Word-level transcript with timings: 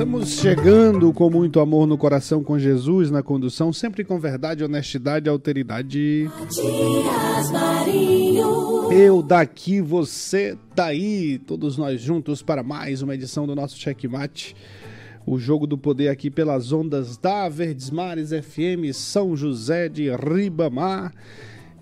Estamos 0.00 0.30
chegando 0.30 1.12
com 1.12 1.28
muito 1.28 1.60
amor 1.60 1.86
no 1.86 1.98
coração 1.98 2.42
com 2.42 2.58
Jesus 2.58 3.10
na 3.10 3.22
condução, 3.22 3.70
sempre 3.70 4.02
com 4.02 4.18
verdade, 4.18 4.64
honestidade 4.64 5.26
e 5.26 5.28
alteridade. 5.28 6.30
Eu 8.90 9.22
daqui, 9.22 9.78
você 9.82 10.56
daí, 10.74 11.38
todos 11.40 11.76
nós 11.76 12.00
juntos 12.00 12.40
para 12.40 12.62
mais 12.62 13.02
uma 13.02 13.14
edição 13.14 13.46
do 13.46 13.54
nosso 13.54 13.76
Checkmate. 13.76 14.56
O 15.26 15.38
jogo 15.38 15.66
do 15.66 15.76
poder 15.76 16.08
aqui 16.08 16.30
pelas 16.30 16.72
ondas 16.72 17.18
da 17.18 17.46
Verdes 17.50 17.90
Mares 17.90 18.30
FM 18.30 18.94
São 18.94 19.36
José 19.36 19.86
de 19.90 20.08
Ribamar. 20.16 21.12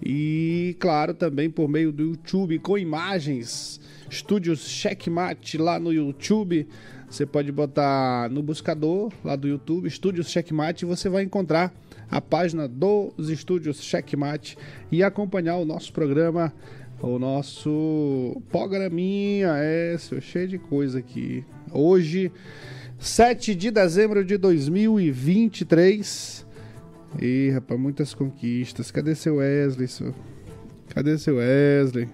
E, 0.05 0.77
claro, 0.81 1.15
também 1.15 1.49
por 1.49 1.69
meio 1.69 1.93
do 1.93 2.03
YouTube 2.03 2.59
com 2.59 2.77
imagens. 2.77 3.81
Estúdios 4.11 4.69
Checkmate 4.69 5.57
lá 5.57 5.79
no 5.79 5.93
YouTube. 5.93 6.67
Você 7.11 7.25
pode 7.25 7.51
botar 7.51 8.29
no 8.31 8.43
buscador 8.43 9.11
lá 9.25 9.35
do 9.35 9.49
YouTube, 9.49 9.89
Estúdios 9.89 10.29
Checkmate, 10.29 10.85
e 10.85 10.89
você 10.89 11.09
vai 11.09 11.23
encontrar 11.23 11.73
a 12.11 12.21
página 12.21 12.69
dos 12.69 13.31
Estúdios 13.31 13.83
Checkmate 13.83 14.59
e 14.93 15.03
acompanhar 15.03 15.57
o 15.57 15.65
nosso 15.65 15.91
programa, 15.93 16.53
o 17.01 17.19
nosso 17.19 18.43
programinha, 18.51 19.55
é, 19.57 19.97
seu, 19.99 20.21
cheio 20.21 20.49
de 20.49 20.59
coisa 20.59 20.99
aqui. 20.99 21.45
Hoje, 21.73 22.31
7 22.99 23.55
de 23.55 23.71
dezembro 23.71 24.23
de 24.23 24.37
2023. 24.37 26.47
Ih, 27.23 27.51
rapaz, 27.51 27.81
muitas 27.81 28.13
conquistas. 28.13 28.91
Cadê 28.91 29.15
seu 29.15 29.37
Wesley? 29.37 29.89
Cadê 30.91 31.17
seu 31.17 31.37
Wesley? 31.37 32.07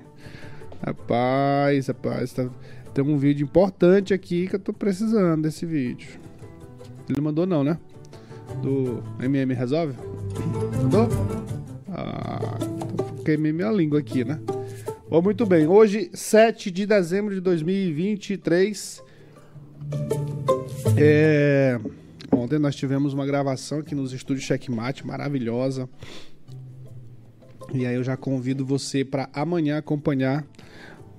Rapaz, 0.84 1.88
rapaz, 1.88 2.32
tá... 2.32 2.48
tem 2.94 3.04
um 3.04 3.18
vídeo 3.18 3.44
importante 3.44 4.14
aqui 4.14 4.46
que 4.46 4.54
eu 4.54 4.60
tô 4.60 4.72
precisando 4.72 5.42
desse 5.42 5.66
vídeo. 5.66 6.08
Ele 7.08 7.20
mandou 7.20 7.44
não, 7.44 7.64
né? 7.64 7.76
Do 8.62 9.02
MM 9.20 9.52
Resolve? 9.52 9.94
Mandou? 10.80 11.08
Ah, 11.90 12.56
queimei 13.24 13.52
minha 13.52 13.70
língua 13.72 13.98
aqui, 13.98 14.24
né? 14.24 14.40
Bom, 15.10 15.20
muito 15.20 15.44
bem. 15.44 15.66
Hoje, 15.66 16.08
7 16.14 16.70
de 16.70 16.86
dezembro 16.86 17.34
de 17.34 17.40
2023. 17.40 19.02
É... 20.96 21.80
Ontem 22.30 22.58
nós 22.60 22.76
tivemos 22.76 23.12
uma 23.12 23.26
gravação 23.26 23.80
aqui 23.80 23.94
nos 23.94 24.12
estúdios 24.12 24.46
Checkmate, 24.46 25.04
maravilhosa. 25.04 25.88
E 27.72 27.86
aí 27.86 27.96
eu 27.96 28.04
já 28.04 28.16
convido 28.16 28.64
você 28.64 29.04
para 29.04 29.28
amanhã 29.32 29.78
acompanhar 29.78 30.46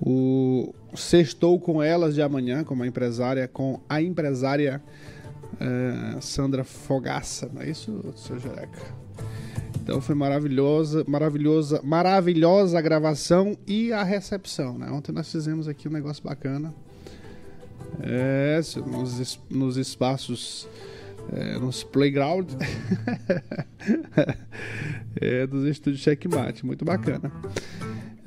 o 0.00 0.74
Sextou 0.94 1.58
com 1.58 1.82
Elas 1.82 2.14
de 2.14 2.22
amanhã, 2.22 2.64
com 2.64 2.80
a 2.82 2.86
empresária, 2.86 3.48
com 3.48 3.80
a 3.88 4.00
empresária 4.00 4.82
eh, 5.60 6.16
Sandra 6.20 6.64
Fogaça, 6.64 7.50
não 7.52 7.62
é 7.62 7.70
isso, 7.70 8.12
seu 8.16 8.38
Jereca? 8.38 8.94
Então 9.82 10.00
foi 10.00 10.14
maravilhosa, 10.14 11.04
maravilhosa, 11.06 11.80
maravilhosa 11.82 12.78
a 12.78 12.80
gravação 12.80 13.56
e 13.66 13.92
a 13.92 14.02
recepção, 14.02 14.76
né? 14.76 14.90
Ontem 14.90 15.12
nós 15.12 15.30
fizemos 15.30 15.68
aqui 15.68 15.88
um 15.88 15.92
negócio 15.92 16.24
bacana. 16.24 16.74
É, 18.02 18.60
nos, 18.84 19.40
nos 19.48 19.76
espaços, 19.76 20.68
é, 21.32 21.58
nos 21.58 21.84
playground 21.84 22.50
é, 25.20 25.46
dos 25.46 25.64
estúdios 25.64 26.02
Checkmate, 26.02 26.66
muito 26.66 26.84
bacana. 26.84 27.30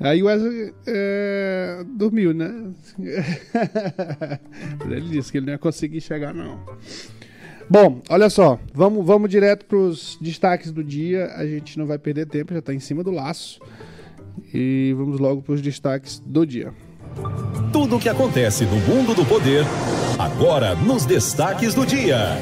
Aí 0.00 0.22
o 0.22 0.26
Wesley 0.26 0.72
é, 0.86 1.84
dormiu, 1.86 2.32
né? 2.32 2.50
Ele 4.90 5.08
disse 5.10 5.30
que 5.30 5.36
ele 5.36 5.46
não 5.46 5.52
ia 5.52 5.58
conseguir 5.58 6.00
chegar, 6.00 6.32
não. 6.32 6.58
Bom, 7.68 8.00
olha 8.08 8.30
só, 8.30 8.58
vamos, 8.72 9.06
vamos 9.06 9.28
direto 9.28 9.66
para 9.66 9.76
os 9.76 10.18
destaques 10.20 10.72
do 10.72 10.82
dia. 10.82 11.26
A 11.36 11.46
gente 11.46 11.78
não 11.78 11.86
vai 11.86 11.98
perder 11.98 12.26
tempo, 12.26 12.54
já 12.54 12.60
está 12.60 12.72
em 12.72 12.80
cima 12.80 13.04
do 13.04 13.10
laço. 13.10 13.60
E 14.54 14.94
vamos 14.96 15.20
logo 15.20 15.42
para 15.42 15.52
os 15.54 15.60
destaques 15.60 16.18
do 16.18 16.46
dia. 16.46 16.72
Tudo 17.72 17.96
o 17.96 18.00
que 18.00 18.08
acontece 18.08 18.64
no 18.64 18.76
mundo 18.76 19.14
do 19.14 19.24
poder, 19.26 19.64
agora 20.18 20.74
nos 20.74 21.04
destaques 21.04 21.74
do 21.74 21.84
dia. 21.84 22.38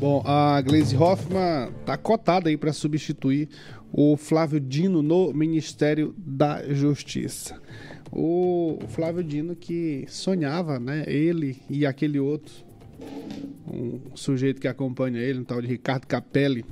Bom, 0.00 0.20
a 0.26 0.60
Glaze 0.60 0.96
Hoffman 0.96 1.70
tá 1.86 1.96
cotada 1.96 2.48
aí 2.48 2.56
para 2.56 2.72
substituir 2.72 3.48
o 3.92 4.16
Flávio 4.16 4.58
Dino 4.58 5.02
no 5.02 5.32
Ministério 5.34 6.14
da 6.16 6.62
Justiça. 6.72 7.60
O 8.10 8.78
Flávio 8.88 9.22
Dino 9.22 9.54
que 9.54 10.04
sonhava, 10.08 10.78
né? 10.80 11.04
Ele 11.06 11.60
e 11.68 11.84
aquele 11.84 12.18
outro, 12.18 12.52
um 13.66 14.00
sujeito 14.14 14.60
que 14.60 14.68
acompanha 14.68 15.20
ele, 15.20 15.40
um 15.40 15.44
tal 15.44 15.60
de 15.60 15.68
Ricardo 15.68 16.06
Capelli, 16.06 16.64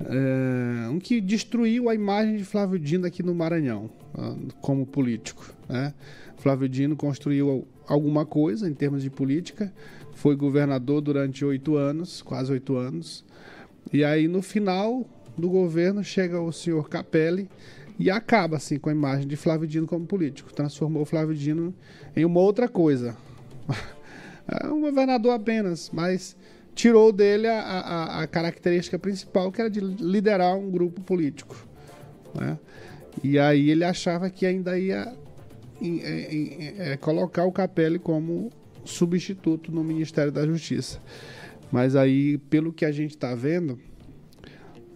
é, 0.00 0.88
um 0.88 0.98
que 0.98 1.20
destruiu 1.20 1.88
a 1.88 1.94
imagem 1.94 2.36
de 2.36 2.44
Flávio 2.44 2.78
Dino 2.78 3.06
aqui 3.06 3.22
no 3.22 3.34
Maranhão, 3.34 3.90
ah, 4.14 4.34
como 4.60 4.86
político. 4.86 5.54
Né? 5.68 5.94
Flávio 6.36 6.68
Dino 6.68 6.96
construiu 6.96 7.66
alguma 7.86 8.26
coisa 8.26 8.68
em 8.68 8.74
termos 8.74 9.02
de 9.02 9.10
política, 9.10 9.72
foi 10.14 10.36
governador 10.36 11.00
durante 11.00 11.44
oito 11.44 11.76
anos, 11.76 12.22
quase 12.22 12.52
oito 12.52 12.76
anos, 12.76 13.24
e 13.92 14.04
aí 14.04 14.26
no 14.26 14.42
final 14.42 15.06
do 15.36 15.48
governo 15.48 16.02
chega 16.04 16.40
o 16.40 16.52
senhor 16.52 16.88
Capelli 16.88 17.48
e 17.98 18.10
acaba 18.10 18.56
assim 18.56 18.78
com 18.78 18.88
a 18.88 18.92
imagem 18.92 19.26
de 19.26 19.36
Flávio 19.36 19.66
Dino 19.68 19.86
como 19.86 20.06
político, 20.06 20.52
transformou 20.52 21.02
o 21.02 21.06
Flávio 21.06 21.34
Dino 21.34 21.74
em 22.16 22.24
uma 22.24 22.40
outra 22.40 22.68
coisa. 22.68 23.16
É 24.46 24.66
um 24.68 24.82
governador 24.82 25.32
apenas, 25.32 25.90
mas 25.90 26.36
tirou 26.74 27.10
dele 27.10 27.46
a, 27.46 27.60
a, 27.60 28.22
a 28.22 28.26
característica 28.26 28.98
principal, 28.98 29.50
que 29.50 29.58
era 29.58 29.70
de 29.70 29.80
liderar 29.80 30.54
um 30.54 30.70
grupo 30.70 31.00
político. 31.00 31.66
né? 32.34 32.58
E 33.22 33.38
aí 33.38 33.70
ele 33.70 33.84
achava 33.84 34.28
que 34.28 34.44
ainda 34.44 34.78
ia 34.78 35.14
em- 35.80 35.98
em- 35.98 36.46
em- 36.62 36.74
é, 36.78 36.96
colocar 36.98 37.44
o 37.46 37.52
Capelli 37.52 37.98
como 37.98 38.50
substituto 38.84 39.72
no 39.72 39.82
Ministério 39.82 40.30
da 40.30 40.44
Justiça. 40.46 41.00
Mas 41.72 41.96
aí, 41.96 42.36
pelo 42.50 42.70
que 42.70 42.84
a 42.84 42.92
gente 42.92 43.12
está 43.12 43.34
vendo, 43.34 43.80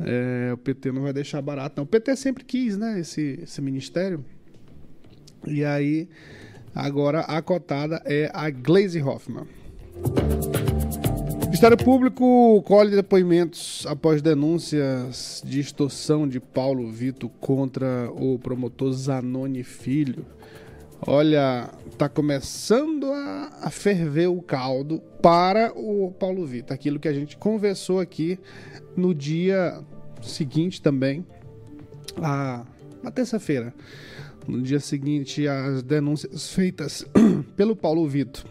é, 0.00 0.52
o 0.52 0.56
PT 0.56 0.92
não 0.92 1.02
vai 1.02 1.12
deixar 1.12 1.42
barato, 1.42 1.74
não. 1.76 1.84
O 1.84 1.86
PT 1.86 2.16
sempre 2.16 2.44
quis, 2.44 2.76
né, 2.76 3.00
esse, 3.00 3.40
esse 3.42 3.60
ministério. 3.60 4.24
E 5.46 5.64
aí, 5.64 6.08
agora 6.74 7.20
a 7.20 7.40
cotada 7.42 8.02
é 8.04 8.30
a 8.32 8.50
Glaze 8.50 9.00
Hoffman. 9.02 9.46
Ministério 11.44 11.76
Público 11.76 12.62
colhe 12.66 12.94
depoimentos 12.94 13.84
após 13.88 14.22
denúncias 14.22 15.42
de 15.44 15.58
extorsão 15.58 16.28
de 16.28 16.38
Paulo 16.38 16.88
Vitor 16.90 17.30
contra 17.40 18.10
o 18.12 18.38
promotor 18.38 18.92
Zanoni 18.92 19.64
Filho. 19.64 20.24
Olha, 21.06 21.70
tá 21.96 22.08
começando 22.08 23.12
a, 23.12 23.50
a 23.62 23.70
ferver 23.70 24.28
o 24.28 24.42
caldo 24.42 25.00
para 25.22 25.72
o 25.74 26.12
Paulo 26.12 26.44
Vitor. 26.44 26.74
Aquilo 26.74 26.98
que 26.98 27.08
a 27.08 27.12
gente 27.12 27.36
conversou 27.36 28.00
aqui 28.00 28.38
no 28.96 29.14
dia 29.14 29.80
seguinte 30.20 30.82
também, 30.82 31.24
a, 32.20 32.64
na 33.02 33.10
terça-feira. 33.10 33.72
No 34.46 34.60
dia 34.62 34.80
seguinte, 34.80 35.46
as 35.46 35.82
denúncias 35.82 36.50
feitas 36.50 37.06
pelo 37.56 37.76
Paulo 37.76 38.08
Vitor. 38.08 38.44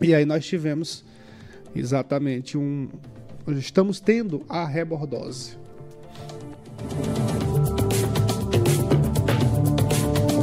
E 0.00 0.14
aí 0.14 0.24
nós 0.24 0.44
tivemos 0.44 1.04
exatamente 1.74 2.58
um. 2.58 2.88
Estamos 3.46 4.00
tendo 4.00 4.44
a 4.48 4.66
rebordose. 4.66 5.56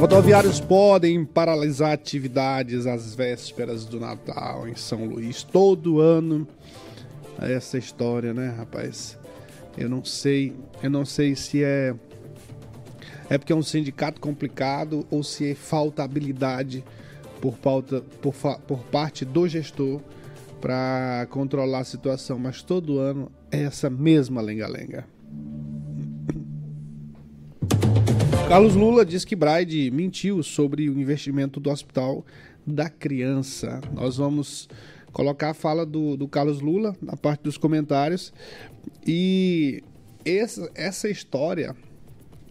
Rodoviários 0.00 0.58
podem 0.58 1.26
paralisar 1.26 1.92
atividades 1.92 2.86
às 2.86 3.14
vésperas 3.14 3.84
do 3.84 4.00
Natal 4.00 4.66
em 4.66 4.74
São 4.74 5.04
Luís. 5.04 5.42
Todo 5.42 6.00
ano 6.00 6.48
essa 7.38 7.76
história, 7.76 8.32
né, 8.32 8.48
rapaz? 8.56 9.18
Eu 9.76 9.90
não 9.90 10.02
sei, 10.02 10.54
eu 10.82 10.88
não 10.88 11.04
sei 11.04 11.36
se 11.36 11.62
é 11.62 11.94
é 13.28 13.36
porque 13.36 13.52
é 13.52 13.56
um 13.56 13.62
sindicato 13.62 14.22
complicado 14.22 15.06
ou 15.10 15.22
se 15.22 15.54
falta 15.54 16.02
habilidade 16.02 16.82
por, 17.38 17.58
por, 17.58 18.34
por 18.66 18.78
parte 18.84 19.26
do 19.26 19.46
gestor 19.46 20.00
para 20.62 21.26
controlar 21.28 21.80
a 21.80 21.84
situação, 21.84 22.38
mas 22.38 22.62
todo 22.62 22.98
ano 22.98 23.30
é 23.52 23.64
essa 23.64 23.90
mesma 23.90 24.40
lenga-lenga. 24.40 25.06
Carlos 28.50 28.74
Lula 28.74 29.06
diz 29.06 29.24
que 29.24 29.36
Braide 29.36 29.92
mentiu 29.92 30.42
sobre 30.42 30.90
o 30.90 31.00
investimento 31.00 31.60
do 31.60 31.70
hospital 31.70 32.26
da 32.66 32.90
criança. 32.90 33.80
Nós 33.92 34.16
vamos 34.16 34.68
colocar 35.12 35.50
a 35.50 35.54
fala 35.54 35.86
do, 35.86 36.16
do 36.16 36.26
Carlos 36.26 36.60
Lula 36.60 36.96
na 37.00 37.16
parte 37.16 37.42
dos 37.42 37.56
comentários. 37.56 38.32
E 39.06 39.84
essa, 40.24 40.68
essa 40.74 41.08
história, 41.08 41.76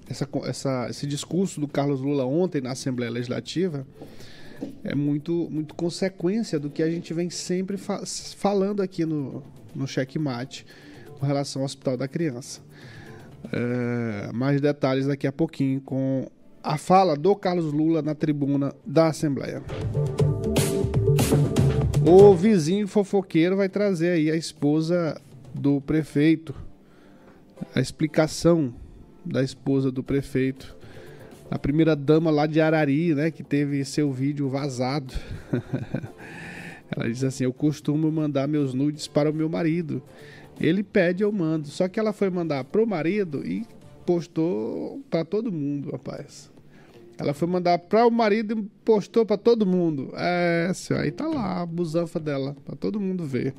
essa, 0.09 0.25
essa, 0.45 0.87
esse 0.89 1.05
discurso 1.05 1.59
do 1.59 1.67
Carlos 1.67 1.99
Lula 1.99 2.25
ontem 2.25 2.61
na 2.61 2.71
Assembleia 2.71 3.11
Legislativa 3.11 3.85
é 4.85 4.95
muito, 4.95 5.49
muito 5.51 5.75
consequência 5.75 6.57
do 6.57 6.69
que 6.69 6.81
a 6.81 6.89
gente 6.89 7.13
vem 7.13 7.29
sempre 7.29 7.75
fa 7.75 8.03
falando 8.37 8.81
aqui 8.81 9.05
no, 9.05 9.43
no 9.75 9.85
Checkmate 9.85 10.65
com 11.19 11.25
relação 11.25 11.61
ao 11.61 11.65
Hospital 11.65 11.97
da 11.97 12.07
Criança. 12.07 12.61
É, 13.51 14.31
mais 14.33 14.61
detalhes 14.61 15.07
daqui 15.07 15.25
a 15.25 15.31
pouquinho 15.31 15.81
com 15.81 16.29
a 16.63 16.77
fala 16.77 17.15
do 17.15 17.35
Carlos 17.35 17.71
Lula 17.71 18.01
na 18.01 18.13
tribuna 18.13 18.73
da 18.85 19.07
Assembleia. 19.07 19.63
O 22.05 22.33
vizinho 22.35 22.87
fofoqueiro 22.87 23.57
vai 23.57 23.69
trazer 23.69 24.11
aí 24.11 24.31
a 24.31 24.35
esposa 24.35 25.19
do 25.53 25.81
prefeito, 25.81 26.53
a 27.75 27.79
explicação 27.79 28.73
da 29.25 29.43
esposa 29.43 29.91
do 29.91 30.03
prefeito, 30.03 30.75
a 31.49 31.57
primeira 31.57 31.95
dama 31.95 32.29
lá 32.29 32.45
de 32.45 32.61
Arari, 32.61 33.13
né, 33.13 33.31
que 33.31 33.43
teve 33.43 33.83
seu 33.83 34.11
vídeo 34.11 34.49
vazado. 34.49 35.13
Ela 36.95 37.09
diz 37.09 37.23
assim: 37.23 37.43
Eu 37.43 37.53
costumo 37.53 38.11
mandar 38.11 38.47
meus 38.47 38.73
nudes 38.73 39.07
para 39.07 39.29
o 39.29 39.33
meu 39.33 39.49
marido 39.49 40.01
ele 40.59 40.83
pede, 40.83 41.23
eu 41.23 41.31
mando. 41.31 41.67
Só 41.67 41.87
que 41.87 41.99
ela 41.99 42.13
foi 42.13 42.29
mandar 42.29 42.63
pro 42.63 42.85
marido 42.85 43.45
e 43.45 43.65
postou 44.05 45.01
para 45.09 45.23
todo 45.23 45.51
mundo, 45.51 45.91
rapaz. 45.91 46.51
Ela 47.17 47.33
foi 47.33 47.47
mandar 47.47 47.77
para 47.77 48.07
o 48.07 48.11
marido 48.11 48.57
e 48.57 48.63
postou 48.85 49.25
para 49.25 49.37
todo 49.37 49.65
mundo. 49.65 50.11
É, 50.15 50.71
senhor, 50.73 51.01
aí 51.03 51.11
tá 51.11 51.27
lá 51.27 51.61
a 51.61 51.65
busanfa 51.65 52.19
dela, 52.19 52.55
para 52.65 52.75
todo 52.75 52.99
mundo 52.99 53.25
ver. 53.25 53.53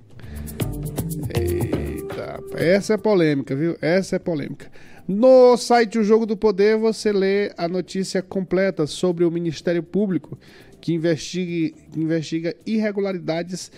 Eita, 1.38 2.40
essa 2.54 2.94
é 2.94 2.96
polêmica, 2.96 3.54
viu? 3.54 3.76
Essa 3.82 4.16
é 4.16 4.18
polêmica. 4.18 4.70
No 5.06 5.56
site 5.56 5.98
O 5.98 6.04
Jogo 6.04 6.24
do 6.24 6.36
Poder 6.36 6.78
você 6.78 7.12
lê 7.12 7.52
a 7.58 7.68
notícia 7.68 8.22
completa 8.22 8.86
sobre 8.86 9.24
o 9.24 9.30
Ministério 9.30 9.82
Público 9.82 10.38
que 10.80 10.94
investiga 10.94 12.54
irregularidades 12.64 13.70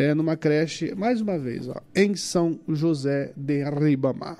é, 0.00 0.14
numa 0.14 0.34
creche, 0.34 0.94
mais 0.94 1.20
uma 1.20 1.38
vez, 1.38 1.68
ó, 1.68 1.76
em 1.94 2.16
São 2.16 2.58
José 2.66 3.32
de 3.36 3.62
Ribamar. 3.64 4.38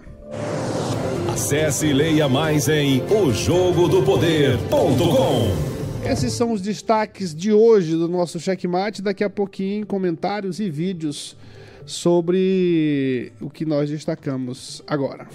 Acesse 1.31 1.89
e 1.89 1.93
leia 1.93 2.31
mais 2.31 2.67
em 2.69 3.03
ojogodopoder.com. 3.13 6.09
Esses 6.09 6.33
são 6.33 6.53
os 6.53 6.63
destaques 6.63 7.35
de 7.35 7.53
hoje 7.53 7.93
do 7.93 8.09
nosso 8.09 8.41
checkmate. 8.41 9.03
Daqui 9.03 9.23
a 9.23 9.29
pouquinho, 9.29 9.87
comentários 9.87 10.61
e 10.61 10.71
vídeos 10.71 11.37
sobre 11.85 13.31
o 13.39 13.51
que 13.51 13.67
nós 13.67 13.91
destacamos 13.91 14.83
agora. 14.87 15.29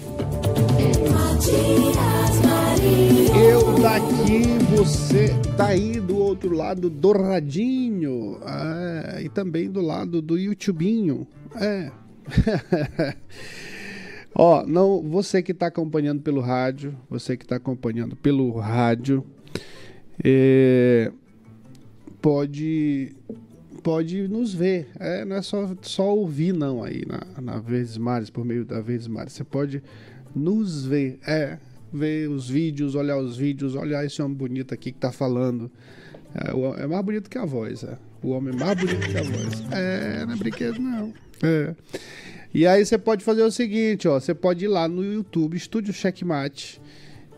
Eu 3.48 3.80
daqui, 3.80 4.58
você 4.76 5.28
daí 5.56 6.00
do 6.00 6.18
outro 6.18 6.52
lado 6.52 6.90
do 6.90 7.12
radinho. 7.12 8.40
É, 8.44 9.22
e 9.22 9.28
também 9.28 9.70
do 9.70 9.80
lado 9.80 10.20
do 10.20 10.36
YouTubinho. 10.36 11.28
É. 11.54 11.92
Ó, 14.34 14.66
não, 14.66 15.00
você 15.00 15.40
que 15.42 15.52
está 15.52 15.68
acompanhando 15.68 16.22
pelo 16.22 16.40
rádio, 16.40 16.98
você 17.08 17.36
que 17.36 17.44
está 17.44 17.54
acompanhando 17.54 18.16
pelo 18.16 18.50
rádio, 18.58 19.24
é, 20.24 21.12
pode 22.20 23.14
pode 23.80 24.26
nos 24.26 24.52
ver. 24.52 24.88
É, 24.98 25.24
não 25.24 25.36
é 25.36 25.42
só, 25.42 25.72
só 25.82 26.12
ouvir 26.12 26.52
não 26.52 26.82
aí 26.82 27.04
na, 27.06 27.40
na 27.40 27.60
Verdes 27.60 27.96
Mares, 27.96 28.28
por 28.28 28.44
meio 28.44 28.64
da 28.64 28.80
Verdes 28.80 29.06
Mares. 29.06 29.34
Você 29.34 29.44
pode 29.44 29.80
nos 30.34 30.84
ver. 30.84 31.20
É, 31.24 31.58
ver 31.92 32.28
os 32.28 32.48
vídeos, 32.48 32.94
olhar 32.94 33.18
os 33.18 33.36
vídeos, 33.36 33.74
olhar 33.74 34.04
esse 34.04 34.20
homem 34.20 34.36
bonito 34.36 34.74
aqui 34.74 34.90
que 34.90 34.98
está 34.98 35.12
falando. 35.12 35.70
É, 36.34 36.82
é, 36.82 36.86
mais 36.86 37.04
bonito 37.04 37.30
que 37.30 37.38
a 37.38 37.44
voz, 37.44 37.82
é. 37.84 37.96
O 38.22 38.30
homem 38.30 38.54
é 38.54 38.58
mais 38.58 38.78
bonito 38.78 39.08
que 39.08 39.16
a 39.16 39.22
voz. 39.22 39.62
É, 39.72 40.26
não 40.26 40.34
é 40.34 40.36
brinquedo, 40.36 40.78
não. 40.78 41.12
É. 41.42 41.74
E 42.52 42.66
aí 42.66 42.84
você 42.84 42.98
pode 42.98 43.24
fazer 43.24 43.42
o 43.42 43.50
seguinte, 43.50 44.08
ó. 44.08 44.18
Você 44.18 44.34
pode 44.34 44.64
ir 44.64 44.68
lá 44.68 44.88
no 44.88 45.04
YouTube, 45.04 45.56
Estúdio 45.56 45.92
Checkmate, 45.92 46.80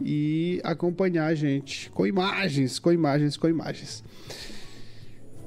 e 0.00 0.60
acompanhar 0.64 1.26
a 1.26 1.34
gente 1.34 1.90
com 1.90 2.06
imagens, 2.06 2.78
com 2.78 2.92
imagens, 2.92 3.36
com 3.36 3.48
imagens. 3.48 4.02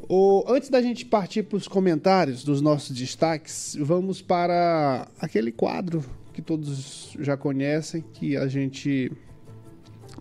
O, 0.07 0.44
antes 0.48 0.69
da 0.69 0.81
gente 0.81 1.06
partir 1.06 1.44
para 1.44 1.56
os 1.57 1.68
comentários 1.68 2.44
dos 2.44 2.59
nossos 2.62 2.95
destaques, 2.95 3.77
vamos 3.80 4.21
para 4.21 5.07
aquele 5.19 5.53
quadro 5.53 6.03
que 6.33 6.41
todos 6.41 7.15
já 7.19 7.35
conhecem, 7.35 8.03
que 8.13 8.37
a 8.37 8.47
gente 8.47 9.11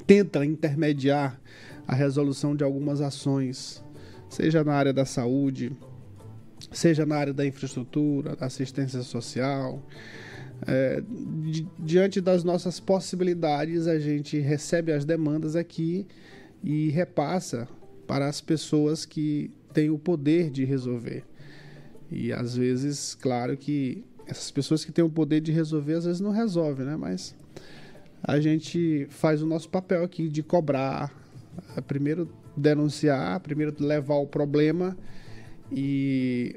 tenta 0.07 0.45
intermediar 0.45 1.41
a 1.87 1.95
resolução 1.95 2.55
de 2.55 2.65
algumas 2.65 3.01
ações, 3.01 3.83
seja 4.29 4.63
na 4.63 4.75
área 4.75 4.93
da 4.93 5.05
saúde, 5.05 5.73
seja 6.73 7.05
na 7.07 7.17
área 7.17 7.33
da 7.33 7.47
infraestrutura, 7.47 8.37
da 8.37 8.47
assistência 8.47 9.03
social. 9.03 9.83
É, 10.67 11.03
di 11.43 11.67
diante 11.79 12.21
das 12.21 12.45
nossas 12.45 12.79
possibilidades, 12.79 13.87
a 13.87 13.99
gente 13.99 14.39
recebe 14.39 14.93
as 14.93 15.05
demandas 15.05 15.57
aqui 15.57 16.07
e 16.63 16.91
repassa 16.91 17.67
para 18.07 18.29
as 18.29 18.41
pessoas 18.41 19.07
que 19.07 19.51
têm 19.73 19.91
o 19.91 19.99
poder 19.99 20.51
de 20.51 20.65
resolver. 20.65 21.25
E 22.11 22.33
às 22.33 22.57
vezes, 22.57 23.15
claro 23.15 23.57
que 23.57 24.05
essas 24.31 24.51
pessoas 24.51 24.85
que 24.85 24.93
têm 24.93 25.05
o 25.05 25.11
poder 25.11 25.41
de 25.41 25.51
resolver, 25.51 25.95
às 25.95 26.05
vezes 26.05 26.21
não 26.21 26.31
resolvem, 26.31 26.87
né? 26.87 26.97
Mas 26.97 27.35
a 28.23 28.39
gente 28.39 29.07
faz 29.11 29.43
o 29.43 29.47
nosso 29.47 29.69
papel 29.69 30.05
aqui 30.05 30.29
de 30.29 30.43
cobrar, 30.43 31.13
primeiro 31.87 32.31
denunciar, 32.57 33.41
primeiro 33.41 33.75
levar 33.81 34.17
o 34.17 34.27
problema 34.27 34.97
e 35.73 36.57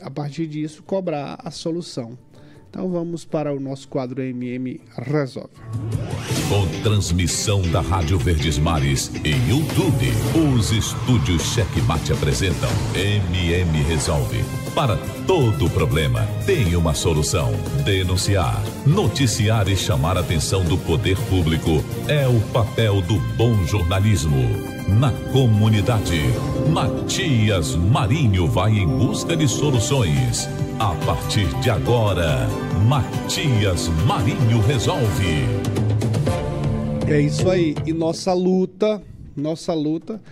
a 0.00 0.10
partir 0.10 0.46
disso 0.46 0.82
cobrar 0.82 1.38
a 1.44 1.50
solução. 1.50 2.18
Então 2.68 2.88
vamos 2.88 3.24
para 3.24 3.52
o 3.52 3.58
nosso 3.58 3.88
quadro 3.88 4.22
MM 4.22 4.80
Resolve. 4.96 5.50
Com 6.48 6.82
transmissão 6.82 7.62
da 7.70 7.80
Rádio 7.80 8.16
Verdes 8.16 8.58
Mares 8.58 9.10
em 9.24 9.34
YouTube, 9.48 10.06
os 10.56 10.70
estúdios 10.70 11.42
Checkmate 11.52 12.12
apresentam 12.12 12.70
MM 12.94 13.82
Resolve. 13.82 14.59
Para 14.74 14.96
todo 15.26 15.68
problema, 15.70 16.26
tem 16.46 16.76
uma 16.76 16.94
solução. 16.94 17.52
Denunciar, 17.84 18.62
noticiar 18.86 19.68
e 19.68 19.76
chamar 19.76 20.16
a 20.16 20.20
atenção 20.20 20.64
do 20.64 20.78
poder 20.78 21.18
público 21.28 21.84
é 22.06 22.26
o 22.28 22.40
papel 22.52 23.02
do 23.02 23.18
bom 23.36 23.64
jornalismo. 23.66 24.38
Na 24.88 25.10
comunidade, 25.32 26.20
Matias 26.68 27.74
Marinho 27.74 28.46
vai 28.46 28.70
em 28.70 28.86
busca 28.86 29.36
de 29.36 29.48
soluções. 29.48 30.48
A 30.78 30.94
partir 31.04 31.46
de 31.60 31.68
agora, 31.68 32.48
Matias 32.86 33.88
Marinho 34.06 34.60
resolve. 34.66 35.44
É 37.08 37.20
isso 37.20 37.50
aí. 37.50 37.74
E 37.84 37.92
nossa 37.92 38.32
luta, 38.32 39.02
nossa 39.36 39.74
luta. 39.74 40.22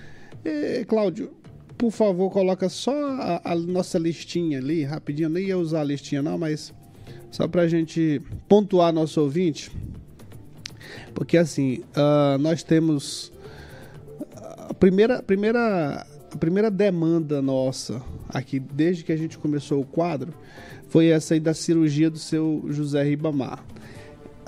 E, 0.44 0.84
Cláudio, 0.84 1.32
por 1.78 1.92
favor, 1.92 2.28
coloca 2.30 2.68
só 2.68 2.92
a, 2.92 3.52
a, 3.52 3.54
nossa 3.54 3.98
listinha 3.98 4.58
ali, 4.58 4.82
rapidinho. 4.82 5.28
Nem 5.28 5.46
ia 5.46 5.56
usar 5.56 5.80
a 5.80 5.84
listinha, 5.84 6.20
não, 6.20 6.36
mas 6.36 6.74
só 7.30 7.46
pra 7.46 7.68
gente 7.68 8.20
pontuar 8.48 8.92
nosso 8.92 9.20
ouvinte. 9.20 9.70
Porque 11.14 11.38
assim, 11.38 11.84
uh, 11.96 12.36
nós 12.38 12.64
temos 12.64 13.32
a 14.68 14.74
primeira, 14.74 15.22
primeira, 15.22 16.04
a 16.32 16.36
primeira 16.36 16.70
demanda 16.70 17.40
nossa 17.40 18.02
aqui, 18.28 18.58
desde 18.58 19.04
que 19.04 19.12
a 19.12 19.16
gente 19.16 19.38
começou 19.38 19.80
o 19.80 19.86
quadro, 19.86 20.34
foi 20.88 21.06
essa 21.06 21.34
aí 21.34 21.40
da 21.40 21.54
cirurgia 21.54 22.10
do 22.10 22.18
seu 22.18 22.64
José 22.70 23.04
Ribamar. 23.04 23.64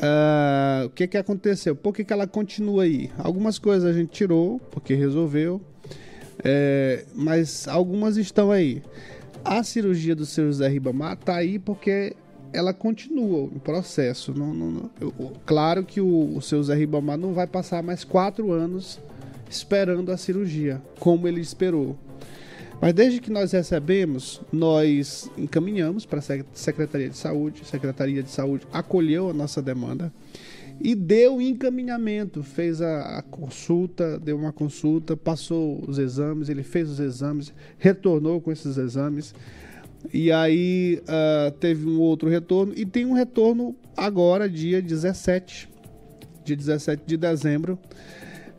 uh, 0.03 0.87
o 0.87 0.91
que, 0.91 1.07
que 1.07 1.17
aconteceu? 1.17 1.77
Por 1.77 1.95
que, 1.95 2.05
que 2.05 2.13
ela 2.13 2.27
continua 2.27 2.83
aí? 2.83 3.09
Algumas 3.19 3.57
coisas 3.59 3.89
a 3.89 3.97
gente 3.97 4.11
tirou, 4.11 4.59
porque 4.71 4.95
resolveu, 4.95 5.61
é, 6.45 7.05
mas 7.15 7.67
algumas 7.69 8.17
estão 8.17 8.51
aí. 8.51 8.83
A 9.45 9.63
cirurgia 9.63 10.15
do 10.15 10.27
seu 10.27 10.47
José 10.47 10.69
Ribamar 10.69 11.15
está 11.15 11.37
aí 11.37 11.59
porque 11.59 12.15
ela 12.53 12.73
continua 12.73 13.45
o 13.45 13.61
processo. 13.61 14.33
Não, 14.35 14.53
não, 14.53 14.71
não, 14.71 14.91
eu, 15.01 15.33
claro 15.47 15.85
que 15.85 16.01
o, 16.01 16.37
o 16.37 16.43
seu 16.43 16.63
Zé 16.63 16.75
Ribamar 16.75 17.17
não 17.17 17.33
vai 17.33 17.47
passar 17.47 17.83
mais 17.83 18.05
quatro 18.05 18.53
anos 18.53 19.01
esperando 19.49 20.13
a 20.13 20.17
cirurgia, 20.17 20.81
como 20.99 21.27
ele 21.27 21.41
esperou. 21.41 21.97
Mas 22.81 22.95
desde 22.95 23.21
que 23.21 23.31
nós 23.31 23.53
recebemos, 23.53 24.41
nós 24.51 25.31
encaminhamos 25.37 26.07
para 26.07 26.21
a 26.21 26.23
Secretaria 26.55 27.11
de 27.11 27.17
Saúde, 27.17 27.63
a 27.63 27.67
Secretaria 27.67 28.23
de 28.23 28.31
Saúde 28.31 28.67
acolheu 28.73 29.29
a 29.29 29.35
nossa 29.35 29.61
demanda 29.61 30.11
e 30.81 30.95
deu 30.95 31.43
encaminhamento, 31.43 32.43
fez 32.43 32.81
a, 32.81 33.19
a, 33.19 33.23
consulta, 33.23 34.19
deu 34.19 34.37
uma 34.39 34.53
consulta, 34.53 35.15
passou 35.15 35.85
os 35.87 35.99
exames, 35.99 36.49
ele 36.49 36.63
fez 36.63 36.89
os 36.89 36.99
exames, 36.99 37.53
retornou 37.79 38.41
com 38.41 38.51
esses 38.51 38.79
exames. 38.79 39.35
E 40.13 40.33
aí 40.33 41.03
uh, 41.03 41.51
teve 41.53 41.87
um 41.87 42.01
outro 42.01 42.31
retorno 42.31 42.73
e 42.75 42.87
tem 42.87 43.05
um 43.05 43.13
retorno 43.13 43.77
agora, 43.95 44.49
dia 44.49 44.81
17, 44.81 45.69
dia 46.45 46.57
17 46.57 47.03
de 47.07 47.17
dezembro. 47.19 47.79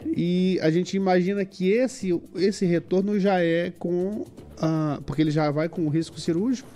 E 0.05 0.59
a 0.61 0.69
gente 0.69 0.95
imagina 0.95 1.43
que 1.43 1.71
esse, 1.71 2.09
esse 2.35 2.65
retorno 2.65 3.19
já 3.19 3.39
é 3.39 3.71
com. 3.71 4.25
Uh, 4.61 5.01
porque 5.07 5.23
ele 5.23 5.31
já 5.31 5.49
vai 5.49 5.67
com 5.67 5.87
o 5.87 5.89
risco 5.89 6.19
cirúrgico. 6.19 6.69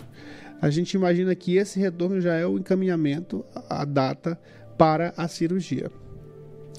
A 0.60 0.72
gente 0.72 0.94
imagina 0.94 1.36
que 1.36 1.58
esse 1.58 1.80
retorno 1.80 2.20
já 2.20 2.34
é 2.34 2.46
o 2.48 2.58
encaminhamento, 2.58 3.46
a 3.70 3.86
data 3.86 4.40
para 4.78 5.14
a 5.18 5.28
cirurgia. 5.28 5.92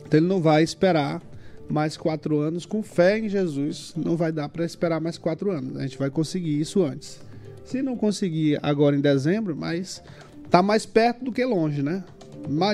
Então 0.07 0.21
ele 0.21 0.27
não 0.27 0.41
vai 0.41 0.63
esperar 0.63 1.23
mais 1.69 1.97
quatro 1.97 2.39
anos 2.39 2.65
com 2.65 2.83
fé 2.83 3.19
em 3.19 3.29
Jesus. 3.29 3.93
Não 3.97 4.17
vai 4.17 4.33
dar 4.33 4.49
para 4.49 4.65
esperar 4.65 5.01
mais 5.01 5.19
quatro 5.19 5.51
anos. 5.51 5.77
A 5.77 5.83
gente 5.83 5.99
vai 5.99 6.11
conseguir 6.11 6.61
isso 6.61 6.83
antes. 6.83 7.21
Se 7.65 7.83
não 7.83 7.97
conseguir 7.97 8.59
agora 8.63 8.97
em 8.97 9.01
dezembro, 9.01 9.57
mas 9.57 10.03
tá 10.49 10.63
mais 10.63 10.87
perto 10.87 11.25
do 11.25 11.33
que 11.33 11.45
longe, 11.45 11.83
né? 11.83 12.05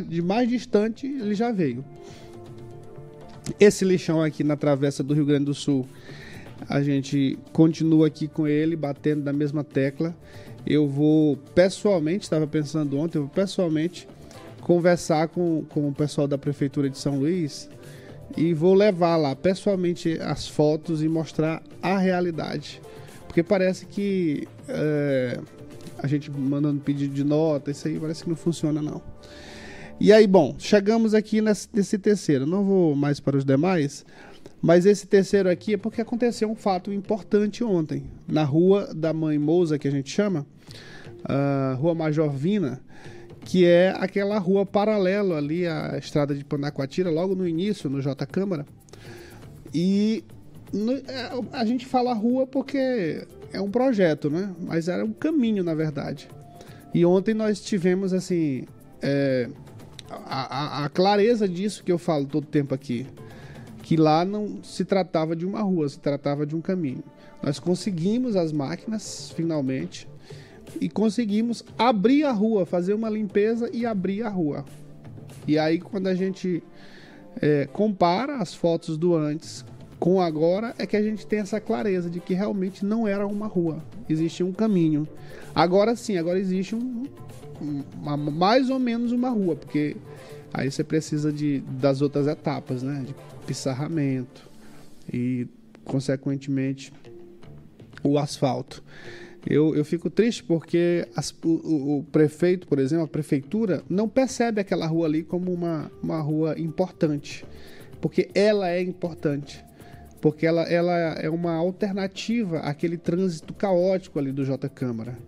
De 0.06 0.20
mais 0.20 0.48
distante 0.48 1.06
ele 1.06 1.34
já 1.34 1.50
veio. 1.50 1.84
Esse 3.58 3.84
lixão 3.84 4.22
aqui 4.22 4.44
na 4.44 4.56
travessa 4.56 5.02
do 5.02 5.14
Rio 5.14 5.24
Grande 5.24 5.46
do 5.46 5.54
Sul, 5.54 5.88
a 6.68 6.82
gente 6.82 7.38
continua 7.52 8.06
aqui 8.06 8.28
com 8.28 8.46
ele, 8.46 8.76
batendo 8.76 9.24
na 9.24 9.32
mesma 9.32 9.64
tecla. 9.64 10.14
Eu 10.64 10.86
vou 10.86 11.36
pessoalmente, 11.54 12.24
estava 12.24 12.46
pensando 12.46 12.98
ontem, 12.98 13.18
eu 13.18 13.22
vou 13.22 13.30
pessoalmente 13.30 14.06
conversar 14.62 15.28
com, 15.28 15.64
com 15.68 15.88
o 15.88 15.92
pessoal 15.92 16.26
da 16.26 16.38
Prefeitura 16.38 16.88
de 16.88 16.96
São 16.96 17.18
Luís 17.18 17.68
e 18.36 18.54
vou 18.54 18.72
levar 18.72 19.16
lá 19.16 19.36
pessoalmente 19.36 20.18
as 20.20 20.48
fotos 20.48 21.02
e 21.02 21.08
mostrar 21.08 21.62
a 21.82 21.98
realidade. 21.98 22.80
Porque 23.26 23.42
parece 23.42 23.84
que 23.84 24.46
é, 24.68 25.38
a 25.98 26.06
gente 26.06 26.30
mandando 26.30 26.80
pedido 26.80 27.12
de 27.12 27.24
nota, 27.24 27.70
isso 27.70 27.88
aí 27.88 27.98
parece 27.98 28.22
que 28.22 28.28
não 28.28 28.36
funciona 28.36 28.80
não. 28.80 29.02
E 30.00 30.12
aí, 30.12 30.26
bom, 30.26 30.54
chegamos 30.58 31.14
aqui 31.14 31.40
nesse, 31.40 31.68
nesse 31.72 31.98
terceiro. 31.98 32.46
Não 32.46 32.64
vou 32.64 32.94
mais 32.96 33.20
para 33.20 33.36
os 33.36 33.44
demais, 33.44 34.04
mas 34.60 34.86
esse 34.86 35.06
terceiro 35.06 35.50
aqui 35.50 35.74
é 35.74 35.76
porque 35.76 36.00
aconteceu 36.00 36.50
um 36.50 36.54
fato 36.54 36.92
importante 36.92 37.62
ontem. 37.62 38.04
Na 38.26 38.44
rua 38.44 38.92
da 38.94 39.12
Mãe 39.12 39.38
Moza, 39.38 39.78
que 39.78 39.88
a 39.88 39.90
gente 39.90 40.10
chama, 40.10 40.46
a 41.24 41.76
Rua 41.78 41.94
Major 41.94 42.30
Vina, 42.30 42.80
que 43.44 43.64
é 43.64 43.94
aquela 43.98 44.38
rua 44.38 44.64
paralela 44.64 45.36
ali 45.36 45.66
à 45.66 45.96
estrada 45.98 46.34
de 46.34 46.44
Panacoatira, 46.44 47.10
logo 47.10 47.34
no 47.34 47.46
início, 47.46 47.90
no 47.90 48.00
J 48.00 48.24
Câmara. 48.26 48.66
E 49.74 50.24
é, 51.08 51.30
a 51.52 51.64
gente 51.64 51.86
fala 51.86 52.12
rua 52.12 52.46
porque 52.46 53.26
é 53.52 53.60
um 53.60 53.70
projeto, 53.70 54.30
né? 54.30 54.54
Mas 54.60 54.88
era 54.88 55.04
um 55.04 55.12
caminho, 55.12 55.62
na 55.62 55.74
verdade. 55.74 56.28
E 56.94 57.04
ontem 57.04 57.34
nós 57.34 57.60
tivemos, 57.60 58.12
assim, 58.12 58.64
é, 59.00 59.48
a, 60.10 60.82
a, 60.82 60.84
a, 60.84 60.88
clareza 60.88 61.48
disso 61.48 61.82
que 61.82 61.92
eu 61.92 61.98
falo 61.98 62.26
todo 62.26 62.46
tempo 62.46 62.74
aqui. 62.74 63.06
Que 63.82 63.96
lá 63.96 64.24
não 64.24 64.62
se 64.62 64.84
tratava 64.84 65.34
de 65.34 65.44
uma 65.44 65.60
rua, 65.60 65.88
se 65.88 65.98
tratava 65.98 66.46
de 66.46 66.54
um 66.54 66.60
caminho. 66.60 67.02
Nós 67.42 67.58
conseguimos 67.58 68.36
as 68.36 68.52
máquinas, 68.52 69.32
finalmente, 69.34 70.08
e 70.80 70.88
conseguimos 70.88 71.64
abrir 71.78 72.24
a 72.24 72.32
rua, 72.32 72.66
fazer 72.66 72.94
uma 72.94 73.08
limpeza 73.10 73.70
e 73.72 73.84
abrir 73.86 74.22
a 74.22 74.28
rua. 74.28 74.64
E 75.46 75.58
aí, 75.58 75.80
quando 75.80 76.06
a 76.06 76.14
gente 76.14 76.62
é, 77.40 77.66
compara 77.72 78.36
as 78.36 78.54
fotos 78.54 78.96
do 78.96 79.14
antes 79.14 79.64
com 79.98 80.20
agora, 80.20 80.74
é 80.78 80.86
que 80.86 80.96
a 80.96 81.02
gente 81.02 81.26
tem 81.26 81.38
essa 81.38 81.60
clareza 81.60 82.10
de 82.10 82.18
que 82.18 82.34
realmente 82.34 82.84
não 82.84 83.06
era 83.06 83.26
uma 83.26 83.46
rua, 83.46 83.82
existia 84.08 84.44
um 84.44 84.52
caminho. 84.52 85.06
Agora 85.54 85.94
sim, 85.94 86.16
agora 86.16 86.38
existe 86.38 86.74
um, 86.74 87.04
uma, 88.00 88.16
mais 88.16 88.68
ou 88.68 88.78
menos 88.78 89.12
uma 89.12 89.30
rua, 89.30 89.54
porque 89.54 89.96
aí 90.52 90.70
você 90.70 90.82
precisa 90.82 91.32
de, 91.32 91.60
das 91.60 92.02
outras 92.02 92.26
etapas, 92.26 92.82
né? 92.82 93.04
De 93.06 93.14
pissarramento 93.46 94.50
e, 95.12 95.46
consequentemente, 95.84 96.92
o 98.02 98.18
asfalto. 98.18 98.82
Eu, 99.46 99.74
eu 99.74 99.84
fico 99.84 100.08
triste 100.08 100.44
porque 100.44 101.06
as, 101.16 101.34
o, 101.44 101.98
o, 101.98 102.06
prefeito, 102.12 102.66
por 102.66 102.78
exemplo, 102.78 103.04
a 103.04 103.08
prefeitura, 103.08 103.82
não 103.88 104.08
percebe 104.08 104.60
aquela 104.60 104.86
rua 104.86 105.06
ali 105.06 105.22
como 105.22 105.52
uma, 105.52 105.90
uma 106.02 106.20
rua 106.20 106.58
importante. 106.58 107.44
Porque 108.00 108.28
ela 108.34 108.70
é 108.70 108.80
importante. 108.80 109.64
Porque 110.20 110.46
ela, 110.46 110.62
ela 110.62 110.92
é 110.92 111.28
uma 111.28 111.54
alternativa 111.54 112.60
àquele 112.60 112.96
trânsito 112.96 113.52
caótico 113.52 114.18
ali 114.18 114.30
do 114.30 114.44
J 114.44 114.68
Câmara. 114.68 115.18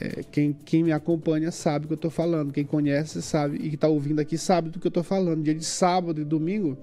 É, 0.00 0.24
quem, 0.30 0.52
quem 0.64 0.82
me 0.82 0.90
acompanha 0.90 1.52
sabe 1.52 1.84
o 1.84 1.88
que 1.88 1.94
eu 1.94 1.96
estou 1.96 2.10
falando. 2.10 2.52
Quem 2.52 2.64
conhece 2.64 3.22
sabe 3.22 3.56
e 3.56 3.68
que 3.68 3.76
está 3.76 3.86
ouvindo 3.86 4.20
aqui 4.20 4.36
sabe 4.36 4.68
do 4.68 4.80
que 4.80 4.86
eu 4.86 4.90
estou 4.90 5.04
falando. 5.04 5.44
Dia 5.44 5.54
de 5.54 5.64
sábado 5.64 6.20
e 6.20 6.24
domingo, 6.24 6.76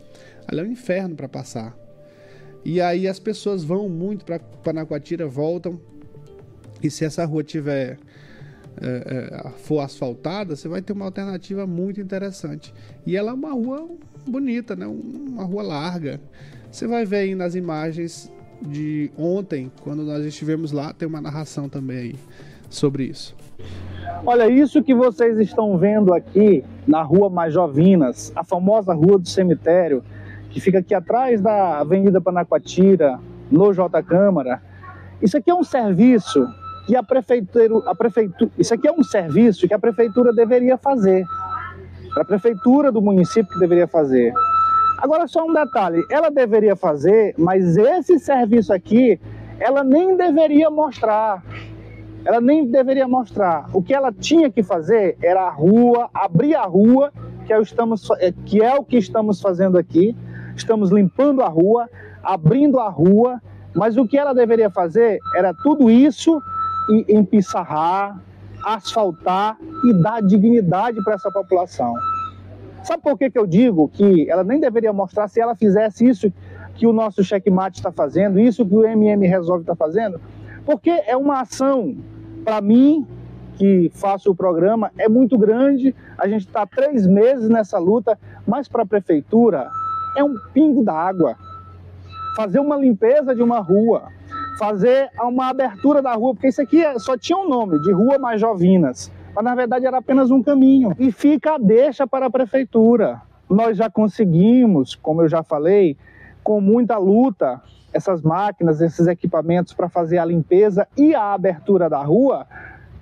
ali 0.47 0.61
é 0.61 0.63
um 0.63 0.71
inferno 0.71 1.15
para 1.15 1.27
passar. 1.27 1.77
E 2.63 2.79
aí 2.79 3.07
as 3.07 3.19
pessoas 3.19 3.63
vão 3.63 3.89
muito 3.89 4.23
para 4.23 4.39
Panacoatira, 4.39 5.27
voltam. 5.27 5.79
E 6.81 6.89
se 6.89 7.05
essa 7.05 7.25
rua 7.25 7.43
tiver 7.43 7.97
é, 8.81 9.27
é, 9.45 9.49
for 9.57 9.81
asfaltada, 9.81 10.55
você 10.55 10.67
vai 10.67 10.81
ter 10.81 10.93
uma 10.93 11.05
alternativa 11.05 11.67
muito 11.67 11.99
interessante. 11.99 12.73
E 13.05 13.17
ela 13.17 13.31
é 13.31 13.33
uma 13.33 13.51
rua 13.51 13.89
bonita, 14.25 14.75
né? 14.75 14.87
Uma 14.87 15.43
rua 15.43 15.63
larga. 15.63 16.19
Você 16.71 16.87
vai 16.87 17.05
ver 17.05 17.17
aí 17.17 17.35
nas 17.35 17.55
imagens 17.55 18.31
de 18.61 19.11
ontem, 19.17 19.71
quando 19.83 20.03
nós 20.03 20.23
estivemos 20.25 20.71
lá, 20.71 20.93
tem 20.93 21.07
uma 21.07 21.21
narração 21.21 21.67
também 21.67 21.97
aí 21.97 22.15
sobre 22.69 23.03
isso? 23.05 23.35
Olha, 24.25 24.49
isso 24.49 24.83
que 24.83 24.93
vocês 24.93 25.37
estão 25.39 25.77
vendo 25.77 26.13
aqui 26.13 26.63
na 26.87 27.01
rua 27.01 27.29
Majovinas, 27.29 28.31
a 28.35 28.43
famosa 28.43 28.93
rua 28.93 29.17
do 29.17 29.27
cemitério, 29.27 30.03
que 30.49 30.59
fica 30.59 30.79
aqui 30.79 30.93
atrás 30.93 31.41
da 31.41 31.79
Avenida 31.79 32.19
Panacoatira, 32.19 33.19
no 33.51 33.73
J 33.73 34.01
Câmara, 34.03 34.61
isso 35.21 35.37
aqui 35.37 35.49
é 35.49 35.55
um 35.55 35.63
serviço 35.63 36.47
que 36.89 36.95
a 36.95 37.03
prefeitura, 37.03 37.83
a 37.85 37.93
prefeitura, 37.93 38.49
isso 38.57 38.73
aqui 38.73 38.87
é 38.87 38.91
um 38.91 39.03
serviço 39.03 39.67
que 39.67 39.75
a 39.75 39.77
prefeitura 39.77 40.33
deveria 40.33 40.75
fazer. 40.75 41.23
A 42.17 42.25
prefeitura 42.25 42.91
do 42.91 42.99
município 42.99 43.53
que 43.53 43.59
deveria 43.59 43.85
fazer. 43.85 44.33
Agora 44.97 45.27
só 45.27 45.45
um 45.45 45.53
detalhe, 45.53 46.03
ela 46.09 46.31
deveria 46.31 46.75
fazer, 46.75 47.35
mas 47.37 47.77
esse 47.77 48.17
serviço 48.17 48.73
aqui 48.73 49.19
ela 49.59 49.83
nem 49.83 50.17
deveria 50.17 50.71
mostrar 50.71 51.43
ela 52.25 52.41
nem 52.41 52.65
deveria 52.65 53.07
mostrar. 53.07 53.69
O 53.71 53.83
que 53.83 53.93
ela 53.93 54.11
tinha 54.11 54.49
que 54.49 54.63
fazer 54.63 55.15
era 55.21 55.43
a 55.43 55.49
rua, 55.49 56.09
abrir 56.11 56.55
a 56.55 56.63
rua, 56.63 57.13
que 57.45 57.53
é, 57.53 57.61
estamos, 57.61 58.09
é, 58.19 58.33
que 58.45 58.61
é 58.61 58.75
o 58.75 58.83
que 58.83 58.97
estamos 58.97 59.39
fazendo 59.39 59.77
aqui. 59.77 60.15
Estamos 60.55 60.91
limpando 60.91 61.41
a 61.41 61.47
rua, 61.47 61.87
abrindo 62.21 62.79
a 62.79 62.89
rua, 62.89 63.39
mas 63.73 63.95
o 63.95 64.05
que 64.05 64.17
ela 64.17 64.33
deveria 64.33 64.69
fazer 64.69 65.19
era 65.35 65.53
tudo 65.53 65.89
isso 65.89 66.41
e 66.89 67.05
empissarrar, 67.15 68.19
asfaltar 68.63 69.57
e 69.85 69.93
dar 69.93 70.21
dignidade 70.21 71.03
para 71.03 71.13
essa 71.13 71.31
população. 71.31 71.93
Sabe 72.83 73.03
por 73.03 73.17
que, 73.17 73.29
que 73.29 73.37
eu 73.37 73.45
digo 73.45 73.87
que 73.89 74.29
ela 74.29 74.43
nem 74.43 74.59
deveria 74.59 74.91
mostrar 74.93 75.27
se 75.27 75.39
ela 75.39 75.55
fizesse 75.55 76.05
isso 76.07 76.31
que 76.75 76.87
o 76.87 76.93
nosso 76.93 77.23
checkmate 77.23 77.79
está 77.79 77.91
fazendo, 77.91 78.39
isso 78.39 78.65
que 78.65 78.75
o 78.75 78.85
MM 78.85 79.27
Resolve 79.27 79.61
está 79.61 79.75
fazendo? 79.75 80.19
Porque 80.65 80.89
é 80.89 81.15
uma 81.15 81.41
ação, 81.41 81.97
para 82.43 82.61
mim, 82.61 83.05
que 83.55 83.91
faço 83.93 84.31
o 84.31 84.35
programa, 84.35 84.91
é 84.97 85.09
muito 85.09 85.37
grande. 85.37 85.93
A 86.17 86.27
gente 86.27 86.47
está 86.47 86.65
três 86.65 87.05
meses 87.05 87.49
nessa 87.49 87.77
luta, 87.77 88.17
mas 88.47 88.69
para 88.69 88.83
a 88.83 88.85
prefeitura 88.85 89.69
é 90.15 90.23
um 90.23 90.35
pingo 90.53 90.83
d'água. 90.83 91.35
Fazer 92.35 92.59
uma 92.59 92.77
limpeza 92.77 93.35
de 93.35 93.43
uma 93.43 93.59
rua, 93.59 94.07
fazer 94.59 95.09
uma 95.21 95.47
abertura 95.47 96.01
da 96.01 96.13
rua, 96.13 96.33
porque 96.33 96.49
isso 96.49 96.61
aqui 96.61 96.83
é, 96.83 96.99
só 96.99 97.17
tinha 97.17 97.37
um 97.37 97.47
nome, 97.47 97.79
de 97.81 97.93
Rua 97.93 98.19
Majovinas. 98.19 99.09
mas 99.33 99.45
na 99.45 99.55
verdade 99.55 99.85
era 99.85 99.97
apenas 99.99 100.29
um 100.29 100.43
caminho. 100.43 100.93
E 100.99 101.13
fica 101.13 101.55
a 101.55 101.57
deixa 101.57 102.05
para 102.05 102.25
a 102.25 102.29
prefeitura. 102.29 103.21
Nós 103.49 103.77
já 103.77 103.89
conseguimos, 103.89 104.95
como 104.95 105.21
eu 105.21 105.29
já 105.29 105.41
falei, 105.41 105.95
com 106.43 106.59
muita 106.59 106.97
luta, 106.97 107.61
essas 107.93 108.21
máquinas, 108.21 108.81
esses 108.81 109.07
equipamentos 109.07 109.73
para 109.73 109.87
fazer 109.87 110.17
a 110.17 110.25
limpeza 110.25 110.85
e 110.97 111.15
a 111.15 111.33
abertura 111.33 111.89
da 111.89 112.03
rua, 112.03 112.45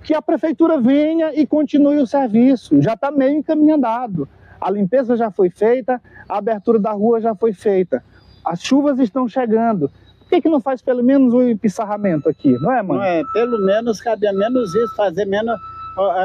que 0.04 0.14
a 0.14 0.22
prefeitura 0.22 0.80
venha 0.80 1.34
e 1.34 1.44
continue 1.44 1.98
o 1.98 2.06
serviço. 2.06 2.80
Já 2.80 2.94
está 2.94 3.10
meio 3.10 3.36
encaminhado. 3.36 4.28
A 4.60 4.70
limpeza 4.70 5.16
já 5.16 5.30
foi 5.30 5.50
feita, 5.50 6.00
a 6.28 6.38
abertura 6.38 6.78
da 6.78 6.92
rua 6.92 7.20
já 7.20 7.34
foi 7.34 7.52
feita. 7.52 8.02
As 8.44 8.62
chuvas 8.62 8.98
estão 9.00 9.28
chegando. 9.28 9.90
Por 10.28 10.36
que, 10.36 10.42
que 10.42 10.48
não 10.50 10.60
faz 10.60 10.82
pelo 10.82 11.02
menos 11.02 11.32
o 11.32 11.56
pissarramento 11.56 12.28
aqui, 12.28 12.52
não 12.60 12.70
é, 12.70 12.82
mano? 12.82 13.00
Não 13.00 13.02
é, 13.02 13.22
pelo 13.32 13.58
menos 13.64 13.98
cabia 13.98 14.30
menos 14.30 14.74
isso, 14.74 14.94
fazer 14.94 15.24
menos, 15.24 15.58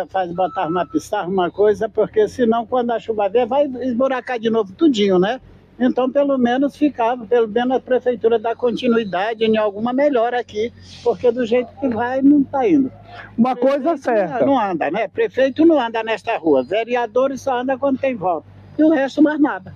faz, 0.09 0.29
botar 0.33 0.67
uma 0.67 0.85
pissarra, 0.85 1.29
uma 1.29 1.49
coisa, 1.49 1.87
porque 1.87 2.27
senão 2.27 2.65
quando 2.65 2.91
a 2.91 2.99
chuva 2.99 3.29
vier 3.29 3.47
vai 3.47 3.65
esburacar 3.65 4.37
de 4.37 4.49
novo 4.49 4.73
tudinho, 4.73 5.17
né? 5.17 5.39
Então, 5.79 6.11
pelo 6.11 6.37
menos 6.37 6.75
ficava, 6.75 7.25
pelo 7.25 7.47
menos 7.47 7.77
a 7.77 7.79
prefeitura 7.79 8.37
dá 8.37 8.53
continuidade 8.53 9.45
em 9.45 9.55
alguma 9.55 9.93
melhora 9.93 10.37
aqui, 10.37 10.73
porque 11.01 11.31
do 11.31 11.45
jeito 11.45 11.69
que 11.79 11.87
vai, 11.87 12.21
não 12.21 12.41
está 12.41 12.67
indo. 12.67 12.91
Uma 13.37 13.55
coisa 13.55 13.95
certa. 13.95 14.45
Não 14.45 14.59
anda, 14.59 14.91
né? 14.91 15.07
Prefeito 15.07 15.65
não 15.65 15.79
anda 15.79 16.03
nesta 16.03 16.37
rua, 16.37 16.61
vereadores 16.61 17.41
só 17.41 17.59
anda 17.59 17.77
quando 17.77 17.99
tem 17.99 18.15
volta. 18.15 18.45
E 18.77 18.83
o 18.83 18.89
resto 18.89 19.21
mais 19.23 19.39
nada. 19.39 19.73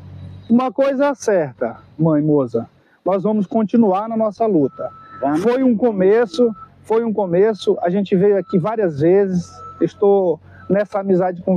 Uma 0.49 0.69
coisa 0.69 1.15
certa, 1.15 1.77
mãe 1.97 2.21
moça, 2.21 2.69
nós 3.07 3.23
vamos 3.23 3.47
continuar 3.47 4.09
na 4.09 4.17
nossa 4.17 4.45
luta. 4.45 4.91
Foi 5.41 5.63
um 5.63 5.75
começo, 5.75 6.53
foi 6.81 7.03
um 7.03 7.13
começo, 7.13 7.77
a 7.81 7.89
gente 7.89 8.15
veio 8.15 8.37
aqui 8.37 8.59
várias 8.59 8.99
vezes, 8.99 9.49
estou 9.81 10.39
nessa 10.69 10.99
amizade 10.99 11.41
com 11.41 11.55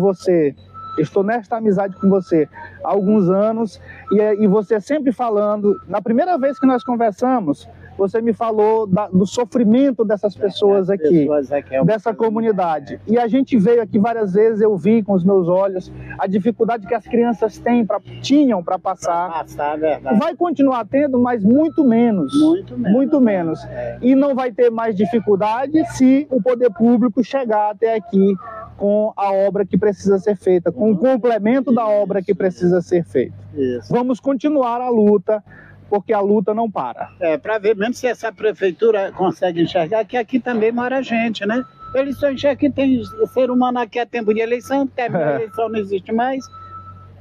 você 0.00 0.54
Estou 0.98 1.22
nesta 1.22 1.56
amizade 1.56 1.94
com 1.96 2.08
você 2.08 2.48
há 2.82 2.90
alguns 2.90 3.30
anos 3.30 3.80
e, 4.10 4.20
e 4.42 4.46
você 4.46 4.80
sempre 4.80 5.12
falando. 5.12 5.80
Na 5.86 6.02
primeira 6.02 6.36
vez 6.36 6.58
que 6.58 6.66
nós 6.66 6.82
conversamos, 6.82 7.68
você 7.98 8.22
me 8.22 8.32
falou 8.32 8.86
da, 8.86 9.08
do 9.08 9.26
sofrimento 9.26 10.04
dessas 10.04 10.36
pessoas 10.36 10.88
aqui, 10.88 11.02
pessoas 11.02 11.50
aqui 11.52 11.74
é 11.74 11.84
dessa 11.84 12.14
comunidade. 12.14 13.00
E 13.06 13.18
a 13.18 13.26
gente 13.26 13.58
veio 13.58 13.82
aqui 13.82 13.98
várias 13.98 14.32
vezes, 14.32 14.60
eu 14.60 14.76
vi 14.76 15.02
com 15.02 15.12
os 15.12 15.24
meus 15.24 15.48
olhos 15.48 15.92
a 16.18 16.26
dificuldade 16.26 16.86
que 16.86 16.94
as 16.94 17.04
crianças 17.04 17.58
têm 17.58 17.84
pra, 17.84 18.00
tinham 18.22 18.62
para 18.62 18.78
passar. 18.78 19.28
Pra 19.28 19.38
passar 19.40 19.78
verdade. 19.78 20.18
Vai 20.18 20.36
continuar 20.36 20.86
tendo, 20.86 21.18
mas 21.18 21.42
muito 21.42 21.84
menos. 21.84 22.32
Muito 22.40 22.78
menos. 22.78 22.92
Muito 22.92 23.20
menos. 23.20 23.64
É. 23.64 23.98
E 24.00 24.14
não 24.14 24.34
vai 24.34 24.52
ter 24.52 24.70
mais 24.70 24.96
dificuldade 24.96 25.84
se 25.96 26.26
o 26.30 26.40
poder 26.40 26.70
público 26.70 27.22
chegar 27.24 27.70
até 27.70 27.96
aqui 27.96 28.36
com 28.76 29.12
a 29.16 29.32
obra 29.32 29.66
que 29.66 29.76
precisa 29.76 30.18
ser 30.18 30.36
feita, 30.36 30.70
com 30.70 30.92
o 30.92 30.96
complemento 30.96 31.74
da 31.74 31.86
obra 31.86 32.22
que 32.22 32.32
precisa 32.32 32.80
ser 32.80 33.04
feita. 33.04 33.34
Isso. 33.52 33.92
Vamos 33.92 34.20
continuar 34.20 34.80
a 34.80 34.88
luta, 34.88 35.42
porque 35.88 36.12
a 36.12 36.20
luta 36.20 36.54
não 36.54 36.70
para. 36.70 37.10
É, 37.20 37.36
para 37.36 37.58
ver 37.58 37.76
mesmo 37.76 37.94
se 37.94 38.06
essa 38.06 38.32
prefeitura 38.32 39.12
consegue 39.12 39.62
enxergar 39.62 40.04
que 40.04 40.16
aqui 40.16 40.38
também 40.38 40.70
mora 40.72 41.02
gente, 41.02 41.46
né? 41.46 41.64
Eles 41.94 42.18
só 42.18 42.30
enxergam 42.30 42.58
que 42.58 42.70
tem 42.70 43.02
ser 43.32 43.50
humano 43.50 43.78
aqui 43.78 43.98
a 43.98 44.06
tempo 44.06 44.34
de 44.34 44.40
eleição, 44.40 44.86
termina 44.86 45.24
é. 45.24 45.32
a 45.32 45.34
eleição 45.36 45.68
não 45.68 45.78
existe 45.78 46.12
mais. 46.12 46.44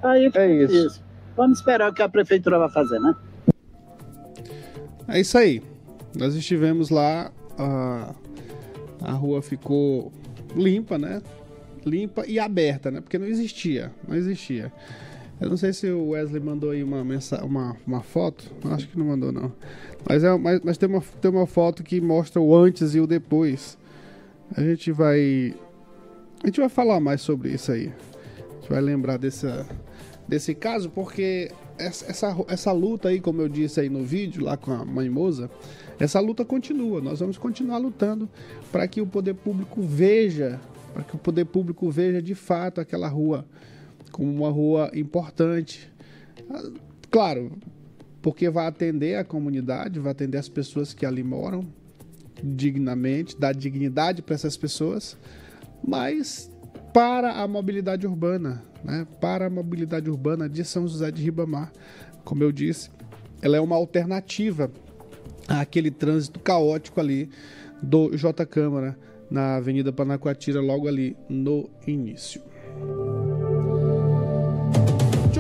Aí 0.04 0.30
é 0.36 0.48
isso. 0.48 0.88
isso. 0.88 1.04
Vamos 1.36 1.60
esperar 1.60 1.92
o 1.92 1.94
que 1.94 2.02
a 2.02 2.10
prefeitura 2.10 2.60
vai 2.60 2.70
fazer, 2.70 3.00
né? 3.00 3.16
É 5.08 5.20
isso 5.20 5.38
aí. 5.38 5.62
Nós 6.16 6.36
estivemos 6.36 6.90
lá, 6.90 7.32
a, 7.58 8.14
a 9.02 9.12
rua 9.12 9.42
ficou 9.42 10.12
limpa, 10.56 10.98
né? 10.98 11.22
limpa 11.88 12.26
e 12.28 12.38
aberta, 12.38 12.92
né? 12.92 13.02
Porque 13.02 13.18
não 13.18 13.26
existia, 13.26 13.92
não 14.08 14.16
existia. 14.16 14.72
Eu 15.40 15.50
não 15.50 15.58
sei 15.58 15.72
se 15.72 15.88
o 15.90 16.10
Wesley 16.10 16.42
mandou 16.42 16.72
aí 16.72 16.84
uma, 16.84 17.04
mensagem, 17.04 17.46
uma, 17.46 17.78
uma 17.86 18.02
foto. 18.02 18.52
Acho 18.72 18.88
que 18.88 18.98
não 18.98 19.06
mandou, 19.06 19.32
não. 19.32 19.52
Mas, 20.08 20.24
é, 20.24 20.36
mas, 20.36 20.62
mas 20.64 20.78
tem, 20.78 20.90
uma, 20.90 21.02
tem 21.22 21.30
uma 21.30 21.46
foto 21.46 21.84
que 21.84 22.02
mostra 22.02 22.42
o 22.42 22.56
antes 22.56 22.96
e 22.96 23.00
o 23.00 23.06
depois. 23.06 23.78
A 24.56 24.62
gente 24.62 24.92
vai. 24.92 25.54
A 26.44 26.48
gente 26.48 26.60
vai 26.60 26.70
falar 26.70 27.00
mais 27.00 27.22
sobre 27.22 27.52
isso 27.52 27.72
aí. 27.72 27.92
A 28.38 28.54
gente 28.56 28.70
vai 28.70 28.82
lembrar 28.82 29.18
dessa, 29.18 29.68
desse 30.28 30.56
caso, 30.56 30.90
porque 30.90 31.52
essa, 31.78 32.06
essa, 32.10 32.36
essa 32.48 32.72
luta 32.72 33.10
aí, 33.10 33.20
como 33.20 33.42
eu 33.42 33.50
disse 33.50 33.80
aí 33.80 33.90
no 33.90 34.04
vídeo, 34.04 34.44
lá 34.44 34.58
com 34.58 34.72
a 34.72 34.84
mãe 34.84 35.10
Moza, 35.10 35.52
essa 36.00 36.20
luta 36.20 36.44
continua. 36.44 37.00
Nós 37.00 37.20
vamos 37.20 37.38
continuar 37.38 37.78
lutando 37.78 38.28
para 38.72 38.88
que 38.88 39.02
o 39.02 39.06
poder 39.06 39.36
público 39.36 39.82
veja 39.82 40.60
para 40.98 41.04
que 41.04 41.16
o 41.16 41.20
poder 41.20 41.46
público 41.46 41.92
veja 41.92 42.20
de 42.20 42.34
fato 42.34 42.82
aquela 42.82 43.08
rua 43.08 43.46
como 44.18 44.34
uma 44.34 44.50
rua 44.50 44.90
importante. 44.96 45.94
Ah, 46.50 46.72
claro, 47.12 47.52
porque 48.20 48.50
vai 48.50 48.66
atender 48.66 49.16
a 49.16 49.24
comunidade, 49.24 50.00
vai 50.00 50.12
atender 50.12 50.40
as 50.40 50.50
pessoas 50.50 50.92
que 50.92 51.06
ali 51.06 51.24
moram 51.24 51.64
dignamente, 52.44 53.40
dar 53.40 53.54
dignidade 53.54 54.24
para 54.24 54.34
essas 54.34 54.58
pessoas, 54.58 55.16
mas 55.88 56.52
para 56.92 57.44
a 57.44 57.48
mobilidade 57.48 58.08
urbana, 58.08 58.64
né? 58.84 59.06
para 59.22 59.46
a 59.46 59.50
mobilidade 59.52 60.10
urbana 60.10 60.50
de 60.50 60.66
São 60.66 60.88
José 60.88 61.12
de 61.12 61.22
Ribamar, 61.22 61.72
como 62.26 62.44
eu 62.44 62.52
disse, 62.52 62.90
ela 63.40 63.56
é 63.56 63.62
uma 63.62 63.76
alternativa 63.76 64.72
àquele 65.48 65.92
trânsito 65.92 66.40
caótico 66.40 67.00
ali 67.00 67.30
do 67.84 68.18
J 68.18 68.44
Câmara 68.48 68.98
na 69.30 69.58
Avenida 69.58 69.94
Panacoatira, 69.94 70.60
logo 70.60 70.88
ali 70.88 71.16
no 71.30 71.70
início. 71.86 72.42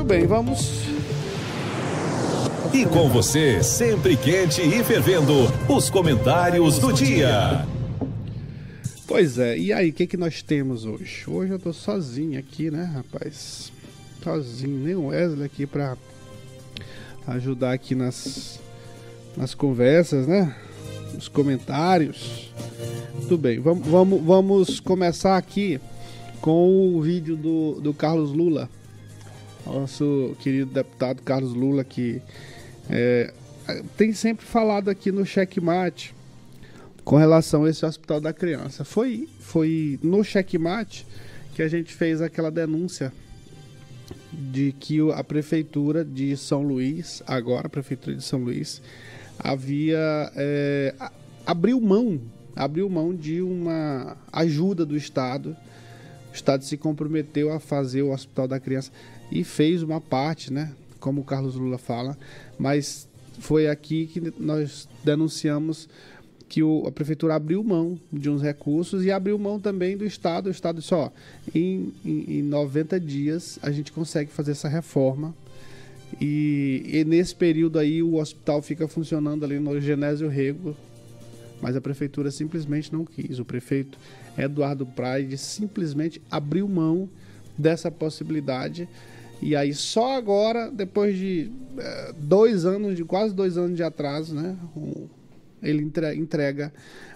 Bem, 0.07 0.25
vamos. 0.25 0.85
E 2.73 2.85
com 2.85 3.09
você, 3.09 3.61
sempre 3.61 4.15
quente 4.15 4.61
e 4.61 4.81
fervendo, 4.81 5.33
os 5.67 5.89
comentários 5.89 6.79
do 6.79 6.93
dia. 6.93 7.67
Pois 9.05 9.37
é, 9.37 9.57
e 9.57 9.73
aí, 9.73 9.89
o 9.89 9.93
que, 9.93 10.07
que 10.07 10.15
nós 10.15 10.41
temos 10.41 10.85
hoje? 10.85 11.25
Hoje 11.27 11.51
eu 11.51 11.59
tô 11.59 11.73
sozinho 11.73 12.39
aqui, 12.39 12.71
né, 12.71 12.83
rapaz? 12.83 13.69
Sozinho, 14.23 14.79
nem 14.79 14.95
o 14.95 15.07
Wesley 15.07 15.45
aqui 15.45 15.65
pra 15.65 15.97
ajudar 17.27 17.73
aqui 17.73 17.93
nas, 17.93 18.61
nas 19.35 19.53
conversas, 19.53 20.25
né? 20.25 20.55
Nos 21.13 21.27
comentários. 21.27 22.53
Muito 23.13 23.37
bem, 23.37 23.59
vamos, 23.59 23.85
vamos, 23.85 24.23
vamos 24.23 24.79
começar 24.79 25.35
aqui 25.35 25.81
com 26.39 26.95
o 26.95 27.01
vídeo 27.01 27.35
do, 27.35 27.81
do 27.81 27.93
Carlos 27.93 28.31
Lula, 28.31 28.69
nosso 29.65 30.35
querido 30.39 30.71
deputado 30.71 31.21
Carlos 31.21 31.53
Lula, 31.53 31.83
que 31.83 32.21
é, 32.89 33.33
tem 33.97 34.13
sempre 34.13 34.45
falado 34.45 34.89
aqui 34.89 35.11
no 35.11 35.25
checkmate 35.25 36.15
com 37.03 37.15
relação 37.17 37.65
a 37.65 37.69
esse 37.69 37.85
hospital 37.85 38.19
da 38.19 38.33
criança. 38.33 38.83
Foi, 38.83 39.27
foi 39.39 39.99
no 40.03 40.23
checkmate 40.23 41.05
que 41.53 41.61
a 41.61 41.67
gente 41.67 41.93
fez 41.93 42.21
aquela 42.21 42.51
denúncia 42.51 43.11
de 44.31 44.73
que 44.79 44.99
a 45.11 45.23
prefeitura 45.23 46.05
de 46.05 46.35
São 46.37 46.61
Luís, 46.61 47.23
agora 47.25 47.67
a 47.67 47.69
prefeitura 47.69 48.15
de 48.15 48.23
São 48.23 48.39
Luís, 48.39 48.81
havia 49.39 50.31
é, 50.35 50.93
abriu 51.45 51.79
mão 51.81 52.19
abriu 52.57 52.89
mão 52.89 53.15
de 53.15 53.41
uma 53.41 54.17
ajuda 54.33 54.85
do 54.85 54.97
Estado. 54.97 55.55
O 56.31 56.35
Estado 56.35 56.63
se 56.63 56.75
comprometeu 56.75 57.53
a 57.53 57.59
fazer 57.59 58.01
o 58.01 58.11
Hospital 58.11 58.47
da 58.47 58.59
Criança 58.59 58.91
e 59.31 59.43
fez 59.43 59.83
uma 59.83 59.99
parte, 59.99 60.51
né? 60.51 60.73
Como 60.99 61.21
o 61.21 61.23
Carlos 61.23 61.55
Lula 61.55 61.77
fala, 61.77 62.17
mas 62.57 63.07
foi 63.39 63.67
aqui 63.67 64.07
que 64.07 64.33
nós 64.39 64.87
denunciamos 65.03 65.87
que 66.49 66.63
o, 66.63 66.85
a 66.87 66.91
prefeitura 66.91 67.35
abriu 67.35 67.63
mão 67.63 67.99
de 68.11 68.29
uns 68.29 68.41
recursos 68.41 69.03
e 69.03 69.11
abriu 69.11 69.37
mão 69.37 69.59
também 69.59 69.97
do 69.97 70.05
Estado. 70.05 70.47
O 70.47 70.51
Estado 70.51 70.79
disse: 70.79 70.93
ó, 70.93 71.09
em, 71.53 71.93
em, 72.05 72.39
em 72.39 72.41
90 72.41 72.99
dias 72.99 73.59
a 73.61 73.71
gente 73.71 73.91
consegue 73.91 74.31
fazer 74.31 74.51
essa 74.51 74.67
reforma. 74.67 75.35
E, 76.21 76.83
e, 76.85 77.03
nesse 77.03 77.35
período 77.35 77.77
aí 77.77 78.01
o 78.01 78.15
hospital 78.15 78.61
fica 78.61 78.87
funcionando 78.87 79.43
ali 79.43 79.59
no 79.59 79.79
Genésio 79.81 80.29
Rego, 80.29 80.75
mas 81.61 81.75
a 81.75 81.81
prefeitura 81.81 82.31
simplesmente 82.31 82.93
não 82.93 83.03
quis. 83.03 83.39
O 83.39 83.45
prefeito 83.45 83.97
Eduardo 84.37 84.85
Praide 84.85 85.37
simplesmente 85.37 86.21
abriu 86.31 86.67
mão 86.67 87.09
dessa 87.57 87.91
possibilidade. 87.91 88.87
E 89.41 89.55
aí 89.55 89.73
só 89.73 90.17
agora, 90.17 90.71
depois 90.71 91.17
de 91.17 91.51
é, 91.77 92.13
dois 92.17 92.65
anos, 92.65 92.95
de 92.95 93.03
quase 93.03 93.33
dois 93.33 93.57
anos 93.57 93.75
de 93.75 93.83
atraso, 93.83 94.33
né? 94.33 94.55
Ele 95.61 95.81
entrega 95.81 96.71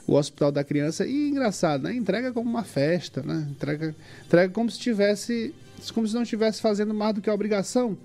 o 0.07 0.15
Hospital 0.15 0.51
da 0.51 0.63
Criança. 0.63 1.05
E 1.05 1.29
engraçado, 1.29 1.83
né? 1.83 1.95
Entrega 1.95 2.31
como 2.31 2.49
uma 2.49 2.63
festa, 2.63 3.21
né? 3.21 3.47
Entrega, 3.49 3.95
entrega 4.25 4.53
como 4.53 4.69
se 4.69 4.79
tivesse. 4.79 5.53
Como 5.95 6.07
se 6.07 6.13
não 6.13 6.21
estivesse 6.21 6.61
fazendo 6.61 6.93
mais 6.93 7.15
do 7.15 7.21
que 7.21 7.29
a 7.29 7.33
obrigação. 7.33 7.97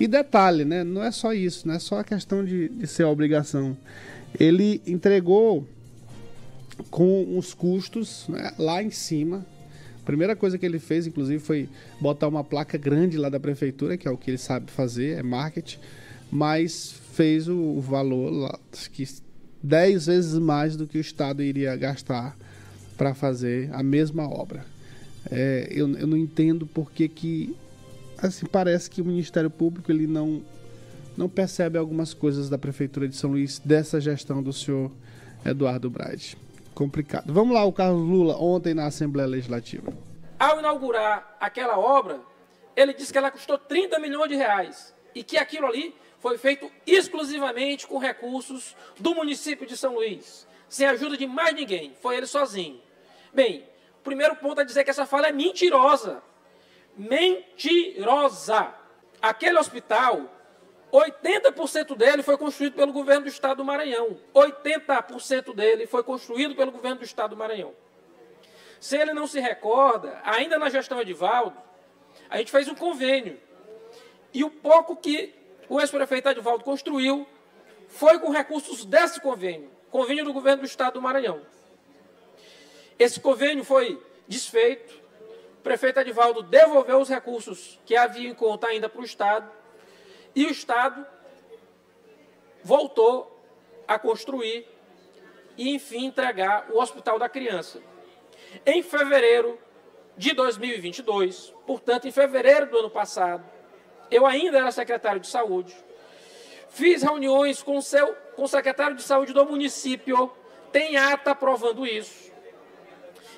E 0.00 0.08
detalhe, 0.08 0.64
né? 0.64 0.82
Não 0.82 1.02
é 1.02 1.12
só 1.12 1.32
isso, 1.32 1.68
não 1.68 1.74
é 1.74 1.78
só 1.78 2.00
a 2.00 2.04
questão 2.04 2.44
de, 2.44 2.68
de 2.68 2.86
ser 2.88 3.04
a 3.04 3.08
obrigação. 3.08 3.76
Ele 4.38 4.82
entregou 4.84 5.64
com 6.90 7.36
os 7.38 7.54
custos 7.54 8.26
né, 8.28 8.52
lá 8.58 8.82
em 8.82 8.90
cima, 8.90 9.44
primeira 10.10 10.34
coisa 10.34 10.58
que 10.58 10.66
ele 10.66 10.78
fez, 10.78 11.06
inclusive, 11.06 11.38
foi 11.38 11.68
botar 12.00 12.26
uma 12.26 12.42
placa 12.42 12.76
grande 12.76 13.16
lá 13.16 13.28
da 13.28 13.38
prefeitura, 13.38 13.96
que 13.96 14.08
é 14.08 14.10
o 14.10 14.16
que 14.16 14.30
ele 14.30 14.38
sabe 14.38 14.70
fazer, 14.70 15.18
é 15.18 15.22
marketing, 15.22 15.78
mas 16.30 16.94
fez 17.12 17.48
o, 17.48 17.80
valor 17.80 18.30
lá, 18.30 18.58
que 18.92 19.06
10 19.62 20.06
vezes 20.06 20.38
mais 20.38 20.76
do 20.76 20.86
que 20.86 20.98
o 20.98 21.00
Estado 21.00 21.42
iria 21.42 21.76
gastar 21.76 22.36
para 22.96 23.14
fazer 23.14 23.70
a 23.72 23.82
mesma 23.82 24.28
obra. 24.28 24.64
É, 25.30 25.68
eu, 25.70 25.88
eu 25.96 26.06
não 26.06 26.16
entendo 26.16 26.66
porque 26.66 27.08
que 27.08 27.54
assim 28.18 28.46
parece 28.46 28.90
que 28.90 29.00
o 29.00 29.04
Ministério 29.04 29.50
Público 29.50 29.92
ele 29.92 30.06
não 30.06 30.42
não 31.16 31.28
percebe 31.28 31.76
algumas 31.76 32.14
coisas 32.14 32.48
da 32.48 32.56
prefeitura 32.56 33.06
de 33.06 33.14
São 33.14 33.30
Luís 33.30 33.60
dessa 33.62 34.00
gestão 34.00 34.42
do 34.42 34.52
senhor 34.52 34.90
Eduardo 35.44 35.90
Braide. 35.90 36.36
Complicado. 36.74 37.32
Vamos 37.32 37.54
lá, 37.54 37.64
o 37.64 37.72
Carlos 37.72 38.08
Lula 38.08 38.36
ontem 38.36 38.74
na 38.74 38.86
Assembleia 38.86 39.28
Legislativa. 39.28 39.92
Ao 40.38 40.58
inaugurar 40.58 41.36
aquela 41.38 41.78
obra, 41.78 42.20
ele 42.74 42.94
disse 42.94 43.12
que 43.12 43.18
ela 43.18 43.30
custou 43.30 43.58
30 43.58 43.98
milhões 43.98 44.28
de 44.28 44.36
reais 44.36 44.94
e 45.14 45.22
que 45.22 45.36
aquilo 45.36 45.66
ali 45.66 45.94
foi 46.18 46.38
feito 46.38 46.70
exclusivamente 46.86 47.86
com 47.86 47.98
recursos 47.98 48.76
do 48.98 49.14
município 49.14 49.66
de 49.66 49.76
São 49.76 49.94
Luís, 49.94 50.46
sem 50.68 50.86
ajuda 50.86 51.16
de 51.16 51.26
mais 51.26 51.54
ninguém, 51.54 51.94
foi 52.00 52.16
ele 52.16 52.26
sozinho. 52.26 52.80
Bem, 53.32 53.64
o 53.98 54.02
primeiro 54.02 54.36
ponto 54.36 54.60
é 54.60 54.64
dizer 54.64 54.84
que 54.84 54.90
essa 54.90 55.06
fala 55.06 55.28
é 55.28 55.32
mentirosa. 55.32 56.22
Mentirosa. 56.96 58.72
Aquele 59.20 59.58
hospital, 59.58 60.30
80% 60.92 61.96
dele 61.96 62.22
foi 62.22 62.36
construído 62.36 62.74
pelo 62.74 62.92
governo 62.92 63.22
do 63.22 63.28
estado 63.28 63.58
do 63.58 63.64
Maranhão. 63.64 64.18
80% 64.34 65.54
dele 65.54 65.86
foi 65.86 66.02
construído 66.02 66.54
pelo 66.54 66.72
governo 66.72 66.98
do 66.98 67.04
estado 67.04 67.30
do 67.30 67.36
Maranhão. 67.36 67.72
Se 68.80 68.96
ele 68.96 69.12
não 69.12 69.26
se 69.26 69.38
recorda, 69.38 70.20
ainda 70.24 70.58
na 70.58 70.68
gestão 70.70 71.00
Edivaldo, 71.00 71.56
a 72.28 72.38
gente 72.38 72.50
fez 72.50 72.66
um 72.66 72.74
convênio. 72.74 73.38
E 74.32 74.42
o 74.42 74.50
pouco 74.50 74.96
que 74.96 75.34
o 75.68 75.80
ex-prefeito 75.80 76.28
Edivaldo 76.28 76.64
construiu 76.64 77.26
foi 77.88 78.18
com 78.18 78.30
recursos 78.30 78.84
desse 78.84 79.20
convênio, 79.20 79.70
convênio 79.90 80.24
do 80.24 80.32
governo 80.32 80.62
do 80.62 80.66
estado 80.66 80.94
do 80.94 81.02
Maranhão. 81.02 81.42
Esse 82.98 83.20
convênio 83.20 83.64
foi 83.64 84.00
desfeito. 84.28 84.94
O 85.58 85.62
prefeito 85.62 86.00
Edivaldo 86.00 86.42
devolveu 86.42 87.00
os 87.00 87.08
recursos 87.08 87.78
que 87.84 87.96
havia 87.96 88.28
em 88.28 88.34
conta 88.34 88.68
ainda 88.68 88.88
para 88.88 89.00
o 89.00 89.04
Estado. 89.04 89.50
E 90.40 90.46
o 90.46 90.50
Estado 90.50 91.06
voltou 92.64 93.44
a 93.86 93.98
construir 93.98 94.66
e, 95.54 95.74
enfim, 95.74 96.06
entregar 96.06 96.70
o 96.70 96.80
Hospital 96.80 97.18
da 97.18 97.28
Criança. 97.28 97.82
Em 98.64 98.82
fevereiro 98.82 99.58
de 100.16 100.32
2022, 100.32 101.52
portanto, 101.66 102.08
em 102.08 102.10
fevereiro 102.10 102.70
do 102.70 102.78
ano 102.78 102.88
passado, 102.88 103.44
eu 104.10 104.24
ainda 104.24 104.56
era 104.56 104.72
secretário 104.72 105.20
de 105.20 105.26
saúde, 105.26 105.76
fiz 106.70 107.02
reuniões 107.02 107.62
com, 107.62 107.78
seu, 107.82 108.14
com 108.34 108.44
o 108.44 108.48
secretário 108.48 108.96
de 108.96 109.02
saúde 109.02 109.34
do 109.34 109.44
município, 109.44 110.32
tem 110.72 110.96
ata 110.96 111.34
provando 111.34 111.86
isso 111.86 112.32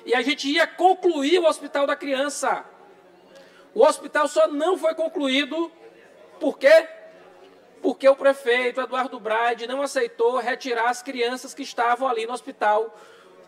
e 0.05 0.15
a 0.15 0.21
gente 0.21 0.49
ia 0.49 0.65
concluir 0.65 1.37
o 1.39 1.47
Hospital 1.49 1.85
da 1.85 1.97
Criança. 1.97 2.63
O 3.75 3.83
hospital 3.83 4.25
só 4.29 4.47
não 4.47 4.77
foi 4.77 4.95
concluído 4.95 5.69
por 6.43 6.59
quê? 6.59 6.89
Porque 7.81 8.05
o 8.05 8.17
prefeito 8.17 8.81
Eduardo 8.81 9.17
Brade 9.17 9.65
não 9.65 9.81
aceitou 9.81 10.39
retirar 10.39 10.89
as 10.89 11.01
crianças 11.01 11.53
que 11.53 11.61
estavam 11.61 12.05
ali 12.05 12.25
no 12.25 12.33
hospital, 12.33 12.93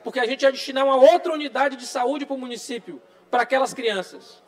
porque 0.01 0.17
a 0.17 0.25
gente 0.25 0.43
ia 0.43 0.51
destinar 0.51 0.85
uma 0.85 0.95
outra 0.95 1.33
unidade 1.33 1.75
de 1.75 1.85
saúde 1.85 2.25
para 2.25 2.35
o 2.35 2.39
município, 2.39 3.01
para 3.29 3.43
aquelas 3.43 3.73
crianças. 3.73 4.41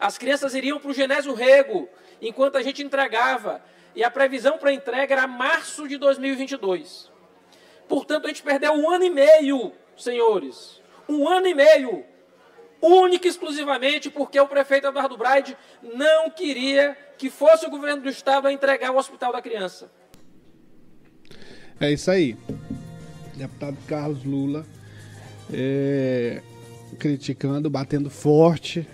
As 0.00 0.18
crianças 0.18 0.52
iriam 0.52 0.80
para 0.80 0.90
o 0.90 0.92
Genésio 0.92 1.32
Rego, 1.32 1.88
enquanto 2.20 2.56
a 2.56 2.62
gente 2.62 2.82
entregava, 2.82 3.62
e 3.94 4.02
a 4.02 4.10
previsão 4.10 4.58
para 4.58 4.72
entrega 4.72 5.14
era 5.14 5.28
março 5.28 5.86
de 5.86 5.96
2022. 5.96 7.08
Portanto, 7.86 8.24
a 8.24 8.28
gente 8.30 8.42
perdeu 8.42 8.72
um 8.72 8.90
ano 8.90 9.04
e 9.04 9.10
meio 9.10 9.72
senhores, 9.96 10.82
um 11.08 11.28
ano 11.28 11.46
e 11.46 11.54
meio, 11.54 12.04
única 12.82 13.26
e 13.26 13.30
exclusivamente 13.30 14.10
porque 14.10 14.38
o 14.38 14.46
prefeito 14.46 14.86
Eduardo 14.86 15.16
Braide 15.16 15.56
não 15.82 16.30
queria 16.30 16.96
que 17.18 17.30
fosse 17.30 17.66
o 17.66 17.70
governo 17.70 18.02
do 18.02 18.08
estado 18.08 18.48
a 18.48 18.52
entregar 18.52 18.90
o 18.90 18.96
Hospital 18.96 19.32
da 19.32 19.42
Criança. 19.42 19.90
É 21.78 21.92
isso 21.92 22.10
aí. 22.10 22.36
Deputado 23.36 23.76
Carlos 23.86 24.24
Lula 24.24 24.66
é, 25.52 26.42
criticando, 26.98 27.70
batendo 27.70 28.10
forte. 28.10 28.86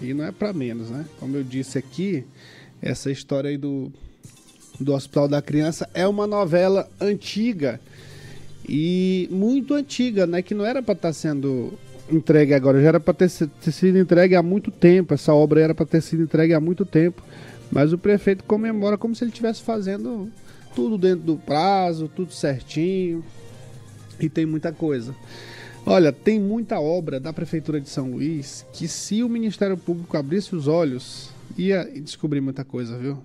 E 0.00 0.14
não 0.14 0.24
é 0.24 0.32
para 0.32 0.52
menos, 0.52 0.90
né? 0.90 1.04
Como 1.18 1.36
eu 1.36 1.42
disse 1.42 1.76
aqui, 1.76 2.24
essa 2.80 3.10
história 3.10 3.50
aí 3.50 3.56
do, 3.56 3.92
do 4.78 4.94
Hospital 4.94 5.26
da 5.26 5.42
Criança 5.42 5.88
é 5.92 6.06
uma 6.06 6.26
novela 6.26 6.88
antiga 7.00 7.80
e 8.68 9.28
muito 9.30 9.74
antiga, 9.74 10.26
né? 10.26 10.40
Que 10.40 10.54
não 10.54 10.64
era 10.64 10.82
para 10.82 10.94
estar 10.94 11.08
tá 11.08 11.12
sendo 11.12 11.72
entregue 12.10 12.54
agora, 12.54 12.80
já 12.80 12.88
era 12.88 13.00
para 13.00 13.14
ter, 13.14 13.30
ter, 13.30 13.72
sido 13.72 13.98
entregue 13.98 14.34
há 14.34 14.42
muito 14.42 14.70
tempo. 14.70 15.14
Essa 15.14 15.32
obra 15.32 15.60
era 15.60 15.74
para 15.74 15.86
ter 15.86 16.00
sido 16.00 16.22
entregue 16.22 16.54
há 16.54 16.60
muito 16.60 16.84
tempo, 16.84 17.22
mas 17.70 17.92
o 17.92 17.98
prefeito 17.98 18.44
comemora 18.44 18.96
como 18.96 19.14
se 19.14 19.24
ele 19.24 19.30
estivesse 19.30 19.62
fazendo 19.62 20.30
tudo 20.74 20.96
dentro 20.96 21.24
do 21.24 21.36
prazo, 21.36 22.08
tudo 22.08 22.32
certinho. 22.32 23.24
E 24.20 24.28
tem 24.28 24.46
muita 24.46 24.72
coisa. 24.72 25.14
Olha, 25.86 26.12
tem 26.12 26.40
muita 26.40 26.80
obra 26.80 27.20
da 27.20 27.32
prefeitura 27.32 27.80
de 27.80 27.88
São 27.88 28.10
Luís 28.12 28.66
que 28.72 28.88
se 28.88 29.22
o 29.22 29.28
Ministério 29.28 29.76
Público 29.76 30.16
abrisse 30.16 30.54
os 30.54 30.66
olhos, 30.66 31.30
ia 31.56 31.84
descobrir 31.84 32.40
muita 32.40 32.64
coisa, 32.64 32.98
viu? 32.98 33.18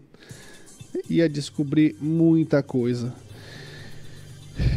Ia 1.09 1.27
descobrir 1.27 1.95
muita 1.99 2.61
coisa. 2.61 3.13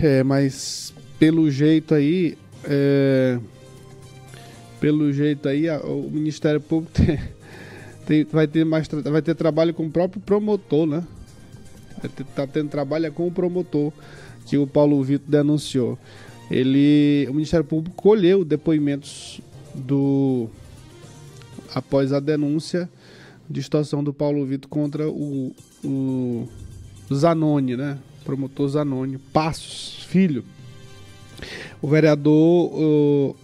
É, 0.02 0.22
mas 0.22 0.92
pelo 1.18 1.50
jeito 1.50 1.94
aí. 1.94 2.36
É, 2.64 3.38
pelo 4.80 5.12
jeito 5.12 5.48
aí, 5.48 5.68
a, 5.68 5.78
o 5.80 6.10
Ministério 6.10 6.60
Público 6.60 6.92
tem, 6.96 7.18
tem, 8.06 8.24
vai, 8.24 8.46
ter 8.46 8.64
mais, 8.64 8.88
vai 8.88 9.22
ter 9.22 9.34
trabalho 9.34 9.74
com 9.74 9.86
o 9.86 9.90
próprio 9.90 10.20
promotor, 10.20 10.86
né? 10.86 11.04
Ter, 12.14 12.24
tá 12.34 12.46
tendo 12.46 12.68
trabalho 12.68 13.10
com 13.12 13.26
o 13.26 13.32
promotor 13.32 13.92
que 14.46 14.56
o 14.56 14.66
Paulo 14.66 15.02
Vitor 15.02 15.28
denunciou. 15.28 15.98
Ele, 16.50 17.26
o 17.28 17.34
Ministério 17.34 17.64
Público 17.64 17.96
colheu 17.96 18.44
depoimentos 18.44 19.40
do 19.74 20.48
após 21.74 22.12
a 22.12 22.20
denúncia 22.20 22.88
de 23.50 23.60
extorsão 23.60 24.02
do 24.02 24.12
Paulo 24.12 24.44
Vitor 24.46 24.68
contra 24.68 25.08
o, 25.08 25.54
o 25.84 26.48
Zanoni, 27.12 27.76
né? 27.76 27.98
promotor 28.24 28.68
Zanoni 28.68 29.18
Passos 29.18 30.04
Filho. 30.08 30.44
O 31.80 31.88
vereador 31.88 33.36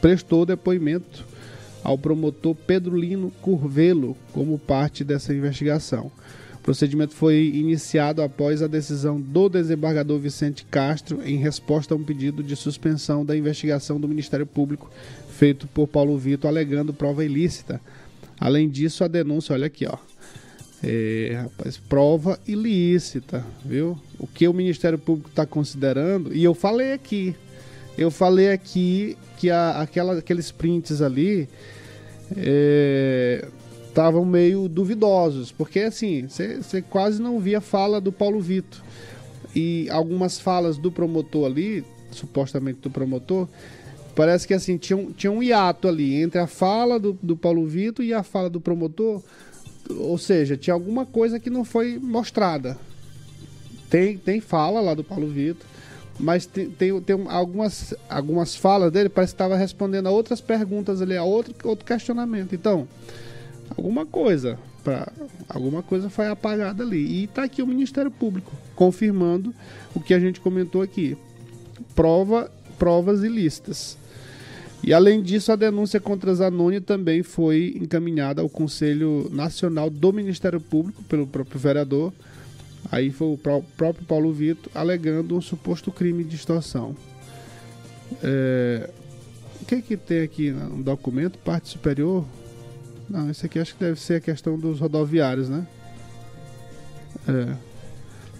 prestou 0.00 0.46
depoimento 0.46 1.24
ao 1.82 1.96
promotor 1.96 2.54
Pedro 2.54 2.96
Lino 2.96 3.30
Curvelo 3.42 4.16
como 4.32 4.58
parte 4.58 5.04
dessa 5.04 5.32
investigação. 5.32 6.10
O 6.54 6.58
procedimento 6.66 7.14
foi 7.14 7.44
iniciado 7.54 8.22
após 8.22 8.60
a 8.60 8.66
decisão 8.66 9.20
do 9.20 9.48
desembargador 9.48 10.18
Vicente 10.18 10.64
Castro 10.68 11.22
em 11.24 11.36
resposta 11.36 11.94
a 11.94 11.96
um 11.96 12.02
pedido 12.02 12.42
de 12.42 12.56
suspensão 12.56 13.24
da 13.24 13.36
investigação 13.36 14.00
do 14.00 14.08
Ministério 14.08 14.46
Público 14.46 14.90
feito 15.28 15.68
por 15.68 15.86
Paulo 15.86 16.18
Vitor 16.18 16.48
alegando 16.48 16.92
prova 16.92 17.24
ilícita. 17.24 17.80
Além 18.40 18.68
disso, 18.68 19.04
a 19.04 19.08
denúncia, 19.08 19.52
olha 19.52 19.66
aqui, 19.66 19.86
ó, 19.86 19.96
é, 20.82 21.38
rapaz, 21.42 21.76
prova 21.76 22.38
ilícita, 22.46 23.44
viu? 23.64 23.98
O 24.18 24.26
que 24.26 24.48
o 24.48 24.52
Ministério 24.52 24.98
Público 24.98 25.30
está 25.30 25.46
considerando, 25.46 26.34
e 26.34 26.42
eu 26.42 26.54
falei 26.54 26.92
aqui, 26.92 27.34
eu 27.96 28.10
falei 28.10 28.50
aqui 28.50 29.16
que 29.38 29.50
a, 29.50 29.80
aquela, 29.80 30.18
aqueles 30.18 30.50
prints 30.50 31.00
ali 31.00 31.48
estavam 33.88 34.22
é, 34.22 34.26
meio 34.26 34.68
duvidosos, 34.68 35.52
porque 35.52 35.80
assim, 35.80 36.26
você 36.28 36.82
quase 36.82 37.20
não 37.20 37.38
via 37.40 37.60
fala 37.60 38.00
do 38.00 38.12
Paulo 38.12 38.40
Vitor. 38.40 38.80
E 39.54 39.88
algumas 39.90 40.38
falas 40.38 40.76
do 40.76 40.92
promotor 40.92 41.46
ali, 41.46 41.82
supostamente 42.10 42.80
do 42.80 42.90
promotor, 42.90 43.48
parece 44.14 44.46
que 44.46 44.52
assim, 44.52 44.76
tinha 44.76 44.96
um, 44.96 45.10
tinha 45.12 45.30
um 45.30 45.42
hiato 45.42 45.88
ali 45.88 46.20
entre 46.20 46.38
a 46.38 46.46
fala 46.46 47.00
do, 47.00 47.18
do 47.22 47.36
Paulo 47.36 47.64
Vitor 47.66 48.04
e 48.04 48.12
a 48.12 48.22
fala 48.22 48.50
do 48.50 48.60
promotor 48.60 49.22
ou 49.90 50.18
seja, 50.18 50.56
tinha 50.56 50.74
alguma 50.74 51.06
coisa 51.06 51.38
que 51.38 51.50
não 51.50 51.64
foi 51.64 51.98
mostrada. 51.98 52.78
Tem, 53.88 54.18
tem 54.18 54.40
fala 54.40 54.80
lá 54.80 54.94
do 54.94 55.04
Paulo 55.04 55.28
Vitor, 55.28 55.66
mas 56.18 56.46
tem, 56.46 56.70
tem, 56.70 57.00
tem 57.00 57.26
algumas, 57.28 57.94
algumas 58.08 58.56
falas 58.56 58.90
dele, 58.90 59.08
parece 59.08 59.32
que 59.32 59.34
estava 59.34 59.56
respondendo 59.56 60.06
a 60.06 60.10
outras 60.10 60.40
perguntas 60.40 61.02
ali, 61.02 61.16
a 61.16 61.24
outro, 61.24 61.54
outro 61.64 61.84
questionamento. 61.84 62.54
Então, 62.54 62.88
alguma 63.76 64.06
coisa, 64.06 64.58
pra, 64.82 65.12
alguma 65.48 65.82
coisa 65.82 66.08
foi 66.08 66.26
apagada 66.26 66.82
ali. 66.82 67.04
E 67.04 67.24
está 67.24 67.44
aqui 67.44 67.60
o 67.62 67.66
Ministério 67.66 68.10
Público 68.10 68.52
confirmando 68.74 69.54
o 69.94 70.00
que 70.00 70.14
a 70.14 70.20
gente 70.20 70.40
comentou 70.40 70.82
aqui. 70.82 71.16
Prova, 71.94 72.50
provas 72.78 73.22
ilícitas. 73.22 73.98
E 74.82 74.94
além 74.94 75.22
disso, 75.22 75.50
a 75.50 75.56
denúncia 75.56 75.98
contra 75.98 76.34
Zanoni 76.34 76.80
também 76.80 77.22
foi 77.22 77.76
encaminhada 77.80 78.40
ao 78.40 78.48
Conselho 78.48 79.28
Nacional 79.32 79.90
do 79.90 80.12
Ministério 80.12 80.60
Público 80.60 81.02
pelo 81.04 81.26
próprio 81.26 81.58
vereador. 81.58 82.12
Aí 82.90 83.10
foi 83.10 83.28
o 83.28 83.38
próprio 83.76 84.04
Paulo 84.06 84.32
Vitor 84.32 84.70
alegando 84.74 85.36
um 85.36 85.40
suposto 85.40 85.90
crime 85.90 86.24
de 86.24 86.36
extorsão. 86.36 86.94
É, 88.22 88.88
o 89.60 89.64
que, 89.64 89.82
que 89.82 89.96
tem 89.96 90.22
aqui 90.22 90.50
no 90.50 90.82
documento? 90.82 91.38
Parte 91.38 91.68
superior? 91.68 92.24
Não, 93.08 93.30
esse 93.30 93.46
aqui 93.46 93.58
acho 93.58 93.74
que 93.74 93.84
deve 93.84 94.00
ser 94.00 94.14
a 94.14 94.20
questão 94.20 94.58
dos 94.58 94.80
rodoviários, 94.80 95.48
né? 95.48 95.66
É. 97.28 97.54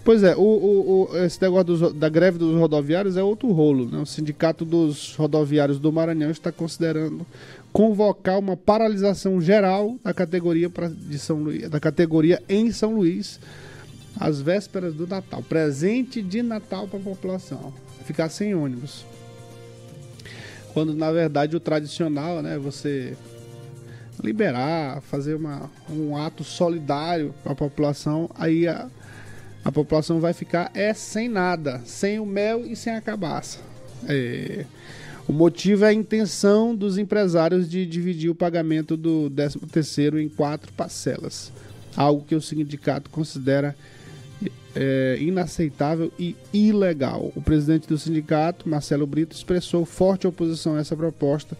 Pois 0.03 0.23
é, 0.23 0.33
o, 0.37 0.39
o, 0.39 1.09
o 1.11 1.17
esse 1.17 1.41
negócio 1.41 1.65
dos, 1.65 1.93
da 1.93 2.07
greve 2.07 2.37
dos 2.37 2.57
rodoviários 2.57 3.17
é 3.17 3.23
outro 3.23 3.51
rolo. 3.51 3.89
Né? 3.89 3.99
O 3.99 4.05
Sindicato 4.05 4.63
dos 4.63 5.13
Rodoviários 5.15 5.79
do 5.79 5.91
Maranhão 5.91 6.31
está 6.31 6.49
considerando 6.49 7.27
convocar 7.73 8.39
uma 8.39 8.55
paralisação 8.55 9.41
geral 9.41 9.97
da 10.01 10.13
categoria, 10.13 10.69
pra, 10.69 10.87
de 10.87 11.19
São 11.19 11.43
Luís, 11.43 11.69
da 11.69 11.79
categoria 11.81 12.41
em 12.47 12.71
São 12.71 12.95
Luís 12.95 13.37
às 14.19 14.41
vésperas 14.41 14.93
do 14.93 15.07
Natal. 15.07 15.41
Presente 15.43 16.21
de 16.21 16.41
Natal 16.41 16.87
para 16.87 16.99
a 16.99 17.03
população. 17.03 17.73
Ficar 18.05 18.29
sem 18.29 18.55
ônibus. 18.55 19.05
Quando 20.73 20.93
na 20.93 21.11
verdade 21.11 21.55
o 21.55 21.59
tradicional, 21.59 22.41
né, 22.41 22.57
você 22.57 23.17
liberar, 24.23 25.01
fazer 25.01 25.35
uma, 25.35 25.69
um 25.89 26.15
ato 26.15 26.43
solidário 26.43 27.33
para 27.43 27.53
a 27.53 27.55
população, 27.55 28.29
aí 28.35 28.67
a, 28.67 28.89
a 29.63 29.71
população 29.71 30.19
vai 30.19 30.33
ficar 30.33 30.71
é 30.73 30.93
sem 30.93 31.29
nada, 31.29 31.81
sem 31.85 32.19
o 32.19 32.25
mel 32.25 32.65
e 32.65 32.75
sem 32.75 32.93
a 32.93 33.01
cabaça. 33.01 33.59
É, 34.07 34.65
o 35.27 35.33
motivo 35.33 35.83
é 35.83 35.89
a 35.89 35.93
intenção 35.93 36.75
dos 36.75 36.97
empresários 36.97 37.69
de 37.69 37.85
dividir 37.85 38.29
o 38.29 38.35
pagamento 38.35 38.95
do 38.95 39.29
13 39.29 39.59
terceiro 39.71 40.19
em 40.19 40.29
quatro 40.29 40.71
parcelas, 40.73 41.51
algo 41.95 42.23
que 42.23 42.35
o 42.35 42.41
sindicato 42.41 43.09
considera 43.09 43.75
é, 44.75 45.17
inaceitável 45.19 46.11
e 46.19 46.35
ilegal. 46.53 47.31
O 47.35 47.41
presidente 47.41 47.87
do 47.87 47.97
sindicato, 47.97 48.69
Marcelo 48.69 49.07
Brito, 49.07 49.35
expressou 49.35 49.85
forte 49.85 50.27
oposição 50.27 50.75
a 50.75 50.79
essa 50.79 50.95
proposta 50.95 51.57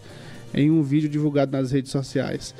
em 0.54 0.70
um 0.70 0.82
vídeo 0.82 1.08
divulgado 1.08 1.52
nas 1.52 1.72
redes 1.72 1.90
sociais. 1.90 2.54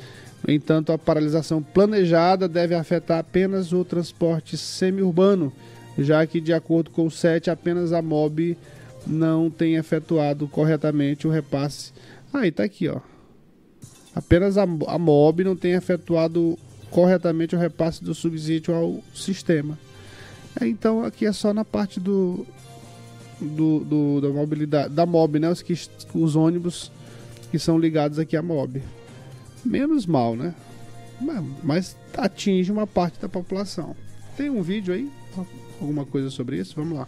No 0.45 0.53
entanto, 0.53 0.91
a 0.91 0.97
paralisação 0.97 1.61
planejada 1.61 2.47
deve 2.47 2.75
afetar 2.75 3.19
apenas 3.19 3.73
o 3.73 3.83
transporte 3.83 4.57
semi-urbano, 4.57 5.51
já 5.97 6.25
que, 6.25 6.39
de 6.39 6.53
acordo 6.53 6.91
com 6.91 7.05
o 7.05 7.11
SET, 7.11 7.49
apenas 7.49 7.91
a 7.91 8.01
MOB 8.01 8.57
não 9.05 9.49
tem 9.49 9.75
efetuado 9.75 10.47
corretamente 10.47 11.27
o 11.27 11.31
repasse. 11.31 11.91
Aí, 12.33 12.51
tá 12.51 12.63
aqui, 12.63 12.87
ó. 12.87 12.99
Apenas 14.15 14.57
a, 14.57 14.63
a 14.63 14.97
MOB 14.97 15.43
não 15.43 15.55
tem 15.55 15.73
efetuado 15.73 16.57
corretamente 16.89 17.55
o 17.55 17.59
repasse 17.59 18.03
do 18.03 18.13
subsídio 18.13 18.73
ao 18.73 19.03
sistema. 19.13 19.77
É, 20.59 20.67
então, 20.67 21.03
aqui 21.03 21.25
é 21.25 21.31
só 21.31 21.53
na 21.53 21.65
parte 21.65 21.99
do, 21.99 22.45
do, 23.39 23.79
do 23.79 24.21
da 24.21 24.29
mobilidade, 24.29 24.93
da 24.93 25.05
MOB, 25.05 25.39
né? 25.39 25.49
Os, 25.49 25.61
que, 25.61 25.73
os 26.13 26.35
ônibus 26.35 26.91
que 27.51 27.59
são 27.59 27.77
ligados 27.77 28.19
aqui 28.19 28.37
à 28.37 28.41
MOB 28.41 28.81
menos 29.65 30.05
mal, 30.05 30.35
né? 30.35 30.53
Mas 31.63 31.97
atinge 32.17 32.71
uma 32.71 32.87
parte 32.87 33.19
da 33.21 33.27
população. 33.27 33.95
Tem 34.37 34.49
um 34.49 34.61
vídeo 34.61 34.93
aí? 34.93 35.09
Alguma 35.81 36.05
coisa 36.05 36.29
sobre 36.29 36.57
isso? 36.57 36.75
Vamos 36.75 36.97
lá. 36.97 37.07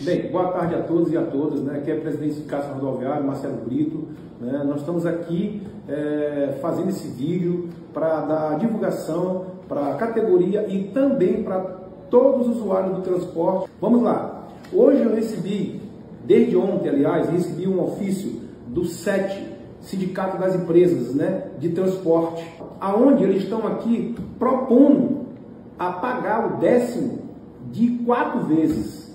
Bem, 0.00 0.30
boa 0.30 0.50
tarde 0.52 0.74
a 0.74 0.82
todos 0.82 1.12
e 1.12 1.16
a 1.16 1.22
todas, 1.22 1.62
né? 1.62 1.78
Aqui 1.78 1.90
é 1.90 1.94
o 1.94 2.00
presidente 2.00 2.40
do 2.40 2.74
Rodoviário, 2.74 3.24
Marcelo 3.24 3.64
Brito. 3.64 4.08
Né? 4.40 4.64
Nós 4.64 4.80
estamos 4.80 5.06
aqui 5.06 5.62
é, 5.88 6.58
fazendo 6.60 6.90
esse 6.90 7.08
vídeo 7.08 7.70
para 7.92 8.22
dar 8.22 8.58
divulgação 8.58 9.46
para 9.68 9.92
a 9.92 9.94
categoria 9.94 10.66
e 10.68 10.88
também 10.88 11.42
para 11.42 11.83
todos 12.14 12.46
os 12.46 12.58
usuários 12.58 12.94
do 12.94 13.02
transporte. 13.02 13.68
Vamos 13.80 14.00
lá. 14.00 14.44
Hoje 14.72 15.02
eu 15.02 15.12
recebi, 15.12 15.80
desde 16.24 16.56
ontem, 16.56 16.88
aliás, 16.88 17.28
recebi 17.28 17.66
um 17.66 17.82
ofício 17.82 18.40
do 18.68 18.84
SET, 18.84 19.52
Sindicato 19.80 20.38
das 20.38 20.54
Empresas 20.54 21.12
né, 21.12 21.48
de 21.58 21.70
Transporte, 21.70 22.46
aonde 22.80 23.24
eles 23.24 23.42
estão 23.42 23.66
aqui 23.66 24.14
propondo 24.38 25.26
a 25.76 25.90
pagar 25.90 26.54
o 26.54 26.60
décimo 26.60 27.18
de 27.72 27.98
quatro 28.06 28.44
vezes. 28.44 29.12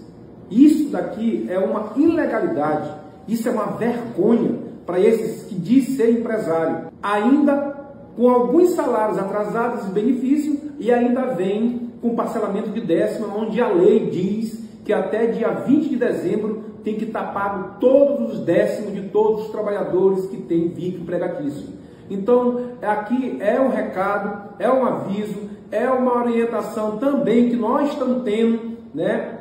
Isso 0.52 0.90
daqui 0.90 1.46
é 1.50 1.58
uma 1.58 1.94
ilegalidade, 1.96 2.92
isso 3.30 3.48
é 3.48 3.52
uma 3.52 3.78
vergonha 3.78 4.56
para 4.86 5.00
esses 5.00 5.46
que 5.46 5.56
dizem 5.56 5.96
ser 5.96 6.20
empresário. 6.20 6.88
Ainda 7.02 7.78
com 8.18 8.30
alguns 8.30 8.72
salários 8.72 9.18
atrasados 9.18 9.88
e 9.88 9.92
benefício 9.92 10.60
e 10.78 10.92
ainda 10.92 11.28
vem 11.28 11.89
com 12.02 12.16
parcelamento 12.16 12.70
de 12.70 12.82
décimo, 12.82 13.28
onde 13.36 13.62
a 13.62 13.68
lei 13.68 14.10
diz 14.10 14.64
que 14.84 14.94
até 14.94 15.28
dia 15.28 15.50
20 15.50 15.90
de 15.90 15.98
dezembro 15.98 16.64
tem 16.84 16.96
que 16.96 17.06
estar 17.06 17.34
pago 17.34 17.80
todos 17.80 18.34
os 18.34 18.40
décimos 18.40 18.94
de 18.94 19.02
todos 19.10 19.46
os 19.46 19.52
trabalhadores 19.52 20.26
que 20.28 20.38
têm 20.38 20.70
vínculo 20.70 21.04
empregatício. 21.04 21.68
Então, 22.10 22.72
aqui 22.82 23.38
é 23.40 23.60
um 23.60 23.70
recado, 23.70 24.56
é 24.58 24.72
um 24.72 24.86
aviso, 24.86 25.50
é 25.72 25.90
uma 25.90 26.24
orientação 26.24 26.98
também 26.98 27.50
que 27.50 27.56
nós 27.56 27.92
estamos 27.92 28.24
tendo, 28.24 28.78
né, 28.94 29.40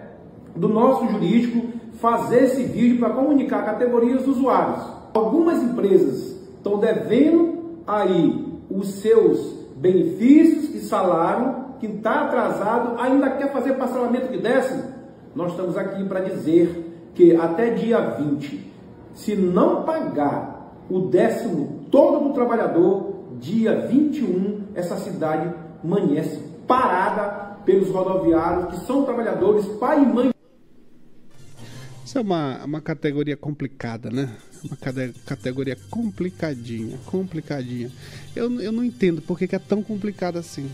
do 0.54 0.68
nosso 0.68 1.08
jurídico, 1.08 1.68
fazer 1.94 2.44
esse 2.44 2.64
vídeo 2.64 2.98
para 2.98 3.10
comunicar 3.10 3.64
categorias 3.64 4.24
dos 4.24 4.36
usuários. 4.36 4.84
Algumas 5.14 5.62
empresas 5.62 6.38
estão 6.56 6.78
devendo 6.78 7.80
aí 7.86 8.44
os 8.70 8.88
seus 9.00 9.54
benefícios 9.76 10.74
e 10.74 10.80
salário 10.80 11.67
que 11.78 11.86
está 11.86 12.26
atrasado, 12.26 13.00
ainda 13.00 13.30
quer 13.30 13.52
fazer 13.52 13.74
parcelamento 13.74 14.32
de 14.32 14.38
décimo. 14.38 14.84
Nós 15.34 15.52
estamos 15.52 15.76
aqui 15.76 16.04
para 16.04 16.20
dizer 16.20 17.10
que 17.14 17.34
até 17.36 17.70
dia 17.70 18.00
20, 18.00 18.72
se 19.14 19.36
não 19.36 19.82
pagar 19.82 20.74
o 20.90 21.00
décimo 21.00 21.86
todo 21.90 22.28
do 22.28 22.34
trabalhador, 22.34 23.36
dia 23.38 23.86
21, 23.86 24.68
essa 24.74 24.96
cidade 24.96 25.52
amanhece 25.82 26.42
parada 26.66 27.56
pelos 27.64 27.88
rodoviários, 27.90 28.70
que 28.70 28.86
são 28.86 29.04
trabalhadores, 29.04 29.66
pai 29.78 30.02
e 30.02 30.06
mãe. 30.06 30.30
Isso 32.04 32.16
é 32.16 32.20
uma, 32.22 32.64
uma 32.64 32.80
categoria 32.80 33.36
complicada, 33.36 34.10
né? 34.10 34.34
Uma 34.64 34.76
categoria 35.26 35.76
complicadinha, 35.90 36.98
complicadinha. 37.04 37.90
Eu, 38.34 38.60
eu 38.60 38.72
não 38.72 38.82
entendo 38.82 39.20
por 39.20 39.38
que, 39.38 39.46
que 39.46 39.54
é 39.54 39.58
tão 39.58 39.82
complicado 39.82 40.38
assim. 40.38 40.70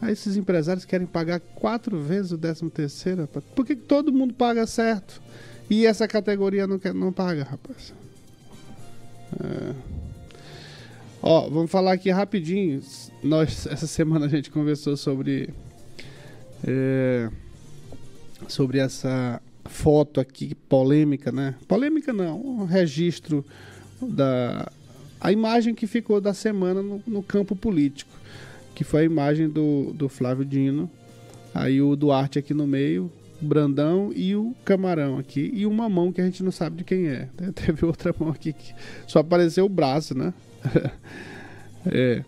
Aí 0.00 0.12
esses 0.12 0.36
empresários 0.36 0.84
querem 0.84 1.06
pagar 1.06 1.40
quatro 1.40 2.00
vezes 2.00 2.32
o 2.32 2.36
décimo 2.36 2.70
terceiro, 2.70 3.22
rapaz. 3.22 3.44
Por 3.54 3.64
que 3.64 3.74
todo 3.74 4.12
mundo 4.12 4.34
paga 4.34 4.66
certo? 4.66 5.22
E 5.70 5.86
essa 5.86 6.06
categoria 6.06 6.66
não, 6.66 6.78
quer, 6.78 6.94
não 6.94 7.12
paga, 7.12 7.44
rapaz. 7.44 7.92
É. 9.42 9.74
Ó, 11.22 11.48
vamos 11.48 11.70
falar 11.70 11.92
aqui 11.92 12.10
rapidinho. 12.10 12.80
Nós, 13.22 13.66
essa 13.66 13.86
semana 13.86 14.26
a 14.26 14.28
gente 14.28 14.50
conversou 14.50 14.96
sobre. 14.96 15.50
É, 16.64 17.28
sobre 18.48 18.78
essa 18.78 19.40
foto 19.64 20.20
aqui 20.20 20.54
polêmica, 20.54 21.32
né? 21.32 21.54
Polêmica 21.66 22.12
não, 22.12 22.40
um 22.40 22.64
registro 22.64 23.44
da. 24.00 24.70
A 25.20 25.32
imagem 25.32 25.74
que 25.74 25.86
ficou 25.86 26.20
da 26.20 26.34
semana 26.34 26.82
no, 26.82 27.02
no 27.06 27.22
campo 27.22 27.56
político 27.56 28.10
que 28.76 28.84
foi 28.84 29.00
a 29.00 29.04
imagem 29.04 29.48
do, 29.48 29.94
do 29.94 30.06
Flávio 30.06 30.44
Dino. 30.44 30.88
Aí 31.54 31.80
o 31.80 31.96
Duarte 31.96 32.38
aqui 32.38 32.52
no 32.52 32.66
meio, 32.66 33.10
o 33.40 33.46
Brandão 33.46 34.12
e 34.14 34.36
o 34.36 34.54
Camarão 34.66 35.18
aqui. 35.18 35.50
E 35.54 35.64
uma 35.64 35.88
mão 35.88 36.12
que 36.12 36.20
a 36.20 36.24
gente 36.26 36.42
não 36.44 36.52
sabe 36.52 36.76
de 36.76 36.84
quem 36.84 37.08
é. 37.08 37.26
Teve 37.56 37.86
outra 37.86 38.14
mão 38.20 38.28
aqui 38.28 38.52
que 38.52 38.74
só 39.06 39.20
apareceu 39.20 39.64
o 39.64 39.68
braço, 39.68 40.16
né? 40.16 40.34
é. 41.86 42.22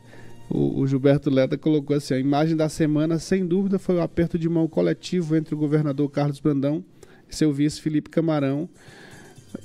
O, 0.49 0.81
o, 0.81 0.87
Gilberto 0.87 1.29
Leda 1.29 1.59
colocou 1.59 1.95
assim: 1.95 2.15
a 2.15 2.19
imagem 2.19 2.57
da 2.57 2.71
semana, 2.71 3.19
sem 3.19 3.47
dúvida, 3.47 3.79
foi 3.79 3.97
o 3.97 4.01
aperto 4.01 4.39
de 4.39 4.49
mão 4.49 4.67
coletivo 4.67 5.37
entre 5.37 5.55
o 5.55 5.59
governador 5.59 6.11
Carlos 6.11 6.41
Brandão 6.41 6.83
e 7.31 7.37
seu 7.37 7.53
vice 7.53 7.79
Felipe 7.79 8.09
Camarão, 8.09 8.67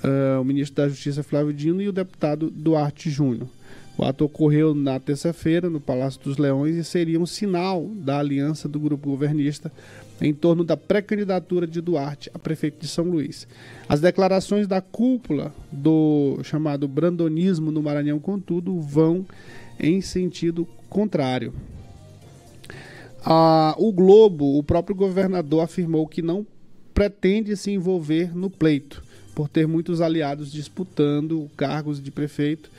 uh, 0.03 0.41
o 0.41 0.43
ministro 0.43 0.75
da 0.75 0.89
Justiça 0.89 1.23
Flávio 1.23 1.53
Dino 1.53 1.81
e 1.81 1.87
o 1.87 1.93
deputado 1.93 2.51
Duarte 2.51 3.09
Júnior. 3.09 3.47
O 3.97 4.03
ato 4.03 4.25
ocorreu 4.25 4.73
na 4.73 4.99
terça-feira 4.99 5.69
no 5.69 5.79
Palácio 5.79 6.19
dos 6.21 6.37
Leões 6.37 6.75
e 6.75 6.83
seria 6.83 7.19
um 7.19 7.25
sinal 7.25 7.85
da 7.95 8.19
aliança 8.19 8.67
do 8.67 8.79
grupo 8.79 9.09
governista 9.09 9.71
em 10.19 10.33
torno 10.33 10.63
da 10.63 10.75
pré-candidatura 10.75 11.67
de 11.67 11.79
Duarte 11.79 12.31
a 12.33 12.39
prefeito 12.39 12.79
de 12.79 12.87
São 12.87 13.05
Luís. 13.05 13.47
As 13.87 14.01
declarações 14.01 14.67
da 14.67 14.81
cúpula 14.81 15.53
do 15.71 16.39
chamado 16.43 16.87
brandonismo 16.87 17.71
no 17.71 17.83
Maranhão, 17.83 18.19
contudo, 18.19 18.79
vão 18.79 19.25
em 19.79 20.01
sentido 20.01 20.67
contrário. 20.89 21.53
Ah, 23.23 23.75
o 23.77 23.91
Globo, 23.91 24.57
o 24.57 24.63
próprio 24.63 24.95
governador 24.95 25.61
afirmou 25.61 26.07
que 26.07 26.21
não 26.21 26.45
pretende 26.93 27.55
se 27.55 27.71
envolver 27.71 28.35
no 28.35 28.49
pleito 28.49 29.03
por 29.33 29.47
ter 29.49 29.67
muitos 29.67 29.99
aliados 29.99 30.51
disputando 30.51 31.49
cargos 31.57 32.01
de 32.01 32.11
prefeito 32.11 32.69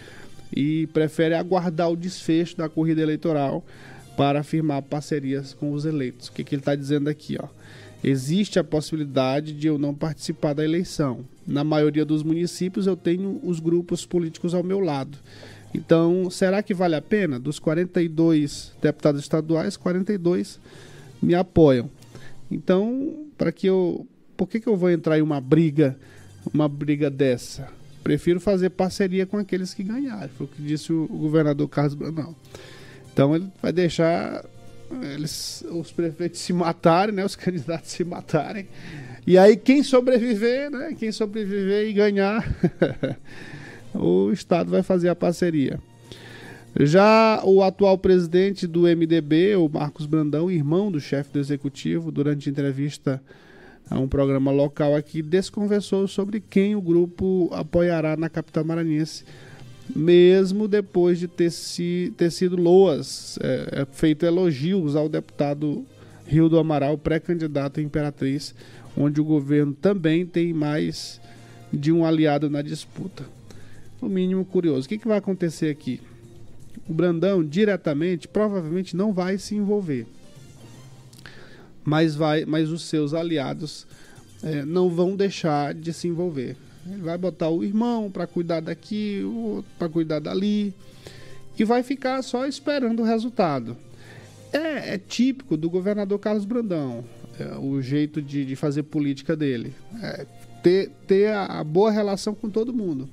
e 0.55 0.87
prefere 0.89 1.35
aguardar 1.35 1.91
o 1.91 1.97
desfecho 1.97 2.57
da 2.57 2.69
corrida 2.69 3.03
eleitoral 3.03 3.65
para 4.17 4.43
firmar 4.43 4.83
parcerias 4.83 5.53
com 5.53 5.73
os 5.73 5.85
eleitos. 5.85 6.29
O 6.29 6.33
que, 6.33 6.45
que 6.45 6.55
ele 6.55 6.61
está 6.61 6.75
dizendo 6.75 7.09
aqui? 7.09 7.37
Ó? 7.41 7.49
Existe 8.03 8.59
a 8.59 8.65
possibilidade 8.65 9.53
de 9.53 9.67
eu 9.67 9.79
não 9.79 9.95
participar 9.95 10.53
da 10.53 10.65
eleição. 10.65 11.25
Na 11.47 11.65
maioria 11.65 12.05
dos 12.05 12.23
municípios 12.23 12.87
eu 12.87 12.97
tenho 12.97 13.41
os 13.43 13.59
grupos 13.59 14.07
políticos 14.07 14.55
ao 14.55 14.63
meu 14.63 14.79
lado. 14.79 15.19
Então, 15.75 16.31
será 16.31 16.63
que 16.63 16.73
vale 16.73 16.95
a 16.95 17.03
pena? 17.03 17.41
Dos 17.41 17.59
42 17.59 18.73
deputados 18.81 19.21
estaduais, 19.21 19.77
42 19.77 20.61
me 21.21 21.35
apoiam. 21.35 21.91
Então, 22.51 23.27
para 23.37 23.51
que 23.51 23.67
eu. 23.67 24.07
Por 24.37 24.49
que, 24.49 24.61
que 24.61 24.69
eu 24.69 24.77
vou 24.77 24.91
entrar 24.91 25.19
em 25.19 25.23
uma 25.23 25.41
briga, 25.41 25.97
uma 26.53 26.69
briga 26.69 27.11
dessa? 27.11 27.69
Prefiro 28.05 28.39
fazer 28.39 28.69
parceria 28.69 29.25
com 29.25 29.39
aqueles 29.39 29.73
que 29.73 29.83
ganharem. 29.83 30.29
Foi 30.37 30.45
o 30.47 30.49
que 30.49 30.61
disse 30.61 30.93
o 30.93 31.07
governador 31.09 31.67
Carlos 31.71 31.95
Brandão. 31.95 32.37
Então 33.11 33.35
ele 33.35 33.49
vai 33.63 33.73
deixar 33.73 34.45
eles, 35.15 35.65
os 35.71 35.91
prefeitos 35.91 36.41
se 36.41 36.53
matarem, 36.53 37.15
né? 37.15 37.25
Os 37.25 37.35
candidatos 37.35 37.91
se 37.91 38.05
matarem. 38.05 38.69
E 39.27 39.39
aí 39.39 39.57
quem 39.57 39.83
sobreviver, 39.83 40.71
né? 40.71 40.95
Quem 40.99 41.11
sobreviver 41.11 41.89
e 41.89 41.95
ganhar, 41.95 42.47
o 43.95 44.31
Estado 44.31 44.71
vai 44.71 44.83
fazer 44.83 45.09
a 45.09 45.17
parceria. 45.17 45.81
Já 46.79 47.41
o 47.43 47.63
atual 47.63 47.97
presidente 47.97 48.67
do 48.67 48.83
MDB, 48.83 49.57
o 49.57 49.67
Marcos 49.67 50.05
Brandão, 50.05 50.51
irmão 50.51 50.93
do 50.93 51.01
chefe 51.01 51.33
do 51.33 51.39
executivo, 51.39 52.13
durante 52.13 52.51
entrevista 52.51 53.23
a 53.91 53.99
um 53.99 54.09
programa 54.09 54.51
local 54.51 54.95
aqui, 54.95 55.23
desconversou 55.23 56.09
sobre 56.09 56.41
quem 56.41 56.75
o 56.75 56.81
grupo 56.81 57.51
apoiará 57.53 58.17
na 58.17 58.29
capital 58.29 58.65
maranhense, 58.65 59.25
mesmo 59.95 60.67
depois 60.67 61.19
de 61.19 61.29
ter, 61.29 61.51
se, 61.51 62.13
ter 62.17 62.31
sido 62.31 62.57
loas, 62.57 63.39
é, 63.43 63.83
é, 63.83 63.87
feito 63.93 64.25
elogios 64.25 64.97
ao 64.97 65.09
deputado 65.09 65.85
Rio 66.27 66.49
do 66.49 66.59
Amaral, 66.59 66.97
pré-candidato 66.97 67.81
à 67.81 67.83
Imperatriz, 67.83 68.55
onde 68.97 69.21
o 69.21 69.25
governo 69.25 69.75
também 69.75 70.25
tem 70.25 70.55
mais 70.55 71.21
de 71.73 71.93
um 71.93 72.05
aliado 72.05 72.49
na 72.49 72.63
disputa. 72.63 73.25
No 74.01 74.09
mínimo 74.09 74.45
curioso. 74.45 74.87
O 74.87 74.89
que, 74.89 74.99
que 74.99 75.09
vai 75.09 75.19
acontecer 75.19 75.71
aqui? 75.71 76.01
o 76.89 76.93
Brandão 76.93 77.43
diretamente 77.43 78.29
provavelmente 78.29 78.97
não 78.97 79.13
vai 79.13 79.39
se 79.39 79.55
envolver. 79.55 80.07
Mas, 81.85 82.15
vai, 82.15 82.45
mas 82.45 82.71
os 82.71 82.83
seus 82.83 83.13
aliados 83.13 83.87
é, 84.43 84.65
não 84.65 84.89
vão 84.89 85.17
deixar 85.17 85.75
de 85.75 85.93
se 85.93 86.09
envolver. 86.09 86.57
Ele 86.87 87.03
vai 87.03 87.17
botar 87.17 87.49
o 87.49 87.65
irmão 87.65 88.11
para 88.11 88.27
cuidar 88.27 88.61
daqui, 88.61 89.23
o 89.25 89.37
outro 89.37 89.71
para 89.79 89.89
cuidar 89.89 90.19
dali, 90.19 90.75
e 91.59 91.65
vai 91.65 91.83
ficar 91.83 92.23
só 92.23 92.47
esperando 92.47 93.01
o 93.01 93.05
resultado. 93.05 93.77
É, 94.53 94.95
é 94.95 94.99
típico 94.99 95.57
do 95.57 95.69
governador 95.71 96.19
Carlos 96.19 96.45
Brandão, 96.45 97.05
é, 97.39 97.57
o 97.57 97.81
jeito 97.81 98.21
de, 98.21 98.45
de, 98.45 98.55
fazer 98.55 98.85
política 98.85 99.35
dele. 99.35 99.75
É, 100.03 100.27
ter, 100.63 100.91
ter 101.07 101.29
a, 101.29 101.61
a 101.61 101.65
boa 101.65 101.91
relação 101.91 102.35
com 102.35 102.49
todo 102.49 102.73
mundo. 102.73 103.09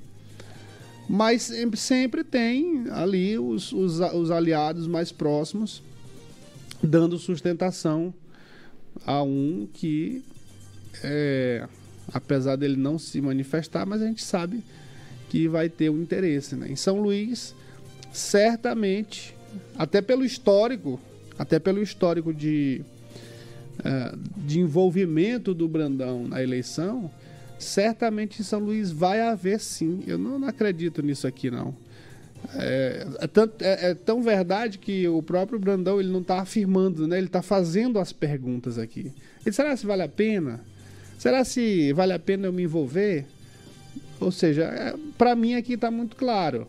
Mas 1.08 1.42
sempre, 1.42 1.78
sempre 1.78 2.24
tem 2.24 2.84
ali 2.90 3.38
os, 3.38 3.72
os, 3.72 4.00
os 4.00 4.30
aliados 4.30 4.86
mais 4.86 5.10
próximos 5.10 5.82
dando 6.82 7.18
sustentação 7.18 8.12
a 9.06 9.22
um 9.22 9.68
que, 9.72 10.22
é, 11.02 11.66
apesar 12.12 12.56
dele 12.56 12.76
não 12.76 12.98
se 12.98 13.20
manifestar, 13.20 13.86
mas 13.86 14.02
a 14.02 14.06
gente 14.06 14.22
sabe 14.22 14.62
que 15.28 15.48
vai 15.48 15.68
ter 15.68 15.90
um 15.90 16.00
interesse. 16.02 16.54
Né? 16.54 16.68
Em 16.70 16.76
São 16.76 17.00
Luís, 17.00 17.54
certamente, 18.12 19.34
até 19.76 20.02
pelo 20.02 20.24
histórico, 20.24 21.00
até 21.38 21.58
pelo 21.58 21.82
histórico 21.82 22.32
de, 22.32 22.82
uh, 23.78 24.16
de 24.36 24.60
envolvimento 24.60 25.54
do 25.54 25.66
Brandão 25.66 26.28
na 26.28 26.42
eleição, 26.42 27.10
certamente 27.58 28.40
em 28.40 28.44
São 28.44 28.60
Luís 28.60 28.90
vai 28.92 29.20
haver 29.20 29.58
sim. 29.60 30.02
Eu 30.06 30.18
não 30.18 30.44
acredito 30.46 31.02
nisso 31.02 31.26
aqui, 31.26 31.50
não. 31.50 31.74
É, 32.54 33.06
é, 33.20 33.26
tanto, 33.26 33.62
é, 33.62 33.90
é, 33.90 33.94
tão 33.94 34.22
verdade 34.22 34.78
que 34.78 35.06
o 35.08 35.22
próprio 35.22 35.58
Brandão 35.58 36.00
ele 36.00 36.10
não 36.10 36.20
está 36.20 36.40
afirmando, 36.40 37.06
né? 37.06 37.16
ele 37.16 37.26
está 37.26 37.42
fazendo 37.42 37.98
as 37.98 38.12
perguntas 38.12 38.78
aqui. 38.78 39.12
Ele, 39.44 39.54
será 39.54 39.76
se 39.76 39.86
vale 39.86 40.02
a 40.02 40.08
pena? 40.08 40.60
Será 41.18 41.44
se 41.44 41.92
vale 41.92 42.12
a 42.12 42.18
pena 42.18 42.46
eu 42.46 42.52
me 42.52 42.64
envolver? 42.64 43.24
Ou 44.20 44.30
seja, 44.30 44.64
é, 44.64 44.94
para 45.16 45.34
mim 45.34 45.54
aqui 45.54 45.74
está 45.74 45.90
muito 45.90 46.16
claro. 46.16 46.66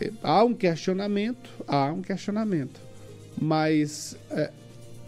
É, 0.00 0.10
há 0.22 0.44
um 0.44 0.54
questionamento, 0.54 1.50
há 1.66 1.92
um 1.92 2.02
questionamento. 2.02 2.80
Mas 3.40 4.16
é, 4.30 4.50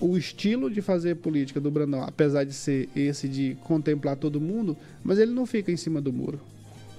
o 0.00 0.16
estilo 0.16 0.70
de 0.70 0.80
fazer 0.80 1.16
política 1.16 1.60
do 1.60 1.70
Brandão, 1.70 2.02
apesar 2.02 2.44
de 2.44 2.54
ser 2.54 2.88
esse 2.96 3.28
de 3.28 3.56
contemplar 3.64 4.16
todo 4.16 4.40
mundo, 4.40 4.76
mas 5.04 5.18
ele 5.18 5.32
não 5.32 5.46
fica 5.46 5.70
em 5.70 5.76
cima 5.76 6.00
do 6.00 6.12
muro. 6.12 6.40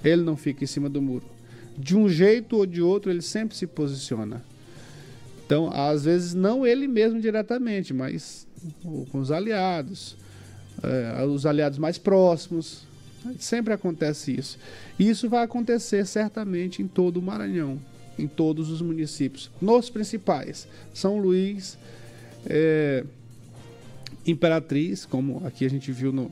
Ele 0.03 0.21
não 0.21 0.37
fica 0.37 0.63
em 0.63 0.67
cima 0.67 0.89
do 0.89 1.01
muro. 1.01 1.25
De 1.77 1.95
um 1.95 2.07
jeito 2.07 2.57
ou 2.57 2.65
de 2.65 2.81
outro, 2.81 3.09
ele 3.09 3.21
sempre 3.21 3.55
se 3.55 3.65
posiciona. 3.65 4.43
Então, 5.45 5.69
às 5.73 6.05
vezes, 6.05 6.33
não 6.33 6.65
ele 6.65 6.87
mesmo 6.87 7.19
diretamente, 7.19 7.93
mas 7.93 8.47
com 9.11 9.19
os 9.19 9.31
aliados, 9.31 10.15
é, 10.83 11.25
os 11.25 11.45
aliados 11.45 11.77
mais 11.77 11.97
próximos. 11.97 12.83
Sempre 13.37 13.73
acontece 13.73 14.35
isso. 14.35 14.57
E 14.97 15.07
isso 15.07 15.29
vai 15.29 15.43
acontecer 15.43 16.05
certamente 16.07 16.81
em 16.81 16.87
todo 16.87 17.17
o 17.17 17.21
Maranhão, 17.21 17.79
em 18.17 18.27
todos 18.27 18.69
os 18.69 18.81
municípios, 18.81 19.51
nos 19.61 19.89
principais: 19.89 20.67
São 20.93 21.19
Luís, 21.19 21.77
é, 22.47 23.03
Imperatriz, 24.25 25.05
como 25.05 25.45
aqui 25.45 25.65
a 25.65 25.69
gente 25.69 25.91
viu 25.91 26.11
no, 26.11 26.31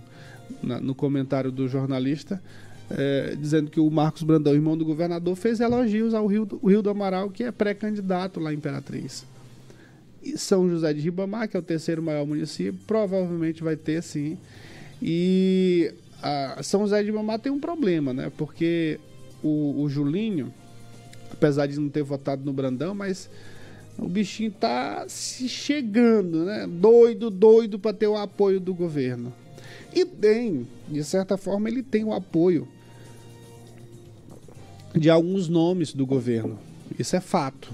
na, 0.64 0.80
no 0.80 0.96
comentário 0.96 1.52
do 1.52 1.68
jornalista, 1.68 2.42
é, 2.92 3.36
dizendo 3.36 3.70
que 3.70 3.80
o 3.80 3.90
Marcos 3.90 4.24
Brandão, 4.24 4.54
irmão 4.54 4.78
do 4.78 4.84
governador, 4.84 5.36
fez 5.36 5.60
elogios 5.60 6.14
ao 6.14 6.26
Rio 6.26 6.46
do, 6.46 6.58
Rio 6.58 6.82
do 6.82 6.90
Amaral, 6.90 7.30
que 7.30 7.44
é 7.44 7.52
pré-candidato 7.52 8.40
lá 8.40 8.52
em 8.52 8.58
Imperatriz. 8.58 9.26
E 10.24 10.38
São 10.38 10.70
José 10.70 10.94
de 10.94 11.02
Ribamar, 11.02 11.48
que 11.48 11.56
é 11.56 11.60
o 11.60 11.64
terceiro 11.64 12.02
maior 12.02 12.26
município, 12.26 12.80
provavelmente 12.88 13.64
vai 13.64 13.76
ter 13.76 14.02
sim. 14.02 14.38
E 15.02 15.94
São 16.64 16.82
José 16.82 17.02
de 17.02 17.12
Ribamar 17.12 17.40
tem 17.40 17.52
um 17.52 17.60
problema, 17.60 18.14
né? 18.14 18.32
Porque 18.36 19.00
o, 19.44 19.82
o 19.82 19.90
Julinho, 19.90 20.54
apesar 21.32 21.68
de 21.68 21.80
não 21.80 21.90
ter 21.90 22.04
votado 22.04 22.44
no 22.44 22.52
Brandão, 22.52 22.94
mas 22.94 23.30
o 23.98 24.10
bichinho 24.10 24.52
tá 24.52 25.06
se 25.08 25.48
chegando, 25.48 26.44
né? 26.44 26.68
Doido, 26.68 27.30
doido 27.30 27.78
para 27.78 27.94
ter 27.94 28.08
o 28.08 28.18
apoio 28.18 28.60
do 28.60 28.74
governo. 28.74 29.32
E 29.94 30.04
tem, 30.04 30.68
de 30.88 31.04
certa 31.04 31.38
forma, 31.38 31.70
ele 31.70 31.82
tem 31.82 32.04
o 32.04 32.14
apoio 32.14 32.68
de 34.96 35.10
alguns 35.10 35.48
nomes 35.48 35.94
do 35.94 36.06
governo. 36.06 36.60
Isso 36.98 37.16
é 37.16 37.20
fato. 37.20 37.74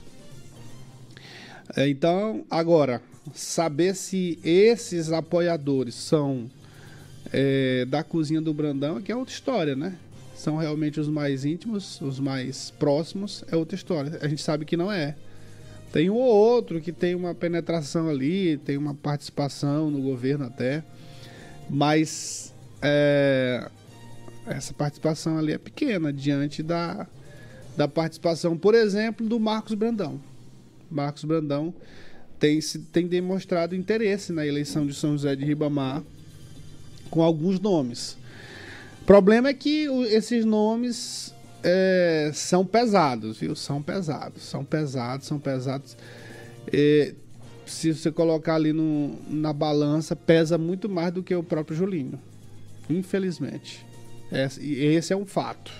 É, 1.76 1.88
então, 1.88 2.46
agora, 2.50 3.02
saber 3.34 3.96
se 3.96 4.40
esses 4.44 5.12
apoiadores 5.12 5.96
são 5.96 6.50
é, 7.34 7.86
da 7.86 8.04
cozinha 8.04 8.42
do 8.42 8.54
Brandão, 8.54 9.02
que 9.02 9.12
é 9.12 9.16
outra 9.16 9.34
história, 9.34 9.76
né? 9.76 9.98
São 10.36 10.58
realmente 10.58 11.00
os 11.00 11.08
mais 11.08 11.46
íntimos, 11.46 12.00
os 12.02 12.20
mais 12.20 12.72
próximos, 12.72 13.44
é 13.52 13.56
outra 13.56 13.76
história. 13.76 14.20
A 14.22 14.28
gente 14.28 14.42
sabe 14.42 14.66
que 14.66 14.78
não 14.78 14.92
é. 14.92 15.16
Tem 15.92 16.10
um 16.10 16.16
ou 16.16 16.36
outro 16.36 16.82
que 16.82 16.92
tem 16.92 17.16
uma 17.16 17.34
penetração 17.34 18.10
ali, 18.10 18.58
tem 18.58 18.78
uma 18.78 18.94
participação 18.94 19.90
no 19.90 20.02
governo 20.02 20.46
até, 20.46 20.84
mas 21.70 22.54
é, 22.82 23.70
essa 24.48 24.74
participação 24.74 25.38
ali 25.38 25.54
é 25.54 25.58
pequena 25.58 26.14
diante 26.14 26.62
da, 26.62 27.08
da 27.76 27.88
participação, 27.88 28.58
por 28.58 28.76
exemplo, 28.76 29.28
do 29.28 29.40
Marcos 29.40 29.74
Brandão. 29.74 30.20
Marcos 30.90 31.24
Brandão 31.24 31.74
tem, 32.40 32.60
tem 32.92 33.08
demonstrado 33.08 33.76
interesse 33.76 34.32
na 34.32 34.46
eleição 34.46 34.86
de 34.86 34.94
São 34.94 35.12
José 35.12 35.36
de 35.36 35.46
Ribamar 35.46 36.04
com 37.10 37.22
alguns 37.22 37.60
nomes. 37.60 38.18
O 39.02 39.06
problema 39.06 39.50
é 39.50 39.54
que 39.54 39.86
esses 40.10 40.46
nomes 40.46 41.34
é, 41.64 42.32
são 42.34 42.66
pesados, 42.66 43.38
viu? 43.38 43.56
São 43.56 43.82
pesados, 43.82 44.44
são 44.44 44.64
pesados, 44.64 45.28
são 45.28 45.40
pesados. 45.40 45.98
É, 46.72 47.14
se 47.66 47.94
você 47.94 48.12
colocar 48.12 48.56
ali 48.56 48.74
no, 48.74 49.18
na 49.30 49.52
balança, 49.52 50.16
pesa 50.16 50.58
muito 50.58 50.88
mais 50.88 51.12
do 51.12 51.24
que 51.24 51.34
o 51.34 51.44
próprio 51.44 51.76
Julinho. 51.76 52.20
Infelizmente. 52.90 53.86
E 54.60 54.86
esse 54.96 55.14
é 55.14 55.16
um 55.18 55.26
fato. 55.26 55.72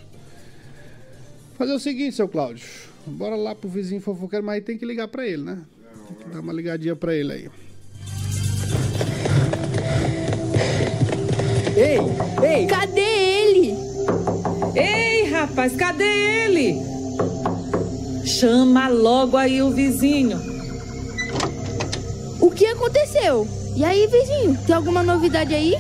Fazer 1.58 1.74
o 1.74 1.80
seguinte, 1.80 2.16
seu 2.16 2.28
Cláudio. 2.28 2.66
Bora 3.06 3.36
lá 3.36 3.56
pro 3.56 3.70
vizinho 3.70 4.02
fofoqueiro, 4.02 4.46
mas 4.46 4.56
aí 4.56 4.62
tem 4.62 4.78
que 4.78 4.86
ligar 4.86 5.08
para 5.08 5.28
ele, 5.28 5.44
né? 5.44 5.62
Tem 6.08 6.18
que 6.18 6.30
dar 6.34 6.40
uma 6.40 6.54
ligadinha 6.54 6.96
para 6.96 7.14
ele 7.16 7.34
aí. 7.34 7.50
Ei, 11.78 11.98
ei! 12.48 12.68
Cadê 12.68 13.02
ele? 13.02 13.86
rapaz, 15.46 15.76
cadê 15.76 16.04
ele? 16.46 16.82
Chama 18.26 18.88
logo 18.88 19.38
aí 19.38 19.62
o 19.62 19.70
vizinho. 19.70 20.42
O 22.40 22.50
que 22.50 22.66
aconteceu? 22.66 23.48
E 23.76 23.84
aí, 23.84 24.08
vizinho, 24.08 24.58
tem 24.66 24.76
alguma 24.76 25.04
novidade 25.04 25.54
aí? 25.54 25.76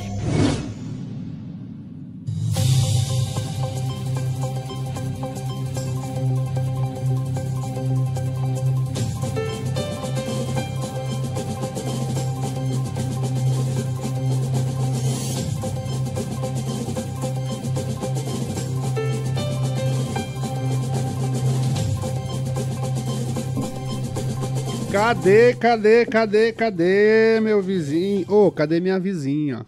Cadê, 25.05 25.53
cadê, 25.53 26.03
cadê, 26.03 26.51
cadê 26.51 27.39
meu 27.39 27.61
vizinho? 27.61 28.25
Ô, 28.27 28.51
cadê 28.51 28.79
minha 28.79 28.99
vizinha? 28.99 29.63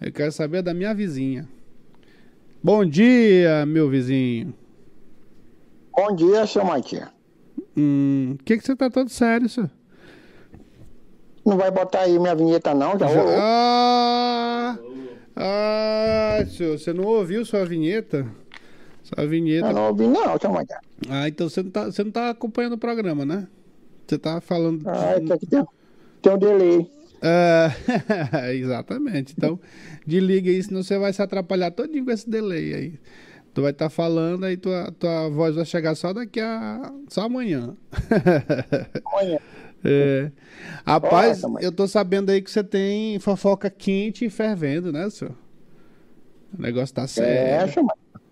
Eu 0.00 0.12
quero 0.12 0.30
saber 0.30 0.62
da 0.62 0.72
minha 0.72 0.94
vizinha. 0.94 1.48
Bom 2.62 2.84
dia, 2.84 3.66
meu 3.66 3.90
vizinho. 3.90 4.54
Bom 5.90 6.14
dia, 6.14 6.46
seu 6.46 6.64
Matias. 6.64 7.08
Hum, 7.76 8.36
que 8.44 8.58
que 8.58 8.64
você 8.64 8.76
tá 8.76 8.88
todo 8.88 9.10
sério, 9.10 9.48
senhor? 9.48 9.68
Não 11.44 11.56
vai 11.56 11.72
botar 11.72 12.02
aí 12.02 12.16
minha 12.16 12.36
vinheta, 12.36 12.72
não? 12.72 12.96
Já 12.96 13.06
rolou? 13.06 13.34
Ah, 13.38 14.78
ah, 15.34 16.44
senhor, 16.46 16.78
você 16.78 16.92
não 16.92 17.06
ouviu 17.06 17.44
sua 17.44 17.64
vinheta? 17.64 18.24
Sua 19.02 19.26
vinheta. 19.26 19.66
Eu 19.66 19.72
não 19.72 19.88
ouvi, 19.88 20.06
não, 20.06 20.38
seu 20.38 20.52
Matias. 20.52 20.78
Ah, 21.08 21.26
então 21.26 21.48
você 21.48 21.60
não 21.60 21.70
tá, 21.72 21.86
você 21.86 22.04
não 22.04 22.12
tá 22.12 22.30
acompanhando 22.30 22.74
o 22.74 22.78
programa, 22.78 23.26
né? 23.26 23.48
Você 24.10 24.18
tá 24.18 24.40
falando. 24.40 24.82
Ah, 24.88 25.14
então 25.16 25.36
aqui 25.36 25.46
tem, 25.46 25.64
tem 26.20 26.32
um 26.32 26.38
delay. 26.38 26.90
É, 27.22 27.70
exatamente. 28.56 29.34
Então, 29.38 29.60
desliga 30.04 30.50
aí, 30.50 30.60
senão 30.60 30.82
você 30.82 30.98
vai 30.98 31.12
se 31.12 31.22
atrapalhar 31.22 31.70
todinho 31.70 32.04
com 32.04 32.10
esse 32.10 32.28
delay 32.28 32.74
aí. 32.74 32.94
Tu 33.54 33.62
vai 33.62 33.70
estar 33.70 33.88
falando, 33.88 34.44
aí 34.44 34.56
tua, 34.56 34.90
tua 34.98 35.28
voz 35.28 35.54
vai 35.54 35.64
chegar 35.64 35.94
só 35.94 36.12
daqui 36.12 36.40
a. 36.40 36.92
só 37.08 37.22
amanhã. 37.22 37.76
Amanhã. 39.06 39.38
É. 39.82 40.30
Rapaz, 40.84 41.40
Nossa, 41.40 41.64
eu 41.64 41.72
tô 41.72 41.88
sabendo 41.88 42.28
aí 42.28 42.42
que 42.42 42.50
você 42.50 42.62
tem 42.62 43.18
fofoca 43.18 43.70
quente 43.70 44.26
e 44.26 44.28
fervendo, 44.28 44.92
né, 44.92 45.08
senhor? 45.08 45.34
O 46.52 46.60
negócio 46.60 46.94
tá 46.94 47.04
É, 47.04 47.06
sério. 47.06 47.72
seu 47.72 47.82
Matias. 47.84 48.22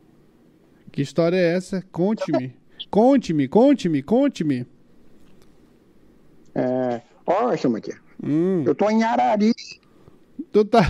Que 0.93 1.01
história 1.01 1.39
é 1.39 1.55
essa? 1.55 1.83
Conte-me. 1.91 2.55
Conte-me, 2.91 3.49
conte-me, 3.49 4.03
conte-me. 4.03 4.67
É. 7.29 7.33
Ó, 7.33 7.57
seu 7.57 7.71
Matias. 7.71 7.97
Hum, 8.23 8.65
Eu 8.67 8.75
tô 8.75 8.91
em 8.91 9.03
Arari. 9.05 9.53
tu 10.53 10.65
tá. 10.65 10.81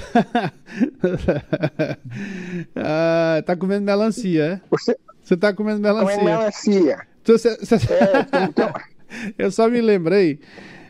ah, 2.77 3.43
tá 3.45 3.57
comendo 3.57 3.85
melancia, 3.85 4.45
é? 4.45 4.61
Você 4.71 4.97
Você 5.23 5.37
tá 5.37 5.53
comendo 5.53 5.81
comendo 5.83 6.01
melancia. 6.01 6.25
melancia. 6.25 7.07
Tu- 7.23 7.39
cê- 7.39 7.57
cê- 7.65 7.75
É, 7.93 8.23
tem, 8.25 8.49
eu 9.39 9.51
só 9.51 9.69
me 9.69 9.81
lembrei. 9.81 10.41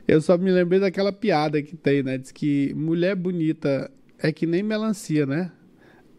Eu 0.06 0.20
só 0.20 0.38
me 0.38 0.50
lembrei 0.50 0.80
daquela 0.80 1.12
piada 1.12 1.60
que 1.62 1.76
tem, 1.76 2.02
né? 2.02 2.18
Diz 2.18 2.32
que 2.32 2.72
mulher 2.74 3.14
bonita 3.14 3.90
é 4.18 4.32
que 4.32 4.46
nem 4.46 4.62
melancia, 4.62 5.26
né? 5.26 5.52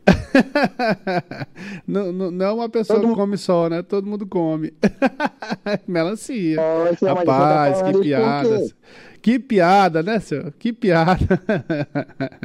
não, 1.88 2.12
não, 2.12 2.32
não 2.32 2.46
é 2.46 2.52
uma 2.52 2.70
pessoa 2.70 3.00
Todo 3.00 3.10
que 3.10 3.16
come 3.16 3.38
só, 3.38 3.70
né? 3.70 3.82
Todo 3.82 4.08
mundo 4.08 4.26
come. 4.28 4.74
melancia. 5.88 6.58
Tá 7.00 7.14
Rapaz, 7.14 7.82
que 7.82 8.00
piada. 8.02 8.68
Que 9.22 9.38
piada, 9.40 10.02
né, 10.02 10.20
senhor? 10.20 10.54
Que 10.58 10.72
piada. 10.74 11.20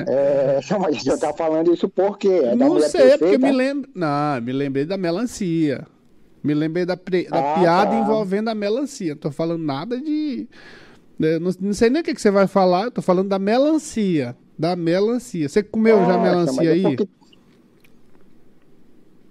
É, 0.07 0.61
Matias, 0.79 1.03
você 1.05 1.19
tá 1.19 1.33
falando 1.33 1.73
isso 1.73 1.89
por 1.89 2.19
quê? 2.19 2.29
É 2.29 2.55
não 2.55 2.81
sei, 2.81 3.03
porque 3.13 3.19
perfeita? 3.19 3.47
me 3.47 3.53
lembro. 3.53 3.89
Não, 3.95 4.41
me 4.43 4.53
lembrei 4.53 4.85
da 4.85 4.97
melancia. 4.97 5.87
Me 6.43 6.53
lembrei 6.53 6.85
da, 6.85 6.97
pre- 6.97 7.29
da 7.29 7.39
Ah, 7.39 7.59
piada 7.61 7.91
tá. 7.93 7.99
envolvendo 8.01 8.49
a 8.49 8.55
melancia. 8.55 9.11
Não 9.15 9.17
tô 9.21 9.31
falando 9.31 9.63
nada 9.63 9.99
de. 9.99 10.47
né, 11.19 11.39
Não, 11.39 11.51
não 11.61 11.73
sei 11.73 11.89
nem 11.91 12.03
o 12.03 12.05
que, 12.05 12.13
que 12.15 12.21
você 12.21 12.31
vai 12.31 12.47
falar, 12.47 12.85
eu 12.85 12.91
tô 12.91 13.01
falando 13.01 13.29
da 13.29 13.39
melancia. 13.39 14.37
Da 14.59 14.77
melancia. 14.77 15.49
Você 15.49 15.63
comeu 15.63 15.97
já 16.01 16.07
Nossa, 16.19 16.19
melancia 16.23 16.57
mas 16.57 16.67
é 16.67 16.73
aí? 16.73 16.83
porque- 16.83 17.09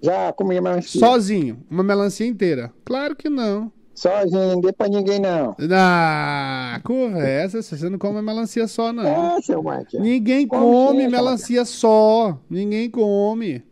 Já 0.04 0.32
comi 0.34 0.60
melancia. 0.60 1.00
Sozinho? 1.00 1.58
Uma 1.70 1.82
melancia 1.82 2.26
inteira? 2.26 2.70
Claro 2.84 3.16
que 3.16 3.30
não. 3.30 3.72
Sozinho, 3.94 4.48
não 4.54 4.60
dê 4.60 4.72
pra 4.72 4.86
ninguém, 4.88 5.18
não. 5.18 5.56
Ah, 5.72 6.80
conversa, 6.84 7.62
você 7.62 7.88
não 7.88 7.96
come 7.98 8.20
melancia 8.20 8.66
só, 8.66 8.92
não. 8.92 9.36
É, 9.36 9.40
seu 9.40 9.62
Matias. 9.62 10.02
Ninguém 10.02 10.46
Come 10.46 10.62
come 10.62 11.08
melancia 11.08 11.64
só. 11.64 12.38
Ninguém 12.50 12.90
come. 12.90 13.62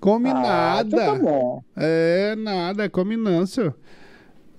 Come 0.00 0.28
Ah, 0.28 0.34
nada. 0.34 0.86
então 0.96 1.18
tá 1.18 1.24
bom. 1.24 1.62
É, 1.76 2.34
nada, 2.36 2.90
come 2.90 3.16
não, 3.16 3.46
senhor. 3.46 3.74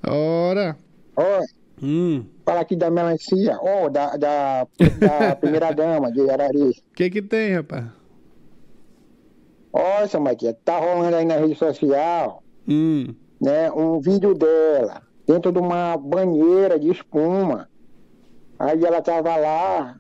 Ora. 0.08 0.76
Ó, 1.16 1.42
Hum. 1.84 2.26
falar 2.46 2.62
aqui 2.62 2.76
da 2.76 2.90
melancia, 2.90 3.58
ó, 3.62 3.90
da, 3.90 4.16
da, 4.16 4.66
da 4.98 5.36
primeira 5.36 5.72
dama 5.76 6.10
de 6.12 6.28
Arari. 6.30 6.70
O 6.70 6.74
que 6.96 7.10
que 7.10 7.22
tem, 7.22 7.54
rapaz? 7.54 7.86
Ó, 9.78 10.08
seu 10.08 10.22
Matias, 10.22 10.56
tá 10.64 10.80
rolando 10.80 11.18
aí 11.18 11.26
na 11.26 11.36
rede 11.36 11.56
social, 11.56 12.42
Hum. 12.66 13.14
né, 13.42 13.70
um 13.74 14.00
vídeo 14.00 14.34
dela 14.34 15.02
dentro 15.28 15.52
de 15.52 15.60
uma 15.60 15.98
banheira 15.98 16.80
de 16.80 16.90
espuma. 16.90 17.68
Aí 18.58 18.86
ela 18.86 19.02
tava 19.02 19.36
lá, 19.36 19.98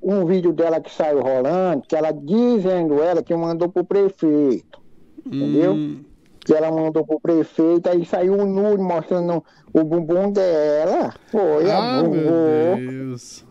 um 0.00 0.24
vídeo 0.26 0.52
dela 0.52 0.80
que 0.80 0.94
saiu 0.94 1.20
rolando, 1.20 1.82
que 1.88 1.96
ela 1.96 2.12
dizendo 2.12 3.02
ela 3.02 3.20
que 3.22 3.34
mandou 3.34 3.68
pro 3.68 3.84
prefeito, 3.84 4.80
entendeu? 5.26 5.72
Hum. 5.72 6.04
Que 6.38 6.54
ela 6.54 6.70
mandou 6.70 7.04
pro 7.04 7.20
prefeito, 7.20 7.88
aí 7.90 8.04
saiu 8.06 8.34
o 8.34 8.46
nude 8.46 8.80
mostrando 8.82 9.44
o 9.74 9.84
bumbum 9.84 10.30
dela. 10.30 11.12
Foi, 11.32 11.68
Ah, 11.70 11.98
a 11.98 12.02
meu 12.02 12.10
bumbum. 12.10 12.76
Deus. 12.86 13.44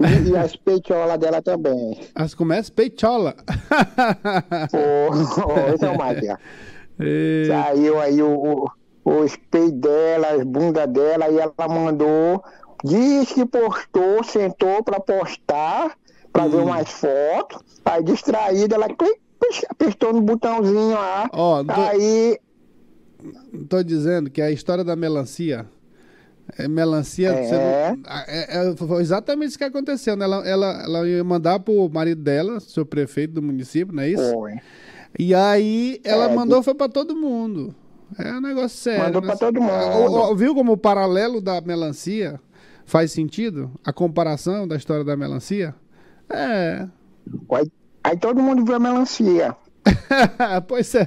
E, 0.00 0.30
e 0.30 0.36
as 0.36 0.56
peitolas 0.56 1.18
dela 1.18 1.42
também. 1.42 2.00
As 2.14 2.34
começa 2.34 2.72
peitola. 2.72 3.34
Ô, 4.72 5.76
seu 5.78 5.94
Matias. 5.96 6.38
Ei, 6.98 7.46
Saiu 7.46 7.98
aí 7.98 8.22
o, 8.22 8.28
o, 8.34 8.70
os 9.22 9.34
peitos 9.50 9.72
dela, 9.80 10.28
as 10.32 10.44
bundas 10.44 10.86
dela, 10.88 11.30
e 11.30 11.38
ela 11.38 11.68
mandou, 11.68 12.44
diz 12.84 13.32
que 13.32 13.46
postou, 13.46 14.22
sentou 14.22 14.84
pra 14.84 15.00
postar, 15.00 15.96
pra 16.30 16.44
Hum. 16.44 16.50
ver 16.50 16.56
umas 16.58 16.90
fotos, 16.90 17.58
aí 17.86 18.02
distraída, 18.04 18.74
ela 18.74 18.88
clic, 18.88 19.18
apertou 19.70 20.12
no 20.12 20.20
botãozinho 20.20 20.92
lá, 20.92 21.28
Ó, 21.32 21.64
aí, 21.68 22.38
Tô 23.68 23.82
dizendo 23.82 24.30
que 24.30 24.40
a 24.40 24.50
história 24.50 24.84
da 24.84 24.94
melancia. 24.96 25.66
É, 26.58 26.68
melancia. 26.68 27.28
É. 27.30 27.96
não- 27.96 28.02
é- 28.26 28.70
é- 28.70 28.76
foi 28.76 29.02
exatamente 29.02 29.50
isso 29.50 29.58
que 29.58 29.64
aconteceu. 29.64 30.16
Né? 30.16 30.24
Ela, 30.24 30.46
ela, 30.48 30.82
ela 30.84 31.08
ia 31.08 31.22
mandar 31.24 31.60
pro 31.60 31.88
marido 31.88 32.22
dela, 32.22 32.60
seu 32.60 32.84
prefeito 32.84 33.34
do 33.34 33.42
município, 33.42 33.94
não 33.94 34.02
é 34.02 34.08
isso? 34.10 34.32
foi. 34.32 34.54
E 35.18 35.34
aí 35.34 36.00
ela 36.04 36.30
É, 36.30 36.34
mandou 36.34 36.62
foi 36.62 36.74
pra 36.74 36.88
todo 36.88 37.16
mundo. 37.16 37.74
É 38.18 38.32
um 38.32 38.40
negócio 38.40 38.76
sério. 38.78 39.04
Mandou 39.04 39.20
né? 39.22 39.26
pra 39.28 39.36
todo 39.36 39.60
mundo. 39.60 40.34
Viu 40.36 40.54
como 40.54 40.72
o 40.72 40.76
paralelo 40.76 41.40
da 41.40 41.60
melancia 41.60 42.40
faz 42.84 43.12
sentido? 43.12 43.70
A 43.84 43.92
comparação 43.92 44.66
da 44.66 44.76
história 44.76 45.04
da 45.04 45.16
melancia? 45.16 45.74
É. 46.28 46.86
Aí, 47.52 47.70
aí 48.04 48.16
todo 48.16 48.40
mundo 48.42 48.64
viu 48.64 48.74
a 48.74 48.80
melancia. 48.80 49.56
pois 50.68 50.94
é. 50.94 51.06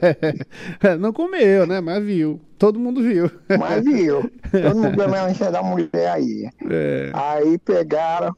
Não 0.99 1.13
comeu, 1.13 1.65
né? 1.67 1.79
Mas 1.81 2.03
viu. 2.03 2.41
Todo 2.57 2.79
mundo 2.79 3.01
viu. 3.01 3.29
Mas 3.59 3.83
viu, 3.83 4.31
todo 4.51 4.75
mundo 4.75 4.91
viu 4.91 5.03
a 5.03 5.07
melancia 5.07 5.51
da 5.51 5.61
mulher 5.61 6.09
aí. 6.13 6.49
É. 6.69 7.11
Aí 7.13 7.57
pegaram. 7.59 8.35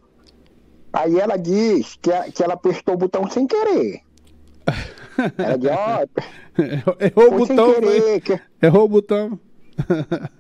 Aí 0.92 1.20
ela 1.20 1.38
diz 1.38 1.98
que, 2.02 2.12
a- 2.12 2.32
que 2.32 2.44
ela 2.44 2.54
apertou 2.56 2.96
o 2.96 2.98
botão 2.98 3.30
sem 3.30 3.46
querer. 3.46 4.02
Ela 5.38 5.58
diz, 5.58 5.70
ó, 5.72 6.06
Errou 7.00 7.42
o 7.42 7.46
sem 7.46 7.56
botão, 7.56 7.74
foi. 7.74 7.82
querer. 7.82 8.22
Que, 8.22 8.40
Errou 8.62 8.86
o 8.86 8.90
botão. 8.90 9.40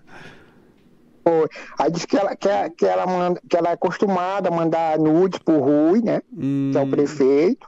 foi. 1.24 1.48
Aí 1.80 1.91
diz 1.91 2.06
que 2.06 2.18
ela, 2.18 2.36
que, 2.36 2.50
que, 2.78 2.86
ela 2.86 3.06
manda, 3.06 3.41
que 3.50 3.56
ela 3.58 3.70
é 3.70 3.74
acostumada 3.74 4.50
a 4.50 4.52
mandar 4.52 4.98
nudes 4.98 5.39
pro 5.39 5.60
Rui, 5.60 6.02
né? 6.02 6.22
Hum. 6.36 6.70
Que 6.72 6.78
é 6.78 6.82
o 6.82 6.88
prefeito. 6.88 7.68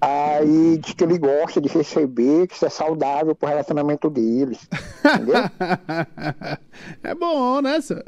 Aí 0.00 0.78
diz 0.78 0.94
que 0.94 1.04
ele 1.04 1.18
gosta 1.18 1.60
de 1.60 1.68
receber, 1.68 2.46
que 2.46 2.54
isso 2.54 2.64
é 2.64 2.70
saudável 2.70 3.34
pro 3.34 3.48
relacionamento 3.48 4.08
deles. 4.08 4.66
Entendeu? 5.04 5.34
é 7.04 7.14
bom, 7.14 7.60
né, 7.60 7.80
senhor? 7.82 8.02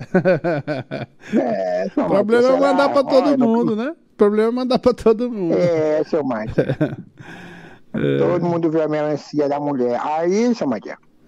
É, 1.34 1.86
O 1.94 2.06
problema 2.06 2.48
é 2.48 2.60
mandar 2.60 2.88
pra 2.88 3.04
todo 3.04 3.38
mundo, 3.38 3.76
né? 3.76 3.94
O 4.12 4.16
problema 4.16 4.48
é 4.48 4.52
mandar 4.52 4.78
pra 4.78 4.94
todo 4.94 5.30
mundo. 5.30 5.54
É, 5.58 6.02
seu 6.04 6.24
Márcio. 6.24 6.64
Todo 8.18 8.46
mundo 8.46 8.70
viu 8.70 8.82
a 8.82 8.88
melancia 8.88 9.46
da 9.48 9.60
mulher. 9.60 10.00
Aí, 10.02 10.54
seu 10.54 10.66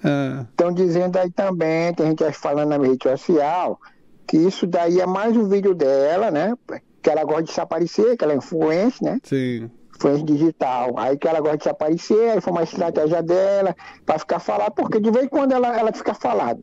Ah, 0.03 0.47
estão 0.51 0.73
dizendo 0.73 1.19
aí 1.19 1.31
também, 1.31 1.93
tem 1.93 2.07
gente 2.07 2.33
falando 2.33 2.71
na 2.71 2.79
rede 2.79 3.03
social, 3.03 3.79
que 4.27 4.39
isso 4.39 4.67
daí 4.67 4.99
é 4.99 5.07
mais 5.07 5.37
um 5.37 5.47
vídeo 5.47 5.75
dela, 5.75 6.31
né? 6.31 6.55
Que 7.03 7.11
ela 7.11 7.23
gosta 7.23 7.43
de 7.43 7.53
se 7.53 7.61
aparecer, 7.61 8.17
que 8.17 8.25
ela 8.25 8.33
é 8.33 8.37
influência, 8.37 9.05
né? 9.05 9.19
sim. 9.23 9.71
Influência 9.97 10.25
digital. 10.27 10.95
Aí 10.99 11.17
que 11.17 11.27
ela 11.29 11.41
gosta 11.41 11.57
de 11.59 11.63
se 11.65 11.69
aparecer, 11.69 12.31
aí 12.31 12.41
foi 12.41 12.53
uma 12.53 12.63
estratégia 12.65 13.23
dela 13.23 13.75
pra 14.05 14.19
ficar 14.19 14.39
falada, 14.41 14.71
porque 14.73 14.99
de 15.01 15.11
vez 15.11 15.25
em 15.27 15.29
quando 15.29 15.53
ela, 15.53 15.69
ela 15.79 15.93
fica 15.93 16.15
falada. 16.15 16.61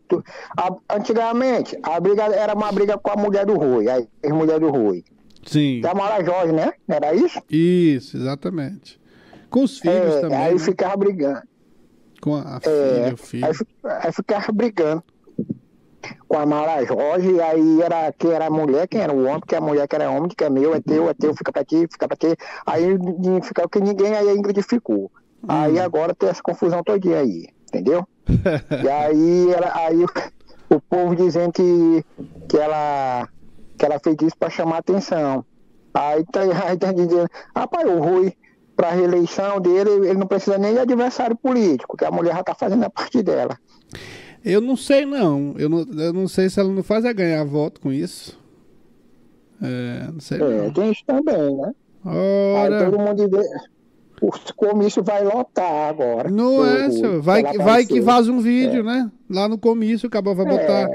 Antigamente, 0.90 1.78
a 1.84 2.00
briga 2.00 2.24
era 2.24 2.54
uma 2.54 2.72
briga 2.72 2.98
com 2.98 3.12
a 3.12 3.16
mulher 3.16 3.46
do 3.46 3.56
Rui, 3.56 3.88
a 3.90 4.00
ex-mulher 4.24 4.60
do 4.60 4.70
Rui. 4.70 5.04
Sim. 5.46 5.82
Da 5.82 5.94
Mara 5.94 6.24
Jorge, 6.24 6.52
né? 6.54 6.74
Era 6.88 7.14
isso? 7.16 7.42
Isso, 7.50 8.18
exatamente. 8.18 9.00
Com 9.50 9.64
os 9.64 9.80
filhos 9.80 10.16
É, 10.16 10.22
também. 10.22 10.38
aí 10.38 10.54
né? 10.54 10.60
ficava 10.60 10.96
brigando. 10.98 11.42
Com 12.22 12.36
a 12.36 12.60
É, 12.64 12.70
filha, 13.10 13.14
o 13.14 13.18
filho. 13.18 13.46
aí, 13.46 13.54
aí 14.04 14.12
ficava 14.12 14.52
brigando 14.52 15.04
com 16.28 16.38
a 16.38 16.46
Mara 16.46 16.84
Jorge, 16.86 17.32
e 17.32 17.42
aí 17.42 17.82
era 17.82 18.12
quem 18.12 18.32
era 18.32 18.48
a 18.48 18.50
mulher, 18.50 18.88
quem 18.88 19.02
era 19.02 19.14
o 19.14 19.26
homem, 19.26 19.42
que 19.46 19.56
a 19.56 19.62
mulher 19.62 19.88
que 19.88 19.96
era 19.96 20.10
homem, 20.10 20.30
que 20.30 20.44
é 20.44 20.50
meu, 20.50 20.74
é 20.74 20.82
teu, 20.82 21.10
é 21.10 21.14
teu, 21.14 21.36
fica 21.36 21.52
pra 21.52 21.64
ti, 21.64 21.88
fica 21.92 22.08
pra 22.08 22.18
ti. 22.18 22.36
Aí 22.66 22.84
ficava 23.44 23.70
que 23.70 23.80
ninguém, 23.80 24.14
aí 24.14 24.30
a 24.30 24.34
Ingrid 24.34 24.62
ficou. 24.64 25.12
Aí 25.48 25.80
agora 25.80 26.14
tem 26.14 26.30
essa 26.30 26.42
confusão 26.42 26.84
todinha 26.84 27.20
aí, 27.20 27.48
entendeu? 27.68 28.08
e 28.84 28.90
aí, 28.90 29.48
aí 29.74 30.04
o, 30.04 30.76
o 30.76 30.82
povo 30.82 31.16
dizendo 31.16 31.52
que, 31.52 32.06
que, 32.48 32.58
ela, 32.58 33.28
que 33.78 33.86
ela 33.86 34.00
fez 34.00 34.16
isso 34.22 34.38
pra 34.38 34.50
chamar 34.50 34.78
atenção. 34.78 35.44
Aí 35.94 36.24
tá, 36.32 36.42
aí 36.68 36.78
tá 36.78 36.92
dizendo, 36.92 37.28
rapaz, 37.56 37.90
o 37.90 38.00
Rui, 38.00 38.34
pra 38.76 38.92
reeleição 38.92 39.60
dele, 39.60 39.90
ele 40.08 40.20
não 40.20 40.28
precisa 40.28 40.58
nem 40.58 40.74
de 40.74 40.80
adversário 40.80 41.36
político, 41.36 41.98
que 41.98 42.06
a 42.06 42.12
mulher 42.12 42.36
já 42.36 42.44
tá 42.44 42.56
fazendo 42.56 42.84
a 42.84 42.90
parte 42.90 43.22
dela. 43.22 43.58
Eu 44.44 44.60
não 44.62 44.76
sei, 44.76 45.06
não. 45.06 45.54
Eu 45.58 45.70
não, 45.70 45.80
eu 45.82 46.14
não 46.14 46.28
sei 46.28 46.50
se 46.50 46.60
ela 46.60 46.70
não 46.72 46.84
faz 46.84 47.06
é 47.06 47.14
ganhar 47.14 47.44
voto 47.44 47.80
com 47.80 47.92
isso. 47.92 48.40
É, 49.62 50.10
não 50.12 50.20
sei. 50.20 50.42
É, 50.42 50.62
não. 50.64 50.74
tem 50.74 50.92
isso 50.92 51.04
também, 51.06 51.56
né? 51.56 51.74
Aí 52.04 52.14
Ora, 52.56 52.86
todo 52.86 53.00
mundo 53.00 53.30
vê. 53.30 53.48
O 54.22 54.30
comício 54.56 55.04
vai 55.04 55.24
lotar 55.24 55.90
agora. 55.90 56.30
não 56.30 56.64
é, 56.64 56.92
senhor. 56.92 57.22
Vai, 57.22 57.42
vai 57.58 57.86
que 57.86 58.00
vaza 58.00 58.32
um 58.32 58.40
vídeo, 58.40 58.84
né? 58.84 59.10
Lá 59.30 59.48
no 59.50 59.58
comício, 59.58 60.06
acabou, 60.08 60.36
vai 60.36 60.46
botar, 60.46 60.88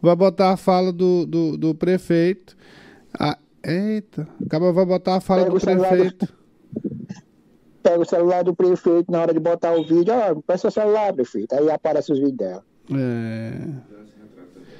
vai 0.00 0.14
botar 0.16 0.50
a 0.52 0.56
fala 0.56 0.92
do, 0.92 1.26
do, 1.26 1.56
do 1.56 1.74
prefeito. 1.74 2.56
Ah, 3.18 3.36
eita, 3.64 4.28
acabou, 4.44 4.72
vai 4.72 4.86
botar 4.86 5.16
a 5.16 5.20
fala 5.20 5.42
Pega 5.42 5.50
do 5.50 5.56
o 5.56 5.60
celular 5.60 5.88
do- 5.90 5.96
prefeito. 5.96 6.34
Pega 7.82 8.00
o 8.00 8.04
celular 8.04 8.44
do 8.44 8.54
prefeito 8.54 9.10
na 9.10 9.22
hora 9.22 9.32
de 9.32 9.40
botar 9.40 9.72
o 9.72 9.84
vídeo, 9.84 10.14
ó, 10.14 10.34
peça 10.46 10.68
o 10.68 10.70
celular, 10.70 11.12
prefeito. 11.12 11.54
Aí 11.54 11.68
aparece 11.70 12.12
os 12.12 12.18
vídeos 12.18 12.36
dela. 12.36 12.64
É. 12.92 13.52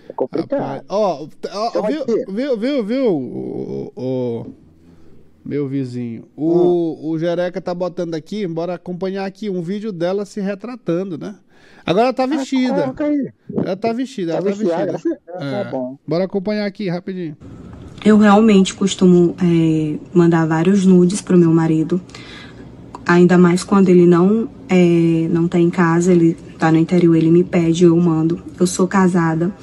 É 0.09 0.12
complicado. 0.14 0.61
Rapaz, 0.61 0.82
Ó, 0.88 1.24
ó, 1.24 1.28
Então, 1.70 1.82
viu, 1.86 2.04
viu, 2.28 2.56
viu, 2.59 2.84
viu, 2.84 3.06
o, 3.14 3.92
o- 3.96 4.46
meu 5.44 5.66
vizinho. 5.68 6.24
O, 6.36 7.11
o 7.11 7.18
Jereca 7.18 7.61
tá 7.61 7.72
botando 7.74 8.14
aqui, 8.14 8.46
bora 8.46 8.74
acompanhar 8.74 9.24
aqui 9.24 9.48
um 9.48 9.62
vídeo 9.62 9.90
dela 9.92 10.24
se 10.26 10.40
retratando, 10.40 11.16
né? 11.16 11.36
Agora 11.86 12.06
ela 12.06 12.12
tá 12.12 12.26
vestida. 12.26 12.82
Coloca 12.82 13.04
aí. 13.04 13.30
Ela 13.56 13.76
tá 13.76 13.92
vestida, 13.94 14.32
Tá 14.32 14.38
ela 14.38 14.44
tá 14.50 14.50
vestida, 14.56 14.92
vestida. 14.92 15.20
tá 15.26 15.44
É. 15.44 15.70
bom. 15.70 15.98
Bora 16.06 16.24
acompanhar 16.24 16.66
aqui 16.66 16.88
rapidinho. 16.90 17.34
Eu 18.04 18.18
realmente 18.18 18.74
costumo 18.74 19.34
é, 19.42 19.98
mandar 20.12 20.46
vários 20.46 20.84
nudes 20.84 21.22
pro 21.22 21.38
meu 21.38 21.50
marido. 21.50 21.98
Ainda 23.06 23.38
mais 23.38 23.64
quando 23.64 23.88
ele 23.88 24.06
não 24.06 24.48
é, 24.68 25.26
não 25.30 25.48
tá 25.48 25.59
em 25.59 25.70
casa, 25.70 26.12
ele 26.12 26.36
tá 26.59 26.72
no 26.72 26.78
interior, 26.78 27.16
ele 27.16 27.30
me 27.30 27.44
pede, 27.44 27.84
eu 27.84 27.96
mando. 27.96 28.40
Eu 28.59 28.66
sou 28.66 28.86
casada 28.86 29.54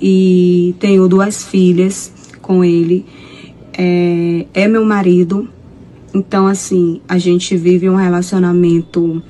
e 0.00 0.74
tenho 0.78 1.08
duas 1.08 1.44
filhas 1.44 2.12
com 2.40 2.64
ele. 2.64 3.04
É, 3.72 4.46
é 4.54 4.68
meu 4.68 4.84
marido. 4.84 5.48
Então, 6.14 6.46
assim, 6.46 7.00
a 7.08 7.18
gente 7.18 7.56
vive 7.56 7.88
um 7.88 7.96
relacionamento 7.96 9.22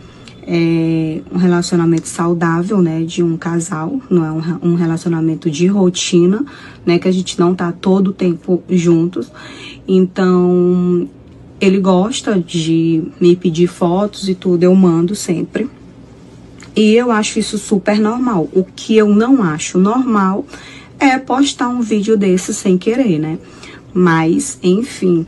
é, 0.46 1.22
um 1.32 1.38
relacionamento 1.38 2.06
saudável, 2.06 2.82
né, 2.82 3.02
de 3.02 3.22
um 3.22 3.36
casal, 3.36 3.98
não 4.10 4.24
é 4.24 4.30
um, 4.30 4.72
um 4.72 4.74
relacionamento 4.74 5.50
de 5.50 5.66
rotina, 5.66 6.44
né, 6.84 6.98
que 6.98 7.08
a 7.08 7.12
gente 7.12 7.38
não 7.40 7.54
tá 7.54 7.72
todo 7.72 8.08
o 8.08 8.12
tempo 8.12 8.62
juntos. 8.68 9.32
Então, 9.88 11.08
ele 11.60 11.80
gosta 11.80 12.38
de 12.38 13.04
me 13.20 13.34
pedir 13.36 13.66
fotos 13.66 14.28
e 14.28 14.34
tudo, 14.34 14.62
eu 14.62 14.74
mando 14.74 15.14
sempre. 15.14 15.68
E 16.76 16.94
eu 16.94 17.10
acho 17.10 17.38
isso 17.38 17.56
super 17.58 17.98
normal. 18.00 18.48
O 18.52 18.64
que 18.64 18.96
eu 18.96 19.08
não 19.08 19.42
acho 19.42 19.78
normal 19.78 20.44
é 20.98 21.18
postar 21.18 21.68
um 21.68 21.80
vídeo 21.80 22.16
desse 22.16 22.52
sem 22.54 22.76
querer, 22.78 23.18
né? 23.18 23.38
Mas, 23.92 24.58
enfim. 24.62 25.26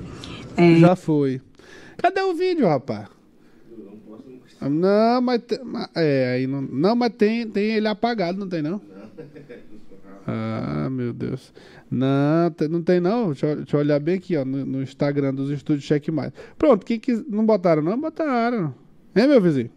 é, 0.57 0.77
Já 0.77 0.97
foi. 0.97 1.41
Cadê 1.99 2.21
o 2.23 2.35
vídeo, 2.35 2.67
rapaz? 2.67 3.07
Não, 4.69 5.21
mas 5.21 5.43
te- 5.47 5.63
ma- 5.63 5.89
é, 5.95 6.35
aí 6.35 6.47
não, 6.47 6.63
não, 6.63 6.97
mas 6.97 7.13
tem, 7.17 7.47
tem 7.49 7.73
ele 7.77 7.87
apagado, 7.87 8.39
não 8.39 8.49
tem 8.49 8.63
não? 8.63 8.81
Ah, 10.27 10.89
meu 10.91 11.13
Deus. 11.13 11.53
Não, 11.89 12.53
não 12.69 12.83
tem 12.83 12.99
não. 12.99 13.29
Deixa, 13.29 13.47
eu- 13.47 13.57
deixa 13.57 13.77
eu 13.77 13.81
olhar 13.81 14.01
bem 14.01 14.17
aqui, 14.17 14.37
ó, 14.37 14.45
no, 14.45 14.65
no 14.67 14.83
Instagram 14.83 15.33
dos 15.35 15.51
estúdios 15.51 15.85
Checkmate. 15.85 16.35
Pronto, 16.59 16.85
quem 16.85 16.99
quis, 16.99 17.23
não 17.29 17.47
botaram 17.47 17.83
não? 17.83 18.01
Botaram. 18.01 18.75
É, 19.15 19.27
meu 19.27 19.41
vizinho? 19.41 19.71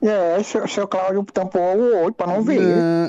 É, 0.00 0.42
seu, 0.44 0.66
seu 0.68 0.86
Cláudio 0.86 1.24
tampou 1.24 1.60
o 1.60 2.04
olho 2.04 2.12
pra 2.12 2.26
não 2.28 2.42
ver. 2.42 2.60
Não, 2.60 3.08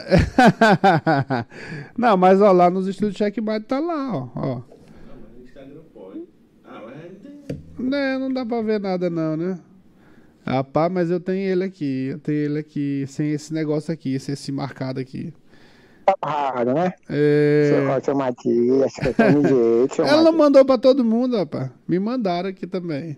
não, 2.10 2.18
mas 2.18 2.42
ó, 2.42 2.52
lá 2.52 2.70
nos 2.70 2.88
estúdios 2.88 3.18
Checkmate 3.18 3.66
tá 3.66 3.80
lá, 3.80 4.16
ó. 4.16 4.28
ó. 4.36 4.62
Não, 7.78 8.20
não 8.20 8.34
dá 8.34 8.46
pra 8.46 8.62
ver 8.62 8.80
nada 8.80 9.10
não, 9.10 9.38
né? 9.38 9.60
Rapaz, 10.46 10.92
mas 10.92 11.12
eu 11.12 11.20
tenho 11.20 11.50
ele 11.50 11.64
aqui, 11.64 12.08
eu 12.08 12.20
tenho 12.20 12.38
ele 12.38 12.60
aqui, 12.60 13.06
sem 13.08 13.32
esse 13.32 13.54
negócio 13.54 13.94
aqui, 13.94 14.16
esse, 14.16 14.32
esse 14.32 14.52
marcado 14.52 15.00
aqui. 15.00 15.34
Tá 16.06 16.16
errado, 16.26 16.74
né? 16.74 16.94
É... 17.08 17.70
Seu, 17.70 18.02
seu 18.02 18.16
Matias, 18.16 18.94
seu 18.94 19.14
Tony 19.14 19.48
Jeito, 19.48 19.96
seu 19.96 20.06
Ela 20.06 20.32
mandou 20.32 20.66
pra 20.66 20.78
todo 20.78 21.06
mundo, 21.06 21.38
rapaz. 21.38 21.70
Me 21.88 22.00
mandaram 22.00 22.50
aqui 22.50 22.66
também. 22.66 23.18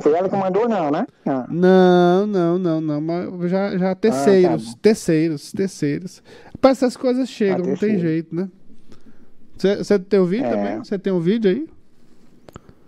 Foi 0.00 0.12
ela 0.12 0.28
que 0.28 0.36
mandou, 0.36 0.68
não, 0.68 0.90
né? 0.90 1.06
Não. 1.24 1.46
Não, 1.48 2.26
não, 2.26 2.58
não, 2.58 2.80
não. 2.80 3.00
Mas 3.00 3.50
já, 3.50 3.76
já 3.78 3.94
terceiros, 3.94 4.66
bom. 4.74 4.78
terceiros, 4.82 5.52
terceiros. 5.52 6.22
Rapaz, 6.54 6.78
essas 6.78 6.96
coisas 6.96 7.28
chegam, 7.28 7.64
Ah, 7.64 7.68
não 7.68 7.76
tem 7.76 7.98
jeito, 7.98 8.34
né? 8.34 8.48
Você 9.56 9.98
tem 9.98 10.18
o 10.20 10.26
vídeo 10.26 10.46
É. 10.46 10.50
também? 10.50 10.78
Você 10.78 10.98
tem 10.98 11.12
um 11.12 11.20
vídeo 11.20 11.50
aí? 11.50 11.68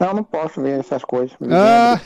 Não, 0.01 0.15
não 0.15 0.23
posso 0.25 0.61
ver 0.61 0.79
essas 0.81 1.05
coisas. 1.05 1.37
Ah! 1.51 2.01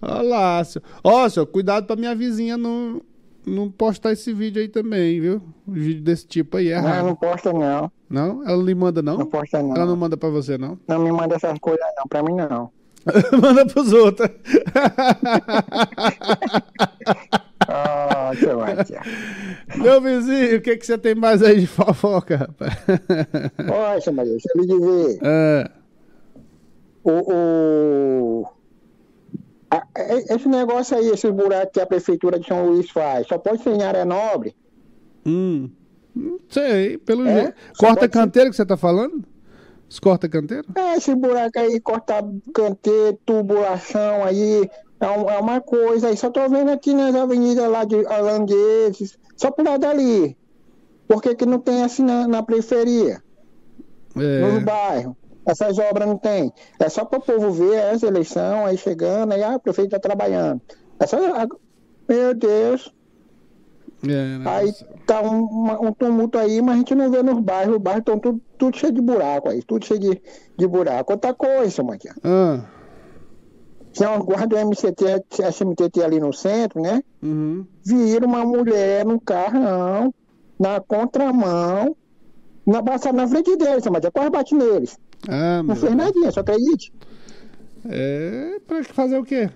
Olha 0.00 0.22
lá, 0.22 0.64
senhor. 0.64 0.82
Ó, 1.04 1.28
senhor, 1.28 1.46
cuidado 1.46 1.86
pra 1.86 1.96
minha 1.96 2.14
vizinha 2.14 2.56
não, 2.56 3.02
não 3.46 3.70
postar 3.70 4.12
esse 4.12 4.32
vídeo 4.32 4.60
aí 4.60 4.68
também, 4.68 5.20
viu? 5.20 5.42
Um 5.66 5.72
vídeo 5.72 6.02
desse 6.02 6.26
tipo 6.26 6.56
aí 6.56 6.68
é 6.68 6.80
Não, 6.80 7.06
não 7.06 7.16
posta 7.16 7.52
não. 7.52 7.90
Não? 8.08 8.42
Ela 8.44 8.56
não 8.56 8.64
lhe 8.64 8.74
manda, 8.74 9.02
não? 9.02 9.18
Não 9.18 9.26
posta 9.26 9.62
não. 9.62 9.76
Ela 9.76 9.86
não 9.86 9.96
manda 9.96 10.16
pra 10.16 10.28
você, 10.28 10.58
não? 10.58 10.78
Não 10.86 10.98
me 10.98 11.12
manda 11.12 11.36
essas 11.36 11.58
coisas 11.58 11.84
não, 11.96 12.04
pra 12.08 12.22
mim 12.22 12.34
não. 12.34 12.70
manda 13.40 13.64
pros 13.66 13.92
outros. 13.92 14.28
Ah, 17.72 18.32
Matias. 18.56 19.00
Meu 19.76 20.00
vizinho, 20.00 20.58
o 20.58 20.60
que, 20.60 20.76
que 20.76 20.84
você 20.84 20.98
tem 20.98 21.14
mais 21.14 21.40
aí 21.40 21.60
de 21.60 21.68
fofoca, 21.68 22.36
rapaz? 22.36 22.72
Olha, 23.70 24.00
seu 24.00 24.12
Matias, 24.12 24.42
deixa 24.42 24.48
eu 24.54 24.60
lhe 24.60 24.66
dizer. 24.66 25.18
É. 25.22 25.70
O, 27.04 27.32
o... 27.32 28.46
a- 29.70 29.86
e- 29.96 30.34
esse 30.34 30.48
negócio 30.48 30.96
aí, 30.96 31.08
esse 31.08 31.30
buraco 31.30 31.72
que 31.72 31.80
a 31.80 31.86
prefeitura 31.86 32.38
de 32.38 32.46
São 32.46 32.66
Luís 32.66 32.90
faz, 32.90 33.26
só 33.28 33.38
pode 33.38 33.62
ser 33.62 33.70
em 33.70 33.82
área 33.82 34.04
nobre? 34.04 34.56
Hum. 35.24 35.70
Não 36.14 36.38
sei, 36.48 36.98
pelo 36.98 37.26
É? 37.26 37.34
jeito. 37.34 37.54
Corta 37.78 37.94
pode 38.00 38.00
ser- 38.00 38.08
canteiro 38.08 38.50
que 38.50 38.56
você 38.56 38.66
tá 38.66 38.76
falando? 38.76 39.24
Os 39.88 39.98
corta 39.98 40.28
canteiro? 40.28 40.66
É, 40.74 40.96
esse 40.96 41.14
buraco 41.14 41.58
aí, 41.58 41.80
cortar 41.80 42.22
canteiro, 42.54 43.18
tubulação 43.24 44.24
aí, 44.24 44.68
é, 45.00 45.06
um- 45.08 45.28
é 45.30 45.38
uma 45.38 45.60
coisa 45.60 46.08
aí. 46.08 46.16
Só 46.16 46.30
tô 46.30 46.48
vendo 46.48 46.70
aqui 46.70 46.92
nas 46.94 47.14
avenidas 47.14 47.68
lá 47.70 47.84
de 47.84 47.96
holandeses, 47.96 49.18
só 49.36 49.50
por 49.50 49.64
lá 49.64 49.76
dali. 49.76 50.36
Por 51.08 51.20
que 51.22 51.34
que 51.34 51.44
não 51.46 51.58
tem 51.58 51.82
assim 51.82 52.02
na, 52.04 52.26
na 52.28 52.42
periferia, 52.42 53.20
nos 54.14 54.24
É. 54.24 54.60
bairros? 54.60 55.14
Essas 55.46 55.78
obras 55.78 56.06
não 56.06 56.18
tem. 56.18 56.52
É 56.78 56.88
só 56.88 57.04
para 57.04 57.18
o 57.18 57.22
povo 57.22 57.50
ver 57.50 57.74
essa 57.74 58.06
eleição 58.06 58.66
aí 58.66 58.76
chegando, 58.76 59.32
aí 59.32 59.42
ah, 59.42 59.56
o 59.56 59.60
prefeito 59.60 59.90
tá 59.90 59.98
trabalhando. 59.98 60.60
É 60.98 61.06
só... 61.06 61.16
Meu 62.08 62.34
Deus. 62.34 62.92
É, 64.02 64.38
né? 64.38 64.44
Aí 64.46 64.72
tá 65.06 65.20
um, 65.22 65.88
um 65.88 65.92
tumulto 65.92 66.38
aí, 66.38 66.60
mas 66.62 66.74
a 66.74 66.78
gente 66.78 66.94
não 66.94 67.10
vê 67.10 67.22
nos 67.22 67.38
bairros. 67.40 67.76
Os 67.76 67.82
bairros 67.82 68.00
estão 68.00 68.18
tudo, 68.18 68.40
tudo 68.56 68.76
cheio 68.76 68.92
de 68.92 69.00
buraco 69.00 69.48
aí, 69.48 69.62
tudo 69.62 69.84
cheio 69.84 70.00
de, 70.00 70.22
de 70.56 70.66
buraco. 70.66 71.12
Outra 71.12 71.34
coisa, 71.34 71.82
Matias. 71.82 72.16
Ah, 72.24 72.64
Tinha 73.92 74.10
uma 74.10 74.24
guarda 74.24 74.56
do 74.56 74.56
MCT, 74.56 75.24
SMTT 75.52 76.02
ali 76.02 76.18
no 76.18 76.32
centro, 76.32 76.80
né? 76.80 77.02
uhum. 77.22 77.66
Viram 77.84 78.28
uma 78.28 78.44
mulher 78.44 79.04
num 79.04 79.18
carrão, 79.18 80.14
na 80.58 80.80
contramão, 80.80 81.94
na 82.66 82.82
passada 82.82 83.16
na 83.16 83.28
frente 83.28 83.54
deles, 83.56 83.84
Matias. 83.86 84.12
Quase 84.12 84.30
bate 84.30 84.54
neles. 84.54 84.98
Ah, 85.28 85.62
Não 85.62 85.76
fez 85.76 85.94
nadinha, 85.94 86.30
só 86.32 86.40
acredite. 86.40 86.92
É, 87.84 88.58
pra 88.66 88.82
fazer 88.84 89.18
o 89.18 89.24
quê? 89.24 89.48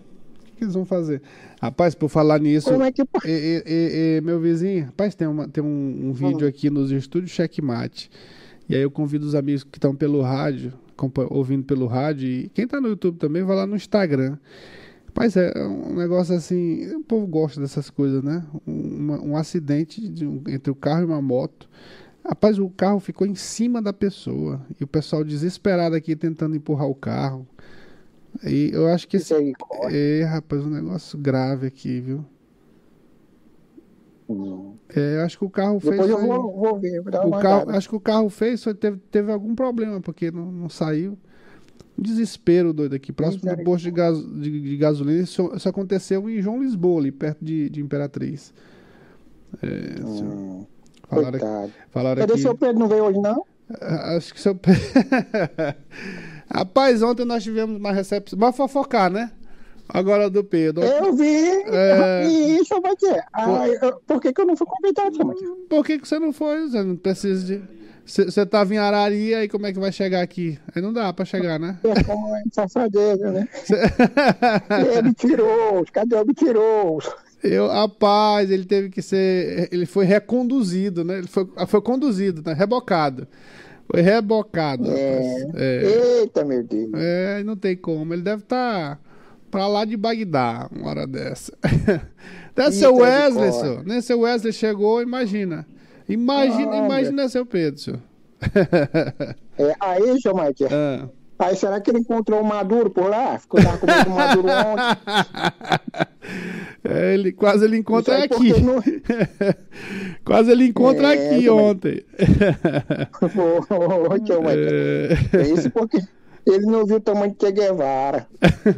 O 0.52 0.56
que 0.56 0.64
eles 0.64 0.74
vão 0.74 0.84
fazer? 0.84 1.20
Rapaz, 1.60 1.94
por 1.94 2.08
falar 2.08 2.38
nisso. 2.38 2.70
Como 2.70 2.82
é 2.82 2.92
que. 2.92 3.02
e- 3.26 3.62
e- 3.66 4.20
meu 4.22 4.38
vizinho, 4.40 4.86
rapaz, 4.86 5.14
tem, 5.14 5.26
uma, 5.26 5.48
tem 5.48 5.62
um, 5.62 6.08
um 6.08 6.12
vídeo 6.12 6.46
aqui 6.46 6.70
nos 6.70 6.90
estúdios 6.90 7.32
Checkmate. 7.32 8.10
E 8.68 8.74
aí 8.74 8.82
eu 8.82 8.90
convido 8.90 9.26
os 9.26 9.34
amigos 9.34 9.62
que 9.64 9.76
estão 9.76 9.94
pelo 9.94 10.22
rádio, 10.22 10.72
ouvindo 11.28 11.64
pelo 11.64 11.86
rádio, 11.86 12.28
e 12.28 12.48
quem 12.54 12.66
tá 12.66 12.80
no 12.80 12.88
YouTube 12.88 13.18
também, 13.18 13.42
vai 13.42 13.56
lá 13.56 13.66
no 13.66 13.76
Instagram. 13.76 14.38
Rapaz, 15.08 15.36
é 15.36 15.52
um 15.66 15.94
negócio 15.94 16.34
assim. 16.34 16.86
O 16.96 17.02
povo 17.02 17.26
gosta 17.26 17.60
dessas 17.60 17.88
coisas, 17.90 18.22
né? 18.22 18.42
Um, 18.66 18.72
uma- 18.96 19.20
um 19.20 19.36
acidente 19.36 20.08
de 20.08 20.26
um- 20.26 20.42
entre 20.48 20.70
o 20.70 20.74
carro 20.74 21.02
e 21.02 21.04
uma 21.04 21.20
moto. 21.22 21.68
Rapaz, 22.24 22.58
o 22.58 22.70
carro 22.70 23.00
ficou 23.00 23.26
em 23.26 23.34
cima 23.34 23.82
da 23.82 23.92
pessoa. 23.92 24.60
E 24.80 24.84
o 24.84 24.86
pessoal 24.86 25.22
desesperado 25.22 25.94
aqui 25.94 26.16
tentando 26.16 26.56
empurrar 26.56 26.88
o 26.88 26.94
carro. 26.94 27.46
E 28.42 28.70
eu 28.72 28.88
acho 28.88 29.06
que 29.06 29.18
esse. 29.18 29.34
É, 29.90 30.24
rapaz, 30.24 30.64
um 30.64 30.70
negócio 30.70 31.18
grave 31.18 31.66
aqui, 31.66 32.00
viu? 32.00 32.24
É, 34.96 35.18
eu 35.18 35.22
acho 35.22 35.38
que 35.38 35.44
o 35.44 35.50
carro 35.50 35.78
fez. 35.78 35.92
Depois 35.92 36.10
eu 36.10 36.26
vou, 36.26 36.56
vou 36.56 36.80
ver, 36.80 37.00
vou 37.02 37.12
o 37.12 37.30
carro, 37.30 37.56
olhada. 37.56 37.76
acho 37.76 37.88
que 37.88 37.94
o 37.94 38.00
carro 38.00 38.30
fez, 38.30 38.64
foi, 38.64 38.74
teve, 38.74 38.96
teve 39.10 39.30
algum 39.30 39.54
problema, 39.54 40.00
porque 40.00 40.30
não, 40.30 40.50
não 40.50 40.68
saiu. 40.70 41.18
Um 41.96 42.02
desespero 42.02 42.72
doido 42.72 42.94
aqui, 42.94 43.12
próximo 43.12 43.54
do 43.54 43.62
posto 43.62 43.84
de, 43.84 43.90
gas, 43.90 44.18
de, 44.18 44.60
de 44.60 44.76
gasolina. 44.76 45.22
Isso, 45.22 45.52
isso 45.54 45.68
aconteceu 45.68 46.28
em 46.28 46.40
João 46.40 46.60
Lisboa, 46.60 47.00
ali 47.00 47.12
perto 47.12 47.44
de, 47.44 47.68
de 47.68 47.80
Imperatriz. 47.80 48.52
É, 49.62 49.96
senhor. 50.04 50.66
Falaram, 51.14 51.38
coitado. 51.38 51.72
falaram 51.90 52.20
Cadê 52.20 52.32
aqui. 52.32 52.42
seu 52.42 52.56
Pedro? 52.56 52.78
Não 52.78 52.88
veio 52.88 53.04
hoje, 53.04 53.20
não? 53.20 53.44
Ah, 53.80 54.16
Acho 54.16 54.34
que 54.34 54.40
seu. 54.40 54.54
Rapaz, 56.52 57.02
ontem 57.02 57.24
nós 57.24 57.42
tivemos 57.42 57.76
uma 57.78 57.92
recepção. 57.92 58.38
Vai 58.38 58.52
fofocar, 58.52 59.10
né? 59.10 59.30
Agora 59.88 60.30
do 60.30 60.42
Pedro. 60.44 60.82
Eu 60.82 61.12
vi, 61.14 61.46
É. 61.66 62.22
eu 62.24 62.28
vi, 62.28 62.64
seu 62.64 62.80
Matias. 62.80 63.22
Ah, 63.32 63.68
eu- 63.68 64.00
por 64.06 64.20
que, 64.20 64.32
que 64.32 64.40
eu 64.40 64.46
não 64.46 64.56
fui 64.56 64.66
convidado, 64.66 65.26
Matias? 65.26 65.50
Por 65.68 65.84
que, 65.84 65.98
que 65.98 66.08
você 66.08 66.18
não 66.18 66.32
foi? 66.32 66.68
Você 66.68 66.82
não 66.82 66.96
precisa 66.96 67.44
de. 67.44 67.62
Você 68.06 68.44
tava 68.44 68.74
em 68.74 68.76
Araria 68.78 69.42
e 69.44 69.48
como 69.48 69.66
é 69.66 69.72
que 69.72 69.78
vai 69.80 69.90
chegar 69.90 70.20
aqui? 70.20 70.58
Aí 70.74 70.82
não 70.82 70.92
dá 70.92 71.10
pra 71.14 71.24
chegar, 71.24 71.58
né? 71.58 71.78
Como 72.06 72.36
é 72.36 72.42
safadeza, 72.52 73.30
né? 73.32 73.48
Ele 74.98 75.14
tirou, 75.14 75.82
cadê 75.90 76.14
o 76.16 76.24
tirou? 76.34 76.98
Eu, 77.44 77.68
rapaz, 77.68 78.50
ele 78.50 78.64
teve 78.64 78.88
que 78.88 79.02
ser. 79.02 79.68
Ele 79.70 79.84
foi 79.86 80.04
reconduzido, 80.06 81.04
né? 81.04 81.18
Ele 81.18 81.26
foi, 81.28 81.46
foi 81.66 81.80
conduzido, 81.82 82.42
né? 82.44 82.54
Rebocado. 82.54 83.28
Foi 83.90 84.00
rebocado. 84.00 84.84
rapaz. 84.84 85.54
É. 85.54 86.20
Eita, 86.22 86.42
meu 86.44 86.62
Deus. 86.64 86.90
É, 86.94 87.42
não 87.44 87.54
tem 87.54 87.76
como. 87.76 88.14
Ele 88.14 88.22
deve 88.22 88.42
estar 88.42 88.98
pra 89.50 89.66
lá 89.68 89.84
de 89.84 89.96
Bagdá, 89.96 90.68
uma 90.74 90.88
hora 90.88 91.06
dessa. 91.06 91.52
Deve 92.56 92.70
ser 92.72 92.86
o 92.86 92.96
Wesley, 92.98 93.46
Misericórdia. 93.46 93.60
senhor. 93.60 93.84
Nem 93.84 94.00
seu 94.00 94.20
Wesley 94.20 94.52
chegou, 94.52 95.02
imagina. 95.02 95.66
Imagina, 96.08 96.72
Ah, 96.72 96.86
imagina 96.86 97.28
seu 97.28 97.44
Pedro, 97.44 97.78
senhor. 97.80 98.00
É, 99.58 99.72
aí, 99.80 100.20
seu 100.20 100.34
Matias. 100.34 100.72
Ah. 100.72 101.08
Aí, 101.38 101.54
será 101.56 101.80
que 101.80 101.90
ele 101.90 101.98
encontrou 102.00 102.40
o 102.40 102.44
Maduro 102.44 102.90
por 102.90 103.08
lá? 103.08 103.38
Ficou 103.38 103.60
lá 103.62 103.76
com 103.76 103.86
o 103.86 104.14
Maduro 104.14 104.48
ontem. 104.50 106.04
É, 106.86 107.14
ele, 107.14 107.32
quase 107.32 107.64
ele 107.64 107.78
encontra 107.78 108.16
aí 108.16 108.24
aqui. 108.24 108.60
não- 108.60 108.82
quase 110.24 110.50
ele 110.50 110.66
encontra 110.66 111.14
É, 111.14 111.30
aqui 111.30 111.46
também. 111.46 111.48
ontem. 111.50 112.04
Ô, 113.22 114.26
seu 114.26 114.42
Matias. 114.42 115.34
É 115.34 115.42
isso 115.52 115.70
porque 115.70 115.98
ele 116.46 116.66
não 116.66 116.84
viu 116.84 116.96
o 116.96 117.00
tamanho 117.00 117.32
de 117.32 117.46
Che 117.46 117.52
Guevara. 117.52 118.26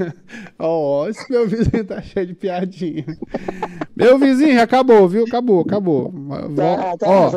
Ó, 0.58 1.08
esse 1.08 1.28
meu 1.30 1.48
vizinho 1.48 1.84
tá 1.84 2.00
cheio 2.00 2.26
de 2.28 2.34
piadinha. 2.34 3.04
meu 3.96 4.18
vizinho, 4.18 4.60
acabou, 4.62 5.08
viu? 5.08 5.24
Acabou, 5.24 5.60
acabou. 5.62 6.14
Tá, 6.54 6.96
tá, 6.96 7.06
Ó, 7.08 7.30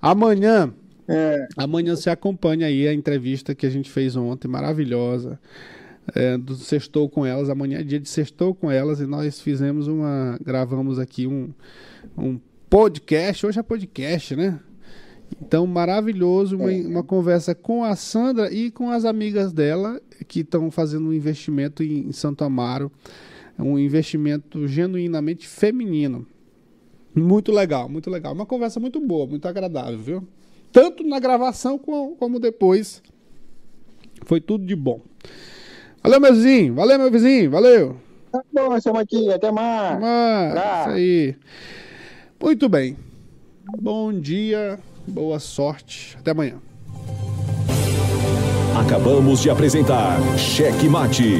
amanhã, 0.00 0.72
É. 1.06 1.46
amanhã 1.58 1.94
você 1.94 2.08
acompanha 2.08 2.66
aí 2.66 2.88
a 2.88 2.94
entrevista 2.94 3.54
que 3.54 3.66
a 3.66 3.70
gente 3.70 3.90
fez 3.90 4.16
ontem, 4.16 4.48
maravilhosa. 4.48 5.38
É, 6.14 6.36
do 6.36 6.54
Sextou 6.54 7.08
com 7.08 7.24
elas. 7.24 7.50
Amanhã 7.50 7.80
é 7.80 7.82
dia 7.82 8.00
de 8.00 8.08
Sextou 8.08 8.54
com 8.54 8.70
elas 8.70 9.00
e 9.00 9.06
nós 9.06 9.40
fizemos 9.40 9.88
uma. 9.88 10.38
Gravamos 10.42 10.98
aqui 10.98 11.26
um, 11.26 11.50
um 12.16 12.38
podcast. 12.68 13.46
Hoje 13.46 13.58
é 13.58 13.62
podcast, 13.62 14.36
né? 14.36 14.60
Então, 15.40 15.66
maravilhoso, 15.66 16.56
uma, 16.56 16.70
uma 16.70 17.02
conversa 17.02 17.54
com 17.54 17.82
a 17.82 17.96
Sandra 17.96 18.52
e 18.52 18.70
com 18.70 18.90
as 18.90 19.04
amigas 19.04 19.52
dela 19.52 20.00
que 20.28 20.40
estão 20.40 20.70
fazendo 20.70 21.08
um 21.08 21.12
investimento 21.12 21.82
em, 21.82 22.08
em 22.08 22.12
Santo 22.12 22.44
Amaro, 22.44 22.90
um 23.58 23.78
investimento 23.78 24.68
genuinamente 24.68 25.46
feminino. 25.48 26.26
Muito 27.14 27.50
legal, 27.50 27.88
muito 27.88 28.10
legal. 28.10 28.34
Uma 28.34 28.46
conversa 28.46 28.78
muito 28.78 29.00
boa, 29.00 29.26
muito 29.26 29.48
agradável, 29.48 29.98
viu? 29.98 30.28
Tanto 30.70 31.02
na 31.02 31.18
gravação 31.18 31.78
como, 31.78 32.14
como 32.16 32.38
depois. 32.38 33.02
Foi 34.24 34.40
tudo 34.40 34.64
de 34.64 34.76
bom. 34.76 35.00
Valeu, 36.02 36.20
meu 36.20 36.34
vizinho. 36.34 36.74
Valeu, 36.74 36.98
meu 36.98 37.10
vizinho. 37.10 37.50
Valeu. 37.50 37.96
Tá 38.32 38.40
bom, 38.52 38.80
seu 38.80 38.92
Matias. 38.92 39.34
Até 39.34 39.50
mais. 39.50 39.98
Tchau. 39.98 40.80
isso 40.80 40.90
aí. 40.90 41.34
Muito 42.40 42.68
bem. 42.68 42.96
Bom 43.80 44.12
dia, 44.12 44.78
boa 45.06 45.38
sorte. 45.40 46.16
Até 46.20 46.30
amanhã. 46.30 46.54
Acabamos 48.78 49.40
de 49.40 49.50
apresentar 49.50 50.18
Cheque 50.38 50.88
Mate. 50.88 51.38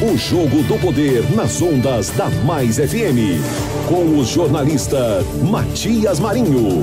O 0.00 0.16
jogo 0.16 0.62
do 0.62 0.78
poder 0.80 1.22
nas 1.34 1.60
ondas 1.60 2.10
da 2.10 2.28
Mais 2.44 2.76
FM. 2.76 3.42
Com 3.88 4.18
o 4.18 4.24
jornalista 4.24 5.22
Matias 5.50 6.20
Marinho. 6.20 6.82